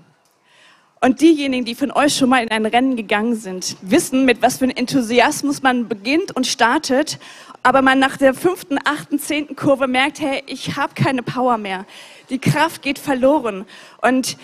Und 1.03 1.23
diejenigen, 1.23 1.65
die 1.65 1.75
von 1.75 1.91
euch 1.91 2.15
schon 2.15 2.29
mal 2.29 2.43
in 2.43 2.51
ein 2.51 2.67
Rennen 2.67 2.95
gegangen 2.95 3.35
sind, 3.35 3.77
wissen, 3.81 4.27
mit 4.27 4.43
was 4.43 4.59
für 4.59 4.65
einem 4.65 4.77
Enthusiasmus 4.77 5.63
man 5.63 5.89
beginnt 5.89 6.37
und 6.37 6.47
startet, 6.47 7.19
aber 7.63 7.81
man 7.81 7.99
nach 7.99 8.19
der 8.19 8.35
fünften, 8.35 8.79
achten, 8.85 9.19
zehnten 9.19 9.57
Kurve 9.57 9.87
merkt, 9.87 10.21
hey, 10.21 10.43
ich 10.47 10.77
habe 10.77 10.95
keine 10.95 11.23
Power 11.23 11.57
mehr. 11.57 11.87
Die 12.29 12.39
Kraft 12.39 12.83
geht 12.83 12.99
verloren. 12.99 13.65
Und 14.03 14.37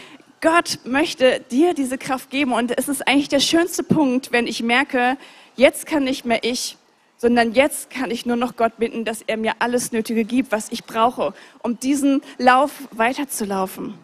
Gott 0.47 0.79
möchte 0.85 1.41
dir 1.51 1.75
diese 1.75 1.99
Kraft 1.99 2.31
geben 2.31 2.53
und 2.53 2.79
es 2.79 2.89
ist 2.89 3.09
eigentlich 3.09 3.29
der 3.29 3.41
schönste 3.41 3.83
Punkt, 3.83 4.31
wenn 4.31 4.47
ich 4.47 4.63
merke, 4.63 5.17
jetzt 5.57 5.87
kann 5.87 6.05
nicht 6.05 6.25
mehr 6.25 6.45
ich, 6.45 6.77
sondern 7.17 7.53
jetzt 7.53 7.91
kann 7.91 8.13
ich 8.13 8.27
nur 8.27 8.37
noch 8.37 8.55
Gott 8.55 8.77
bitten, 8.79 9.05
dass 9.05 9.23
er 9.23 9.39
mir 9.39 9.55
alles 9.59 9.91
Nötige 9.91 10.23
gibt, 10.23 10.53
was 10.53 10.71
ich 10.71 10.85
brauche, 10.85 11.35
um 11.65 11.81
diesen 11.81 12.23
Lauf 12.39 12.71
weiterzulaufen. 12.93 13.95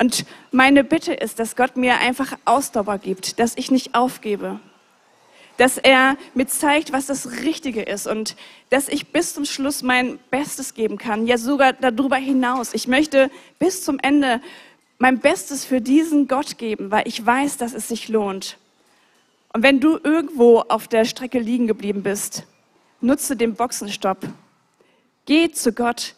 Und 0.00 0.24
meine 0.50 0.82
Bitte 0.82 1.14
ist, 1.14 1.38
dass 1.38 1.54
Gott 1.54 1.76
mir 1.76 2.00
einfach 2.00 2.36
Ausdauer 2.44 2.98
gibt, 2.98 3.38
dass 3.38 3.56
ich 3.56 3.70
nicht 3.70 3.94
aufgebe, 3.94 4.58
dass 5.56 5.78
er 5.78 6.16
mir 6.34 6.48
zeigt, 6.48 6.92
was 6.92 7.06
das 7.06 7.30
Richtige 7.44 7.82
ist 7.82 8.08
und 8.08 8.34
dass 8.70 8.88
ich 8.88 9.12
bis 9.12 9.34
zum 9.34 9.44
Schluss 9.44 9.84
mein 9.84 10.18
Bestes 10.32 10.74
geben 10.74 10.98
kann, 10.98 11.28
ja 11.28 11.38
sogar 11.38 11.74
darüber 11.74 12.16
hinaus. 12.16 12.74
Ich 12.74 12.88
möchte 12.88 13.30
bis 13.60 13.84
zum 13.84 14.00
Ende 14.00 14.40
mein 14.98 15.18
Bestes 15.18 15.64
für 15.64 15.80
diesen 15.80 16.28
Gott 16.28 16.58
geben, 16.58 16.90
weil 16.90 17.06
ich 17.06 17.24
weiß, 17.24 17.56
dass 17.56 17.74
es 17.74 17.88
sich 17.88 18.08
lohnt. 18.08 18.58
Und 19.52 19.62
wenn 19.62 19.80
du 19.80 19.98
irgendwo 20.02 20.60
auf 20.60 20.88
der 20.88 21.04
Strecke 21.04 21.38
liegen 21.38 21.66
geblieben 21.66 22.02
bist, 22.02 22.44
nutze 23.00 23.36
den 23.36 23.54
Boxenstopp. 23.54 24.18
Geh 25.26 25.50
zu 25.52 25.72
Gott, 25.72 26.14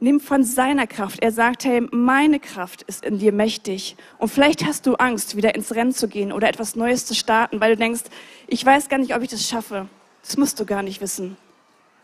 nimm 0.00 0.20
von 0.20 0.44
seiner 0.44 0.86
Kraft. 0.86 1.22
Er 1.22 1.32
sagt, 1.32 1.64
hey, 1.64 1.80
meine 1.92 2.40
Kraft 2.40 2.82
ist 2.82 3.04
in 3.04 3.18
dir 3.18 3.32
mächtig. 3.32 3.96
Und 4.18 4.28
vielleicht 4.28 4.64
hast 4.64 4.86
du 4.86 4.94
Angst, 4.96 5.36
wieder 5.36 5.54
ins 5.54 5.74
Rennen 5.74 5.94
zu 5.94 6.08
gehen 6.08 6.32
oder 6.32 6.48
etwas 6.48 6.76
Neues 6.76 7.06
zu 7.06 7.14
starten, 7.14 7.60
weil 7.60 7.72
du 7.72 7.78
denkst, 7.78 8.02
ich 8.48 8.64
weiß 8.66 8.88
gar 8.88 8.98
nicht, 8.98 9.14
ob 9.14 9.22
ich 9.22 9.30
das 9.30 9.48
schaffe. 9.48 9.88
Das 10.22 10.36
musst 10.36 10.60
du 10.60 10.66
gar 10.66 10.82
nicht 10.82 11.00
wissen. 11.00 11.36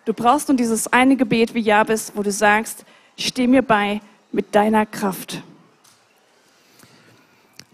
Du 0.04 0.14
brauchst 0.14 0.48
nur 0.48 0.56
dieses 0.56 0.90
eine 0.92 1.16
Gebet 1.16 1.54
wie 1.54 1.60
Jabes, 1.60 2.12
wo 2.14 2.22
du 2.22 2.32
sagst, 2.32 2.84
steh 3.18 3.46
mir 3.46 3.62
bei 3.62 4.00
mit 4.32 4.54
deiner 4.54 4.86
Kraft. 4.86 5.42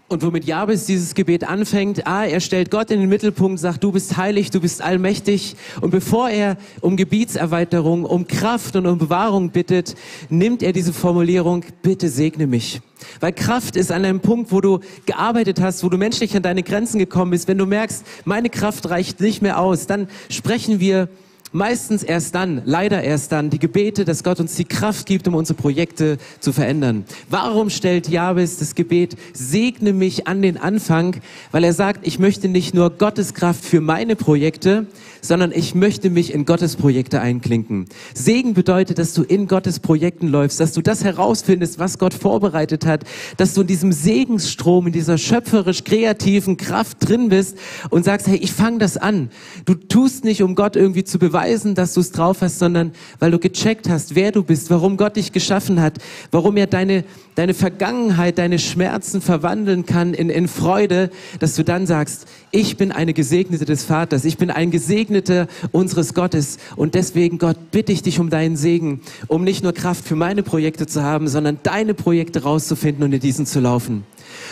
Und 0.07 0.21
womit 0.21 0.45
Jabes 0.45 0.85
dieses 0.85 1.15
Gebet 1.15 1.43
anfängt, 1.43 2.05
ah, 2.05 2.25
er 2.25 2.39
stellt 2.39 2.69
Gott 2.69 2.91
in 2.91 2.99
den 2.99 3.09
Mittelpunkt, 3.09 3.59
sagt, 3.59 3.83
du 3.83 3.91
bist 3.91 4.17
heilig, 4.17 4.51
du 4.51 4.61
bist 4.61 4.83
allmächtig. 4.83 5.55
Und 5.81 5.89
bevor 5.89 6.29
er 6.29 6.57
um 6.81 6.95
Gebietserweiterung, 6.95 8.05
um 8.05 8.27
Kraft 8.27 8.75
und 8.75 8.85
um 8.85 8.99
Bewahrung 8.99 9.49
bittet, 9.49 9.95
nimmt 10.29 10.61
er 10.61 10.73
diese 10.73 10.93
Formulierung, 10.93 11.65
bitte 11.81 12.09
segne 12.09 12.45
mich. 12.45 12.81
Weil 13.19 13.33
Kraft 13.33 13.75
ist 13.75 13.91
an 13.91 14.05
einem 14.05 14.19
Punkt, 14.19 14.51
wo 14.51 14.61
du 14.61 14.79
gearbeitet 15.07 15.59
hast, 15.59 15.83
wo 15.83 15.89
du 15.89 15.97
menschlich 15.97 16.35
an 16.35 16.43
deine 16.43 16.61
Grenzen 16.61 16.99
gekommen 16.99 17.31
bist. 17.31 17.47
Wenn 17.47 17.57
du 17.57 17.65
merkst, 17.65 18.05
meine 18.25 18.51
Kraft 18.51 18.87
reicht 18.87 19.21
nicht 19.21 19.41
mehr 19.41 19.59
aus, 19.59 19.87
dann 19.87 20.07
sprechen 20.29 20.79
wir 20.79 21.09
meistens 21.51 22.03
erst 22.03 22.35
dann, 22.35 22.61
leider 22.65 23.03
erst 23.03 23.31
dann, 23.31 23.49
die 23.49 23.59
Gebete, 23.59 24.05
dass 24.05 24.23
Gott 24.23 24.39
uns 24.39 24.55
die 24.55 24.65
Kraft 24.65 25.05
gibt, 25.05 25.27
um 25.27 25.35
unsere 25.35 25.57
Projekte 25.57 26.17
zu 26.39 26.51
verändern. 26.51 27.05
Warum 27.29 27.69
stellt 27.69 28.09
Jabes 28.09 28.57
das 28.57 28.75
Gebet, 28.75 29.15
segne 29.33 29.93
mich 29.93 30.27
an 30.27 30.41
den 30.41 30.57
Anfang? 30.57 31.17
Weil 31.51 31.63
er 31.63 31.73
sagt, 31.73 32.05
ich 32.05 32.19
möchte 32.19 32.47
nicht 32.47 32.73
nur 32.73 32.89
Gottes 32.89 33.33
Kraft 33.33 33.63
für 33.63 33.81
meine 33.81 34.15
Projekte, 34.15 34.87
sondern 35.27 35.51
ich 35.51 35.75
möchte 35.75 36.09
mich 36.09 36.33
in 36.33 36.45
Gottes 36.45 36.75
Projekte 36.75 37.21
einklinken. 37.21 37.85
Segen 38.13 38.53
bedeutet, 38.53 38.99
dass 38.99 39.13
du 39.13 39.23
in 39.23 39.47
Gottes 39.47 39.79
Projekten 39.79 40.27
läufst, 40.27 40.59
dass 40.59 40.73
du 40.73 40.81
das 40.81 41.03
herausfindest, 41.03 41.79
was 41.79 41.97
Gott 41.97 42.13
vorbereitet 42.13 42.85
hat, 42.85 43.03
dass 43.37 43.53
du 43.53 43.61
in 43.61 43.67
diesem 43.67 43.91
Segensstrom, 43.91 44.87
in 44.87 44.93
dieser 44.93 45.17
schöpferisch 45.17 45.83
kreativen 45.83 46.57
Kraft 46.57 47.07
drin 47.07 47.29
bist 47.29 47.57
und 47.89 48.05
sagst, 48.05 48.27
hey, 48.27 48.37
ich 48.37 48.51
fange 48.51 48.79
das 48.79 48.97
an. 48.97 49.29
Du 49.65 49.73
tust 49.73 50.23
nicht, 50.23 50.41
um 50.41 50.55
Gott 50.55 50.75
irgendwie 50.75 51.03
zu 51.03 51.19
beweisen, 51.19 51.75
dass 51.75 51.93
du 51.93 52.01
es 52.01 52.11
drauf 52.11 52.41
hast, 52.41 52.59
sondern 52.59 52.91
weil 53.19 53.31
du 53.31 53.39
gecheckt 53.39 53.89
hast, 53.89 54.15
wer 54.15 54.31
du 54.31 54.43
bist, 54.43 54.69
warum 54.69 54.97
Gott 54.97 55.15
dich 55.15 55.31
geschaffen 55.31 55.81
hat, 55.81 55.99
warum 56.31 56.57
er 56.57 56.67
deine, 56.67 57.03
deine 57.35 57.53
Vergangenheit, 57.53 58.37
deine 58.37 58.59
Schmerzen 58.59 59.21
verwandeln 59.21 59.85
kann 59.85 60.13
in, 60.13 60.29
in 60.29 60.47
Freude, 60.47 61.09
dass 61.39 61.55
du 61.55 61.63
dann 61.63 61.87
sagst, 61.87 62.27
ich 62.55 62.77
bin 62.77 62.93
eine 62.93 63.13
Gesegnete 63.13 63.65
des 63.65 63.83
Vaters, 63.83 64.23
ich 64.23 64.37
bin 64.37 64.49
ein 64.49 64.71
Gesegneter 64.71 65.47
unseres 65.73 66.13
Gottes 66.13 66.57
und 66.77 66.95
deswegen, 66.95 67.37
Gott, 67.37 67.57
bitte 67.71 67.91
ich 67.91 68.01
dich 68.01 68.19
um 68.21 68.29
deinen 68.29 68.55
Segen, 68.55 69.01
um 69.27 69.43
nicht 69.43 69.61
nur 69.61 69.73
Kraft 69.73 70.05
für 70.07 70.15
meine 70.15 70.41
Projekte 70.41 70.87
zu 70.87 71.03
haben, 71.03 71.27
sondern 71.27 71.59
deine 71.63 71.93
Projekte 71.93 72.43
rauszufinden 72.43 73.03
und 73.03 73.11
in 73.11 73.19
diesen 73.19 73.45
zu 73.45 73.59
laufen. 73.59 74.05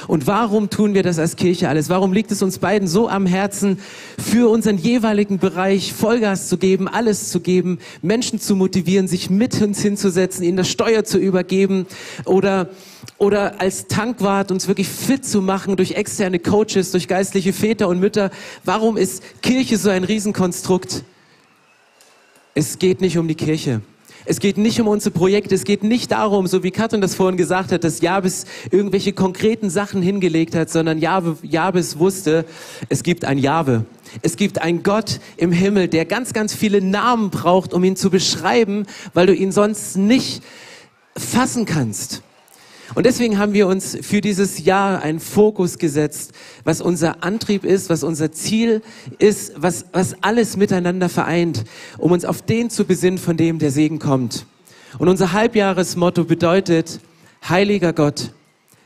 Und 0.07 0.27
warum 0.27 0.69
tun 0.69 0.93
wir 0.93 1.03
das 1.03 1.19
als 1.19 1.35
Kirche 1.35 1.69
alles? 1.69 1.89
Warum 1.89 2.13
liegt 2.13 2.31
es 2.31 2.41
uns 2.41 2.59
beiden 2.59 2.87
so 2.87 3.07
am 3.07 3.25
Herzen, 3.25 3.79
für 4.17 4.49
unseren 4.49 4.77
jeweiligen 4.77 5.37
Bereich 5.37 5.93
Vollgas 5.93 6.49
zu 6.49 6.57
geben, 6.57 6.87
alles 6.87 7.29
zu 7.29 7.39
geben, 7.39 7.79
Menschen 8.01 8.39
zu 8.39 8.55
motivieren, 8.55 9.07
sich 9.07 9.29
mit 9.29 9.61
uns 9.61 9.81
hinzusetzen, 9.81 10.43
ihnen 10.43 10.57
das 10.57 10.69
Steuer 10.69 11.03
zu 11.03 11.17
übergeben 11.17 11.85
oder, 12.25 12.69
oder 13.17 13.61
als 13.61 13.87
Tankwart 13.87 14.51
uns 14.51 14.67
wirklich 14.67 14.87
fit 14.87 15.25
zu 15.25 15.41
machen 15.41 15.75
durch 15.75 15.91
externe 15.91 16.39
Coaches, 16.39 16.91
durch 16.91 17.07
geistliche 17.07 17.53
Väter 17.53 17.87
und 17.87 17.99
Mütter? 17.99 18.31
Warum 18.63 18.97
ist 18.97 19.23
Kirche 19.41 19.77
so 19.77 19.89
ein 19.89 20.03
Riesenkonstrukt? 20.03 21.03
Es 22.55 22.77
geht 22.77 23.01
nicht 23.01 23.17
um 23.17 23.27
die 23.27 23.35
Kirche. 23.35 23.81
Es 24.25 24.39
geht 24.39 24.57
nicht 24.57 24.79
um 24.79 24.87
unsere 24.87 25.11
Projekte, 25.11 25.53
es 25.53 25.65
geht 25.65 25.83
nicht 25.83 26.11
darum, 26.11 26.47
so 26.47 26.63
wie 26.63 26.71
Katrin 26.71 27.01
das 27.01 27.15
vorhin 27.15 27.37
gesagt 27.37 27.71
hat, 27.71 27.83
dass 27.83 28.01
Jabes 28.01 28.45
irgendwelche 28.71 29.13
konkreten 29.13 29.69
Sachen 29.69 30.01
hingelegt 30.01 30.55
hat, 30.55 30.69
sondern 30.69 30.99
Jabes 30.99 31.99
wusste, 31.99 32.45
es 32.89 33.03
gibt 33.03 33.25
ein 33.25 33.37
Jahwe. 33.37 33.85
Es 34.21 34.37
gibt 34.37 34.61
einen 34.61 34.83
Gott 34.83 35.19
im 35.37 35.51
Himmel, 35.51 35.87
der 35.87 36.05
ganz, 36.05 36.33
ganz 36.33 36.53
viele 36.53 36.81
Namen 36.81 37.31
braucht, 37.31 37.73
um 37.73 37.83
ihn 37.83 37.95
zu 37.95 38.09
beschreiben, 38.09 38.85
weil 39.13 39.25
du 39.25 39.33
ihn 39.33 39.51
sonst 39.51 39.97
nicht 39.97 40.43
fassen 41.17 41.65
kannst. 41.65 42.21
Und 42.95 43.05
deswegen 43.05 43.39
haben 43.39 43.53
wir 43.53 43.67
uns 43.67 43.97
für 44.01 44.21
dieses 44.21 44.63
Jahr 44.63 45.01
einen 45.01 45.19
Fokus 45.19 45.77
gesetzt, 45.77 46.33
was 46.63 46.81
unser 46.81 47.23
Antrieb 47.23 47.63
ist, 47.63 47.89
was 47.89 48.03
unser 48.03 48.31
Ziel 48.31 48.81
ist, 49.19 49.53
was, 49.55 49.85
was 49.93 50.21
alles 50.21 50.57
miteinander 50.57 51.09
vereint, 51.09 51.63
um 51.97 52.11
uns 52.11 52.25
auf 52.25 52.41
den 52.41 52.69
zu 52.69 52.85
besinnen, 52.85 53.17
von 53.17 53.37
dem 53.37 53.57
der 53.57 53.71
Segen 53.71 53.99
kommt. 53.99 54.45
Und 54.99 55.09
unser 55.09 55.31
Halbjahresmotto 55.31 56.25
bedeutet, 56.25 56.99
heiliger 57.47 57.93
Gott, 57.93 58.31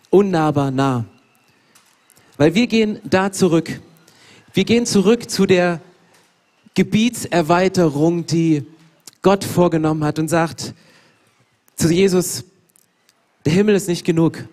unnahbar 0.09 0.71
nah. 0.71 1.05
Weil 2.37 2.53
wir 2.53 2.67
gehen 2.67 2.99
da 3.03 3.31
zurück. 3.31 3.81
Wir 4.53 4.63
gehen 4.63 4.85
zurück 4.85 5.29
zu 5.29 5.45
der 5.45 5.81
Gebietserweiterung, 6.75 8.25
die 8.25 8.65
Gott 9.21 9.43
vorgenommen 9.43 10.03
hat 10.03 10.19
und 10.19 10.29
sagt 10.29 10.75
zu 11.75 11.91
Jesus, 11.91 12.45
der 13.47 13.53
Himmel 13.53 13.75
ist 13.75 13.87
nicht 13.87 14.03
genug. 14.03 14.43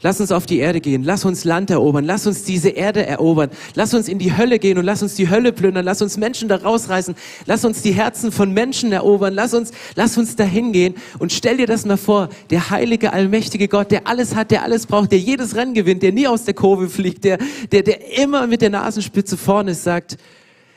Lass 0.00 0.20
uns 0.20 0.30
auf 0.30 0.46
die 0.46 0.58
Erde 0.58 0.80
gehen. 0.80 1.02
Lass 1.02 1.24
uns 1.24 1.42
Land 1.42 1.70
erobern. 1.70 2.04
Lass 2.04 2.24
uns 2.24 2.44
diese 2.44 2.68
Erde 2.68 3.04
erobern. 3.04 3.50
Lass 3.74 3.94
uns 3.94 4.06
in 4.06 4.20
die 4.20 4.36
Hölle 4.36 4.60
gehen 4.60 4.78
und 4.78 4.84
lass 4.84 5.02
uns 5.02 5.16
die 5.16 5.28
Hölle 5.28 5.50
plündern. 5.50 5.84
Lass 5.84 6.02
uns 6.02 6.16
Menschen 6.16 6.48
da 6.48 6.54
rausreißen. 6.54 7.16
Lass 7.46 7.64
uns 7.64 7.82
die 7.82 7.90
Herzen 7.90 8.30
von 8.30 8.52
Menschen 8.52 8.92
erobern. 8.92 9.34
Lass 9.34 9.54
uns, 9.54 9.72
lass 9.96 10.16
uns 10.16 10.36
dahin 10.36 10.70
gehen. 10.70 10.94
Und 11.18 11.32
stell 11.32 11.56
dir 11.56 11.66
das 11.66 11.84
mal 11.84 11.96
vor. 11.96 12.28
Der 12.50 12.70
heilige, 12.70 13.12
allmächtige 13.12 13.66
Gott, 13.66 13.90
der 13.90 14.06
alles 14.06 14.36
hat, 14.36 14.52
der 14.52 14.62
alles 14.62 14.86
braucht, 14.86 15.10
der 15.10 15.18
jedes 15.18 15.56
Rennen 15.56 15.74
gewinnt, 15.74 16.04
der 16.04 16.12
nie 16.12 16.28
aus 16.28 16.44
der 16.44 16.54
Kurve 16.54 16.88
fliegt, 16.88 17.24
der, 17.24 17.38
der, 17.72 17.82
der 17.82 18.22
immer 18.22 18.46
mit 18.46 18.62
der 18.62 18.70
Nasenspitze 18.70 19.36
vorne 19.36 19.72
ist, 19.72 19.82
sagt, 19.82 20.16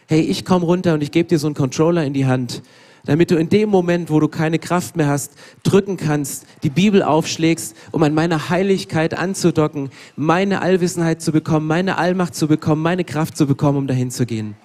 hey, 0.08 0.22
ich 0.22 0.46
komm 0.46 0.64
runter 0.64 0.96
und 0.96 1.04
ich 1.04 1.12
gebe 1.12 1.30
dir 1.30 1.38
so 1.38 1.46
einen 1.46 1.54
Controller 1.54 2.04
in 2.04 2.14
die 2.14 2.26
Hand 2.26 2.64
damit 3.06 3.32
du 3.32 3.36
in 3.36 3.50
dem 3.50 3.70
Moment, 3.70 4.10
wo 4.10 4.20
du 4.20 4.28
keine 4.28 4.60
Kraft 4.60 4.96
mehr 4.96 5.08
hast, 5.08 5.34
drücken 5.64 5.98
kannst, 5.98 6.46
die 6.64 6.70
Bibel 6.70 7.04
aufschlägst, 7.04 7.76
um 7.92 8.04
an 8.04 8.14
meiner 8.14 8.50
Heiligkeit 8.50 9.18
anzudocken, 9.18 9.90
meine 10.16 10.62
Allwissenheit 10.62 11.22
zu 11.22 11.32
bekommen, 11.32 11.68
meine 11.68 11.98
Allmacht 11.98 12.36
zu 12.36 12.48
bekommen, 12.48 12.82
meine 12.82 13.04
Kraft 13.04 13.38
zu 13.38 13.48
bekommen, 13.48 13.78
um 13.78 13.88
dahin 13.88 14.12
zu 14.12 14.26
gehen. 14.26 14.56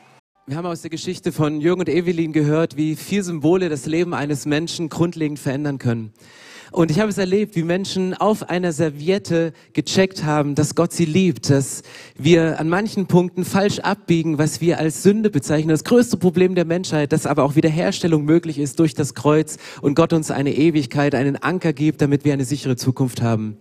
Wir 0.49 0.57
haben 0.57 0.67
aus 0.67 0.83
der 0.83 0.91
Geschichte 0.91 1.33
von 1.33 1.61
Jürgen 1.61 1.81
und 1.81 1.89
Evelyn 1.89 2.33
gehört, 2.33 2.77
wie 2.77 2.95
vier 2.95 3.25
Symbole 3.25 3.69
das 3.69 3.87
Leben 3.87 4.15
eines 4.15 4.47
Menschen 4.47 4.89
grundlegend 4.89 5.41
verändern 5.41 5.79
können. 5.79 6.13
Und 6.73 6.91
ich 6.91 7.01
habe 7.01 7.11
es 7.11 7.19
erlebt, 7.19 7.57
wie 7.57 7.63
Menschen 7.63 8.15
auf 8.15 8.49
einer 8.49 8.73
Serviette 8.73 9.53
gecheckt 9.73 10.25
haben, 10.25 10.55
dass 10.55 10.75
Gott 10.75 10.93
sie 10.93 11.05
liebt, 11.05 11.49
dass 11.51 11.83
wir 12.17 12.59
an 12.59 12.69
manchen 12.69 13.07
Punkten 13.07 13.45
falsch 13.45 13.79
abbiegen, 13.79 14.39
was 14.39 14.61
wir 14.61 14.79
als 14.79 15.03
Sünde 15.03 15.31
bezeichnen. 15.31 15.69
Das 15.69 15.85
größte 15.85 16.17
Problem 16.17 16.55
der 16.55 16.65
Menschheit, 16.65 17.13
dass 17.13 17.27
aber 17.27 17.45
auch 17.45 17.57
Wiederherstellung 17.57 18.25
möglich 18.25 18.59
ist 18.59 18.81
durch 18.81 18.95
das 18.95 19.15
Kreuz 19.15 19.59
und 19.81 19.95
Gott 19.95 20.13
uns 20.13 20.31
eine 20.31 20.55
Ewigkeit, 20.55 21.15
einen 21.15 21.37
Anker 21.37 21.73
gibt, 21.73 22.01
damit 22.01 22.25
wir 22.25 22.33
eine 22.33 22.45
sichere 22.45 22.77
Zukunft 22.77 23.23
haben. 23.23 23.57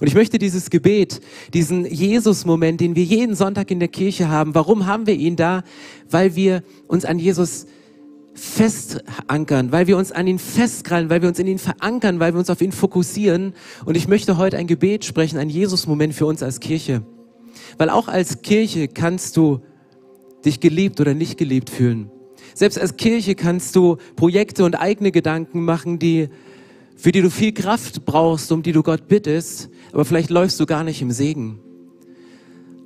Und 0.00 0.06
ich 0.06 0.14
möchte 0.14 0.38
dieses 0.38 0.70
Gebet, 0.70 1.20
diesen 1.54 1.84
Jesus-Moment, 1.84 2.80
den 2.80 2.96
wir 2.96 3.04
jeden 3.04 3.34
Sonntag 3.36 3.70
in 3.70 3.78
der 3.78 3.88
Kirche 3.88 4.28
haben, 4.28 4.54
warum 4.54 4.86
haben 4.86 5.06
wir 5.06 5.14
ihn 5.14 5.36
da? 5.36 5.62
Weil 6.10 6.34
wir 6.34 6.62
uns 6.88 7.04
an 7.04 7.18
Jesus 7.18 7.66
festankern, 8.38 9.72
weil 9.72 9.86
wir 9.86 9.96
uns 9.96 10.12
an 10.12 10.26
ihn 10.26 10.38
festkrallen, 10.38 11.10
weil 11.10 11.20
wir 11.22 11.28
uns 11.28 11.38
in 11.38 11.46
ihn 11.46 11.58
verankern, 11.58 12.20
weil 12.20 12.32
wir 12.32 12.38
uns 12.38 12.50
auf 12.50 12.60
ihn 12.60 12.72
fokussieren. 12.72 13.54
Und 13.84 13.96
ich 13.96 14.08
möchte 14.08 14.36
heute 14.38 14.56
ein 14.56 14.66
Gebet 14.66 15.04
sprechen, 15.04 15.38
ein 15.38 15.50
Jesus-Moment 15.50 16.14
für 16.14 16.26
uns 16.26 16.42
als 16.42 16.60
Kirche. 16.60 17.02
Weil 17.76 17.90
auch 17.90 18.08
als 18.08 18.42
Kirche 18.42 18.88
kannst 18.88 19.36
du 19.36 19.60
dich 20.44 20.60
geliebt 20.60 21.00
oder 21.00 21.14
nicht 21.14 21.36
geliebt 21.36 21.68
fühlen. 21.68 22.10
Selbst 22.54 22.78
als 22.78 22.96
Kirche 22.96 23.34
kannst 23.34 23.76
du 23.76 23.98
Projekte 24.16 24.64
und 24.64 24.76
eigene 24.76 25.12
Gedanken 25.12 25.64
machen, 25.64 25.98
die, 25.98 26.28
für 26.96 27.12
die 27.12 27.22
du 27.22 27.30
viel 27.30 27.52
Kraft 27.52 28.04
brauchst, 28.04 28.50
um 28.52 28.62
die 28.62 28.72
du 28.72 28.82
Gott 28.82 29.08
bittest, 29.08 29.68
aber 29.92 30.04
vielleicht 30.04 30.30
läufst 30.30 30.58
du 30.58 30.66
gar 30.66 30.84
nicht 30.84 31.02
im 31.02 31.10
Segen. 31.10 31.60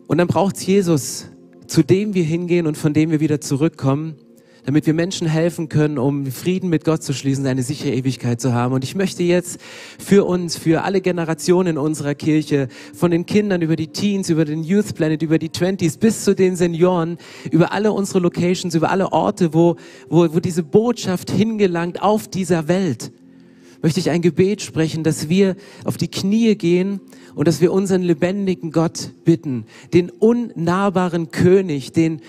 Und 0.07 0.19
dann 0.19 0.27
braucht's 0.27 0.67
Jesus, 0.67 1.27
zu 1.67 1.83
dem 1.83 2.15
wir 2.15 2.25
hingehen 2.25 2.67
und 2.67 2.77
von 2.77 2.93
dem 2.93 3.11
wir 3.11 3.21
wieder 3.21 3.41
zurückkommen 3.41 4.17
damit 4.65 4.87
wir 4.87 4.95
Menschen 4.95 5.27
helfen 5.27 5.69
können, 5.69 5.99
um 5.99 6.27
Frieden 6.27 6.71
mit 6.71 6.85
Gott 6.85 7.03
zu 7.03 7.13
schließen, 7.13 7.47
eine 7.47 7.63
sichere 7.63 7.93
Ewigkeit 7.93 8.41
zu 8.41 8.53
haben. 8.53 8.73
Und 8.75 8.85
ich 8.85 8.95
möchte 8.95 9.23
jetzt 9.23 9.61
für 9.99 10.25
uns, 10.25 10.57
für 10.57 10.85
alle 10.85 11.01
Generationen 11.01 11.71
in 11.71 11.79
unserer 11.79 12.15
Kirche, 12.15 12.69
von 12.95 13.11
den 13.11 13.27
Kindern 13.27 13.63
über 13.63 13.77
die 13.77 13.89
Teens, 13.89 14.31
über 14.31 14.45
den 14.45 14.63
Youth 14.63 14.95
Planet, 14.95 15.23
über 15.23 15.39
die 15.39 15.49
Twenties 15.49 15.97
bis 15.97 16.25
zu 16.25 16.35
den 16.35 16.55
Senioren, 16.55 17.19
über 17.51 17.73
alle 17.73 17.93
unsere 17.93 18.21
Locations, 18.21 18.75
über 18.75 18.91
alle 18.91 19.13
Orte, 19.13 19.53
wo, 19.53 19.77
wo, 20.09 20.33
wo 20.33 20.41
diese 20.41 20.63
Botschaft 20.63 21.31
hingelangt 21.31 22.01
auf 22.01 22.29
dieser 22.29 22.69
Welt, 22.69 23.13
möchte 23.83 23.99
ich 23.99 24.11
ein 24.11 24.23
Gebet 24.23 24.63
sprechen, 24.63 25.03
dass 25.03 25.29
wir 25.29 25.57
auf 25.85 25.97
die 25.97 26.09
Knie 26.09 26.55
gehen 26.55 27.01
und 27.35 27.49
dass 27.49 27.61
wir 27.61 27.73
unseren 27.73 28.03
lebendigen 28.03 28.71
Gott 28.71 29.11
bitten, 29.25 29.65
den 29.93 30.09
unnahbaren 30.11 31.33
König, 31.33 31.93
den, 31.93 32.21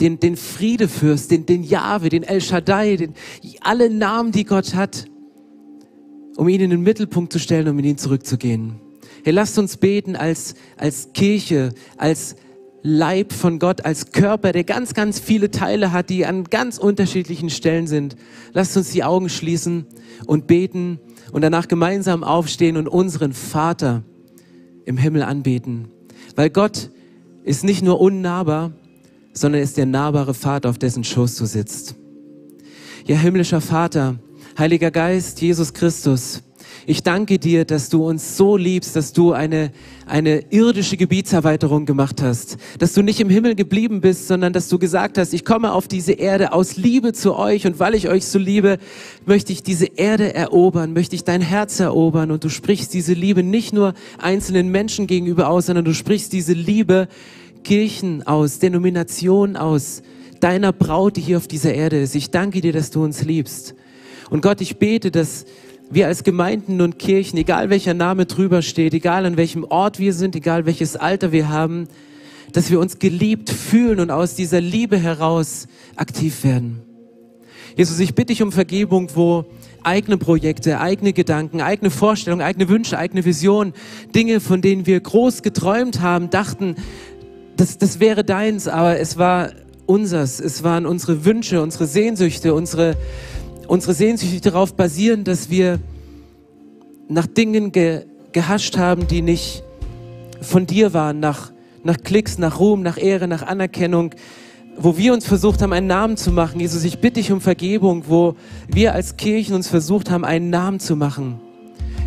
den, 0.00 0.18
den 0.20 0.36
Friedefürst, 0.36 1.30
den, 1.30 1.46
den 1.46 1.62
Jahwe, 1.62 2.08
den 2.08 2.22
El 2.22 2.40
Shaddai, 2.40 2.96
den, 2.96 3.14
alle 3.60 3.90
Namen, 3.90 4.32
die 4.32 4.44
Gott 4.44 4.74
hat, 4.74 5.06
um 6.36 6.48
ihn 6.48 6.60
in 6.60 6.70
den 6.70 6.82
Mittelpunkt 6.82 7.32
zu 7.32 7.38
stellen, 7.38 7.68
um 7.68 7.78
in 7.78 7.84
ihn 7.84 7.98
zurückzugehen. 7.98 8.80
Hey, 9.24 9.32
lasst 9.32 9.58
uns 9.58 9.76
beten 9.76 10.16
als, 10.16 10.54
als 10.76 11.12
Kirche, 11.12 11.70
als 11.96 12.36
Leib 12.82 13.32
von 13.32 13.60
Gott, 13.60 13.84
als 13.84 14.10
Körper, 14.10 14.50
der 14.50 14.64
ganz, 14.64 14.94
ganz 14.94 15.20
viele 15.20 15.52
Teile 15.52 15.92
hat, 15.92 16.10
die 16.10 16.26
an 16.26 16.44
ganz 16.44 16.78
unterschiedlichen 16.78 17.48
Stellen 17.48 17.86
sind. 17.86 18.16
Lasst 18.52 18.76
uns 18.76 18.90
die 18.90 19.04
Augen 19.04 19.28
schließen 19.28 19.86
und 20.26 20.48
beten 20.48 20.98
und 21.30 21.42
danach 21.42 21.68
gemeinsam 21.68 22.24
aufstehen 22.24 22.76
und 22.76 22.88
unseren 22.88 23.32
Vater 23.32 24.02
im 24.84 24.96
Himmel 24.96 25.22
anbeten. 25.22 25.88
Weil 26.34 26.50
Gott 26.50 26.90
ist 27.44 27.62
nicht 27.62 27.82
nur 27.82 28.00
unnahbar, 28.00 28.72
sondern 29.32 29.62
ist 29.62 29.76
der 29.76 29.86
nahbare 29.86 30.34
Vater, 30.34 30.70
auf 30.70 30.78
dessen 30.78 31.04
Schoß 31.04 31.36
du 31.36 31.46
sitzt. 31.46 31.96
Ja, 33.06 33.16
himmlischer 33.16 33.60
Vater, 33.60 34.16
Heiliger 34.58 34.90
Geist, 34.90 35.40
Jesus 35.40 35.72
Christus, 35.72 36.42
ich 36.86 37.02
danke 37.02 37.38
dir, 37.38 37.64
dass 37.64 37.88
du 37.88 38.04
uns 38.04 38.36
so 38.36 38.56
liebst, 38.56 38.96
dass 38.96 39.12
du 39.12 39.32
eine, 39.32 39.70
eine 40.06 40.50
irdische 40.50 40.96
Gebietserweiterung 40.96 41.86
gemacht 41.86 42.20
hast, 42.22 42.56
dass 42.78 42.92
du 42.92 43.02
nicht 43.02 43.20
im 43.20 43.30
Himmel 43.30 43.54
geblieben 43.54 44.00
bist, 44.00 44.26
sondern 44.26 44.52
dass 44.52 44.68
du 44.68 44.78
gesagt 44.78 45.16
hast, 45.16 45.32
ich 45.32 45.44
komme 45.44 45.72
auf 45.72 45.86
diese 45.86 46.12
Erde 46.12 46.52
aus 46.52 46.76
Liebe 46.76 47.12
zu 47.12 47.36
euch 47.36 47.66
und 47.66 47.78
weil 47.78 47.94
ich 47.94 48.08
euch 48.08 48.24
so 48.24 48.38
liebe, 48.38 48.78
möchte 49.26 49.52
ich 49.52 49.62
diese 49.62 49.86
Erde 49.86 50.34
erobern, 50.34 50.92
möchte 50.92 51.14
ich 51.14 51.24
dein 51.24 51.40
Herz 51.40 51.78
erobern 51.78 52.30
und 52.30 52.42
du 52.42 52.48
sprichst 52.48 52.92
diese 52.94 53.12
Liebe 53.12 53.42
nicht 53.42 53.72
nur 53.72 53.94
einzelnen 54.18 54.68
Menschen 54.68 55.06
gegenüber 55.06 55.48
aus, 55.48 55.66
sondern 55.66 55.84
du 55.84 55.94
sprichst 55.94 56.32
diese 56.32 56.52
Liebe 56.52 57.08
Kirchen 57.62 58.26
aus, 58.26 58.58
Denominationen 58.58 59.56
aus, 59.56 60.02
deiner 60.40 60.72
Braut, 60.72 61.16
die 61.16 61.20
hier 61.20 61.36
auf 61.36 61.46
dieser 61.46 61.72
Erde 61.72 62.00
ist. 62.00 62.14
Ich 62.14 62.30
danke 62.30 62.60
dir, 62.60 62.72
dass 62.72 62.90
du 62.90 63.04
uns 63.04 63.22
liebst. 63.22 63.74
Und 64.30 64.42
Gott, 64.42 64.60
ich 64.60 64.78
bete, 64.78 65.10
dass 65.10 65.44
wir 65.90 66.06
als 66.08 66.24
Gemeinden 66.24 66.80
und 66.80 66.98
Kirchen, 66.98 67.38
egal 67.38 67.70
welcher 67.70 67.94
Name 67.94 68.26
drüber 68.26 68.62
steht, 68.62 68.94
egal 68.94 69.26
an 69.26 69.36
welchem 69.36 69.64
Ort 69.64 69.98
wir 69.98 70.12
sind, 70.12 70.34
egal 70.34 70.66
welches 70.66 70.96
Alter 70.96 71.32
wir 71.32 71.48
haben, 71.48 71.86
dass 72.52 72.70
wir 72.70 72.80
uns 72.80 72.98
geliebt 72.98 73.50
fühlen 73.50 74.00
und 74.00 74.10
aus 74.10 74.34
dieser 74.34 74.60
Liebe 74.60 74.98
heraus 74.98 75.68
aktiv 75.96 76.44
werden. 76.44 76.80
Jesus, 77.76 77.98
ich 78.00 78.14
bitte 78.14 78.32
dich 78.32 78.42
um 78.42 78.52
Vergebung, 78.52 79.08
wo 79.14 79.46
eigene 79.82 80.18
Projekte, 80.18 80.80
eigene 80.80 81.12
Gedanken, 81.12 81.60
eigene 81.60 81.90
Vorstellungen, 81.90 82.42
eigene 82.42 82.68
Wünsche, 82.68 82.98
eigene 82.98 83.24
Visionen, 83.24 83.72
Dinge, 84.14 84.40
von 84.40 84.60
denen 84.60 84.86
wir 84.86 85.00
groß 85.00 85.42
geträumt 85.42 86.00
haben, 86.00 86.30
dachten, 86.30 86.76
das, 87.62 87.78
das 87.78 88.00
wäre 88.00 88.24
deins, 88.24 88.66
aber 88.66 88.98
es 88.98 89.18
war 89.18 89.50
unsers. 89.86 90.40
Es 90.40 90.64
waren 90.64 90.84
unsere 90.84 91.24
Wünsche, 91.24 91.62
unsere 91.62 91.86
Sehnsüchte, 91.86 92.54
unsere, 92.54 92.96
unsere 93.68 93.94
Sehnsüchte 93.94 94.40
darauf 94.50 94.74
basieren, 94.74 95.22
dass 95.22 95.48
wir 95.48 95.78
nach 97.08 97.28
Dingen 97.28 97.70
ge, 97.70 98.06
gehascht 98.32 98.76
haben, 98.78 99.06
die 99.06 99.22
nicht 99.22 99.62
von 100.40 100.66
dir 100.66 100.92
waren, 100.92 101.20
nach, 101.20 101.52
nach 101.84 101.98
Klicks, 101.98 102.36
nach 102.36 102.58
Ruhm, 102.58 102.82
nach 102.82 102.98
Ehre, 102.98 103.28
nach 103.28 103.44
Anerkennung, 103.44 104.12
wo 104.76 104.96
wir 104.96 105.12
uns 105.12 105.24
versucht 105.24 105.62
haben, 105.62 105.72
einen 105.72 105.86
Namen 105.86 106.16
zu 106.16 106.32
machen. 106.32 106.58
Jesus, 106.58 106.82
ich 106.82 106.98
bitte 106.98 107.20
dich 107.20 107.30
um 107.30 107.40
Vergebung, 107.40 108.04
wo 108.08 108.34
wir 108.66 108.92
als 108.92 109.16
Kirchen 109.16 109.54
uns 109.54 109.68
versucht 109.68 110.10
haben, 110.10 110.24
einen 110.24 110.50
Namen 110.50 110.80
zu 110.80 110.96
machen. 110.96 111.38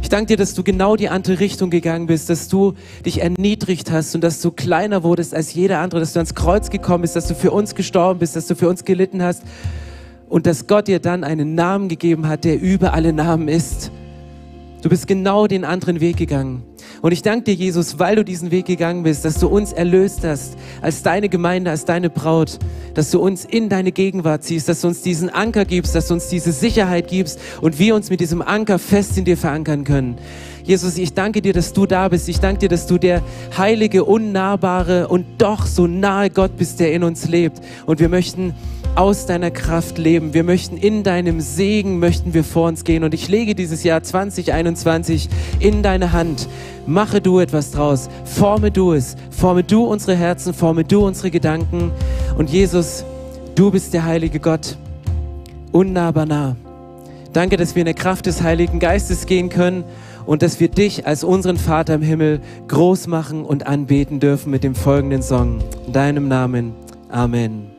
Ich 0.05 0.09
danke 0.09 0.27
dir, 0.27 0.37
dass 0.37 0.53
du 0.53 0.61
genau 0.61 0.95
die 0.95 1.09
andere 1.09 1.39
Richtung 1.39 1.71
gegangen 1.71 2.05
bist, 2.05 2.29
dass 2.29 2.47
du 2.47 2.75
dich 3.07 3.23
erniedrigt 3.23 3.89
hast 3.89 4.13
und 4.13 4.23
dass 4.23 4.39
du 4.39 4.51
kleiner 4.51 5.01
wurdest 5.01 5.33
als 5.33 5.55
jeder 5.55 5.79
andere, 5.79 5.99
dass 5.99 6.13
du 6.13 6.19
ans 6.19 6.35
Kreuz 6.35 6.69
gekommen 6.69 7.01
bist, 7.01 7.15
dass 7.15 7.27
du 7.27 7.33
für 7.33 7.49
uns 7.49 7.73
gestorben 7.73 8.19
bist, 8.19 8.35
dass 8.35 8.45
du 8.45 8.53
für 8.53 8.69
uns 8.69 8.85
gelitten 8.85 9.23
hast 9.23 9.41
und 10.29 10.45
dass 10.45 10.67
Gott 10.67 10.87
dir 10.87 10.99
dann 10.99 11.23
einen 11.23 11.55
Namen 11.55 11.89
gegeben 11.89 12.27
hat, 12.27 12.43
der 12.43 12.61
über 12.61 12.93
alle 12.93 13.13
Namen 13.13 13.47
ist. 13.47 13.89
Du 14.83 14.89
bist 14.89 15.07
genau 15.07 15.47
den 15.47 15.65
anderen 15.65 15.99
Weg 15.99 16.17
gegangen. 16.17 16.61
Und 17.01 17.11
ich 17.11 17.21
danke 17.21 17.43
dir, 17.43 17.53
Jesus, 17.53 17.99
weil 17.99 18.15
du 18.15 18.23
diesen 18.23 18.51
Weg 18.51 18.65
gegangen 18.65 19.03
bist, 19.03 19.25
dass 19.25 19.39
du 19.39 19.47
uns 19.47 19.73
erlöst 19.73 20.23
hast, 20.23 20.57
als 20.81 21.03
deine 21.03 21.29
Gemeinde, 21.29 21.71
als 21.71 21.85
deine 21.85 22.09
Braut, 22.09 22.59
dass 22.93 23.11
du 23.11 23.19
uns 23.19 23.45
in 23.45 23.69
deine 23.69 23.91
Gegenwart 23.91 24.43
ziehst, 24.43 24.69
dass 24.69 24.81
du 24.81 24.87
uns 24.87 25.01
diesen 25.01 25.29
Anker 25.29 25.65
gibst, 25.65 25.95
dass 25.95 26.07
du 26.07 26.13
uns 26.13 26.27
diese 26.27 26.51
Sicherheit 26.51 27.07
gibst 27.07 27.39
und 27.61 27.79
wir 27.79 27.95
uns 27.95 28.09
mit 28.09 28.19
diesem 28.19 28.41
Anker 28.41 28.79
fest 28.79 29.17
in 29.17 29.25
dir 29.25 29.37
verankern 29.37 29.83
können. 29.83 30.17
Jesus, 30.65 30.97
ich 30.97 31.13
danke 31.13 31.43
dir, 31.43 31.53
dass 31.53 31.73
du 31.73 31.85
da 31.85 32.07
bist. 32.09 32.27
Ich 32.27 32.39
danke 32.39 32.61
dir, 32.61 32.69
dass 32.69 32.87
du 32.87 32.97
der 32.97 33.21
heilige, 33.55 34.03
unnahbare 34.03 35.07
und 35.07 35.25
doch 35.37 35.67
so 35.67 35.85
nahe 35.85 36.31
Gott 36.31 36.57
bist, 36.57 36.79
der 36.79 36.91
in 36.91 37.03
uns 37.03 37.27
lebt. 37.27 37.61
Und 37.85 37.99
wir 37.99 38.09
möchten 38.09 38.55
aus 38.95 39.25
deiner 39.25 39.51
Kraft 39.51 39.97
leben. 39.97 40.33
Wir 40.33 40.43
möchten 40.43 40.77
in 40.77 41.03
deinem 41.03 41.41
Segen, 41.41 41.99
möchten 41.99 42.33
wir 42.33 42.43
vor 42.43 42.67
uns 42.67 42.83
gehen. 42.83 43.03
Und 43.03 43.13
ich 43.13 43.27
lege 43.27 43.53
dieses 43.53 43.83
Jahr 43.83 44.01
2021 44.01 45.29
in 45.59 45.83
deine 45.83 46.13
Hand. 46.13 46.47
Mache 46.87 47.21
du 47.21 47.39
etwas 47.39 47.71
draus. 47.71 48.09
Forme 48.23 48.71
du 48.71 48.93
es. 48.93 49.15
Forme 49.29 49.63
du 49.63 49.85
unsere 49.85 50.15
Herzen. 50.15 50.53
Forme 50.53 50.83
du 50.83 51.05
unsere 51.05 51.29
Gedanken. 51.29 51.91
Und 52.37 52.49
Jesus, 52.49 53.03
du 53.55 53.71
bist 53.71 53.93
der 53.93 54.05
heilige 54.05 54.39
Gott. 54.39 54.77
Unnahbar 55.71 56.25
nah. 56.25 56.55
Danke, 57.33 57.57
dass 57.57 57.75
wir 57.75 57.81
in 57.81 57.85
der 57.85 57.95
Kraft 57.95 58.27
des 58.27 58.41
Heiligen 58.41 58.79
Geistes 58.79 59.25
gehen 59.25 59.49
können 59.49 59.83
und 60.25 60.41
dass 60.41 60.61
wir 60.61 60.69
dich 60.69 61.05
als 61.05 61.25
unseren 61.25 61.57
Vater 61.57 61.95
im 61.95 62.01
Himmel 62.01 62.39
groß 62.69 63.07
machen 63.07 63.43
und 63.43 63.67
anbeten 63.67 64.21
dürfen 64.21 64.51
mit 64.51 64.63
dem 64.63 64.73
folgenden 64.73 65.21
Song. 65.21 65.59
In 65.85 65.91
deinem 65.91 66.29
Namen. 66.29 66.73
Amen. 67.09 67.74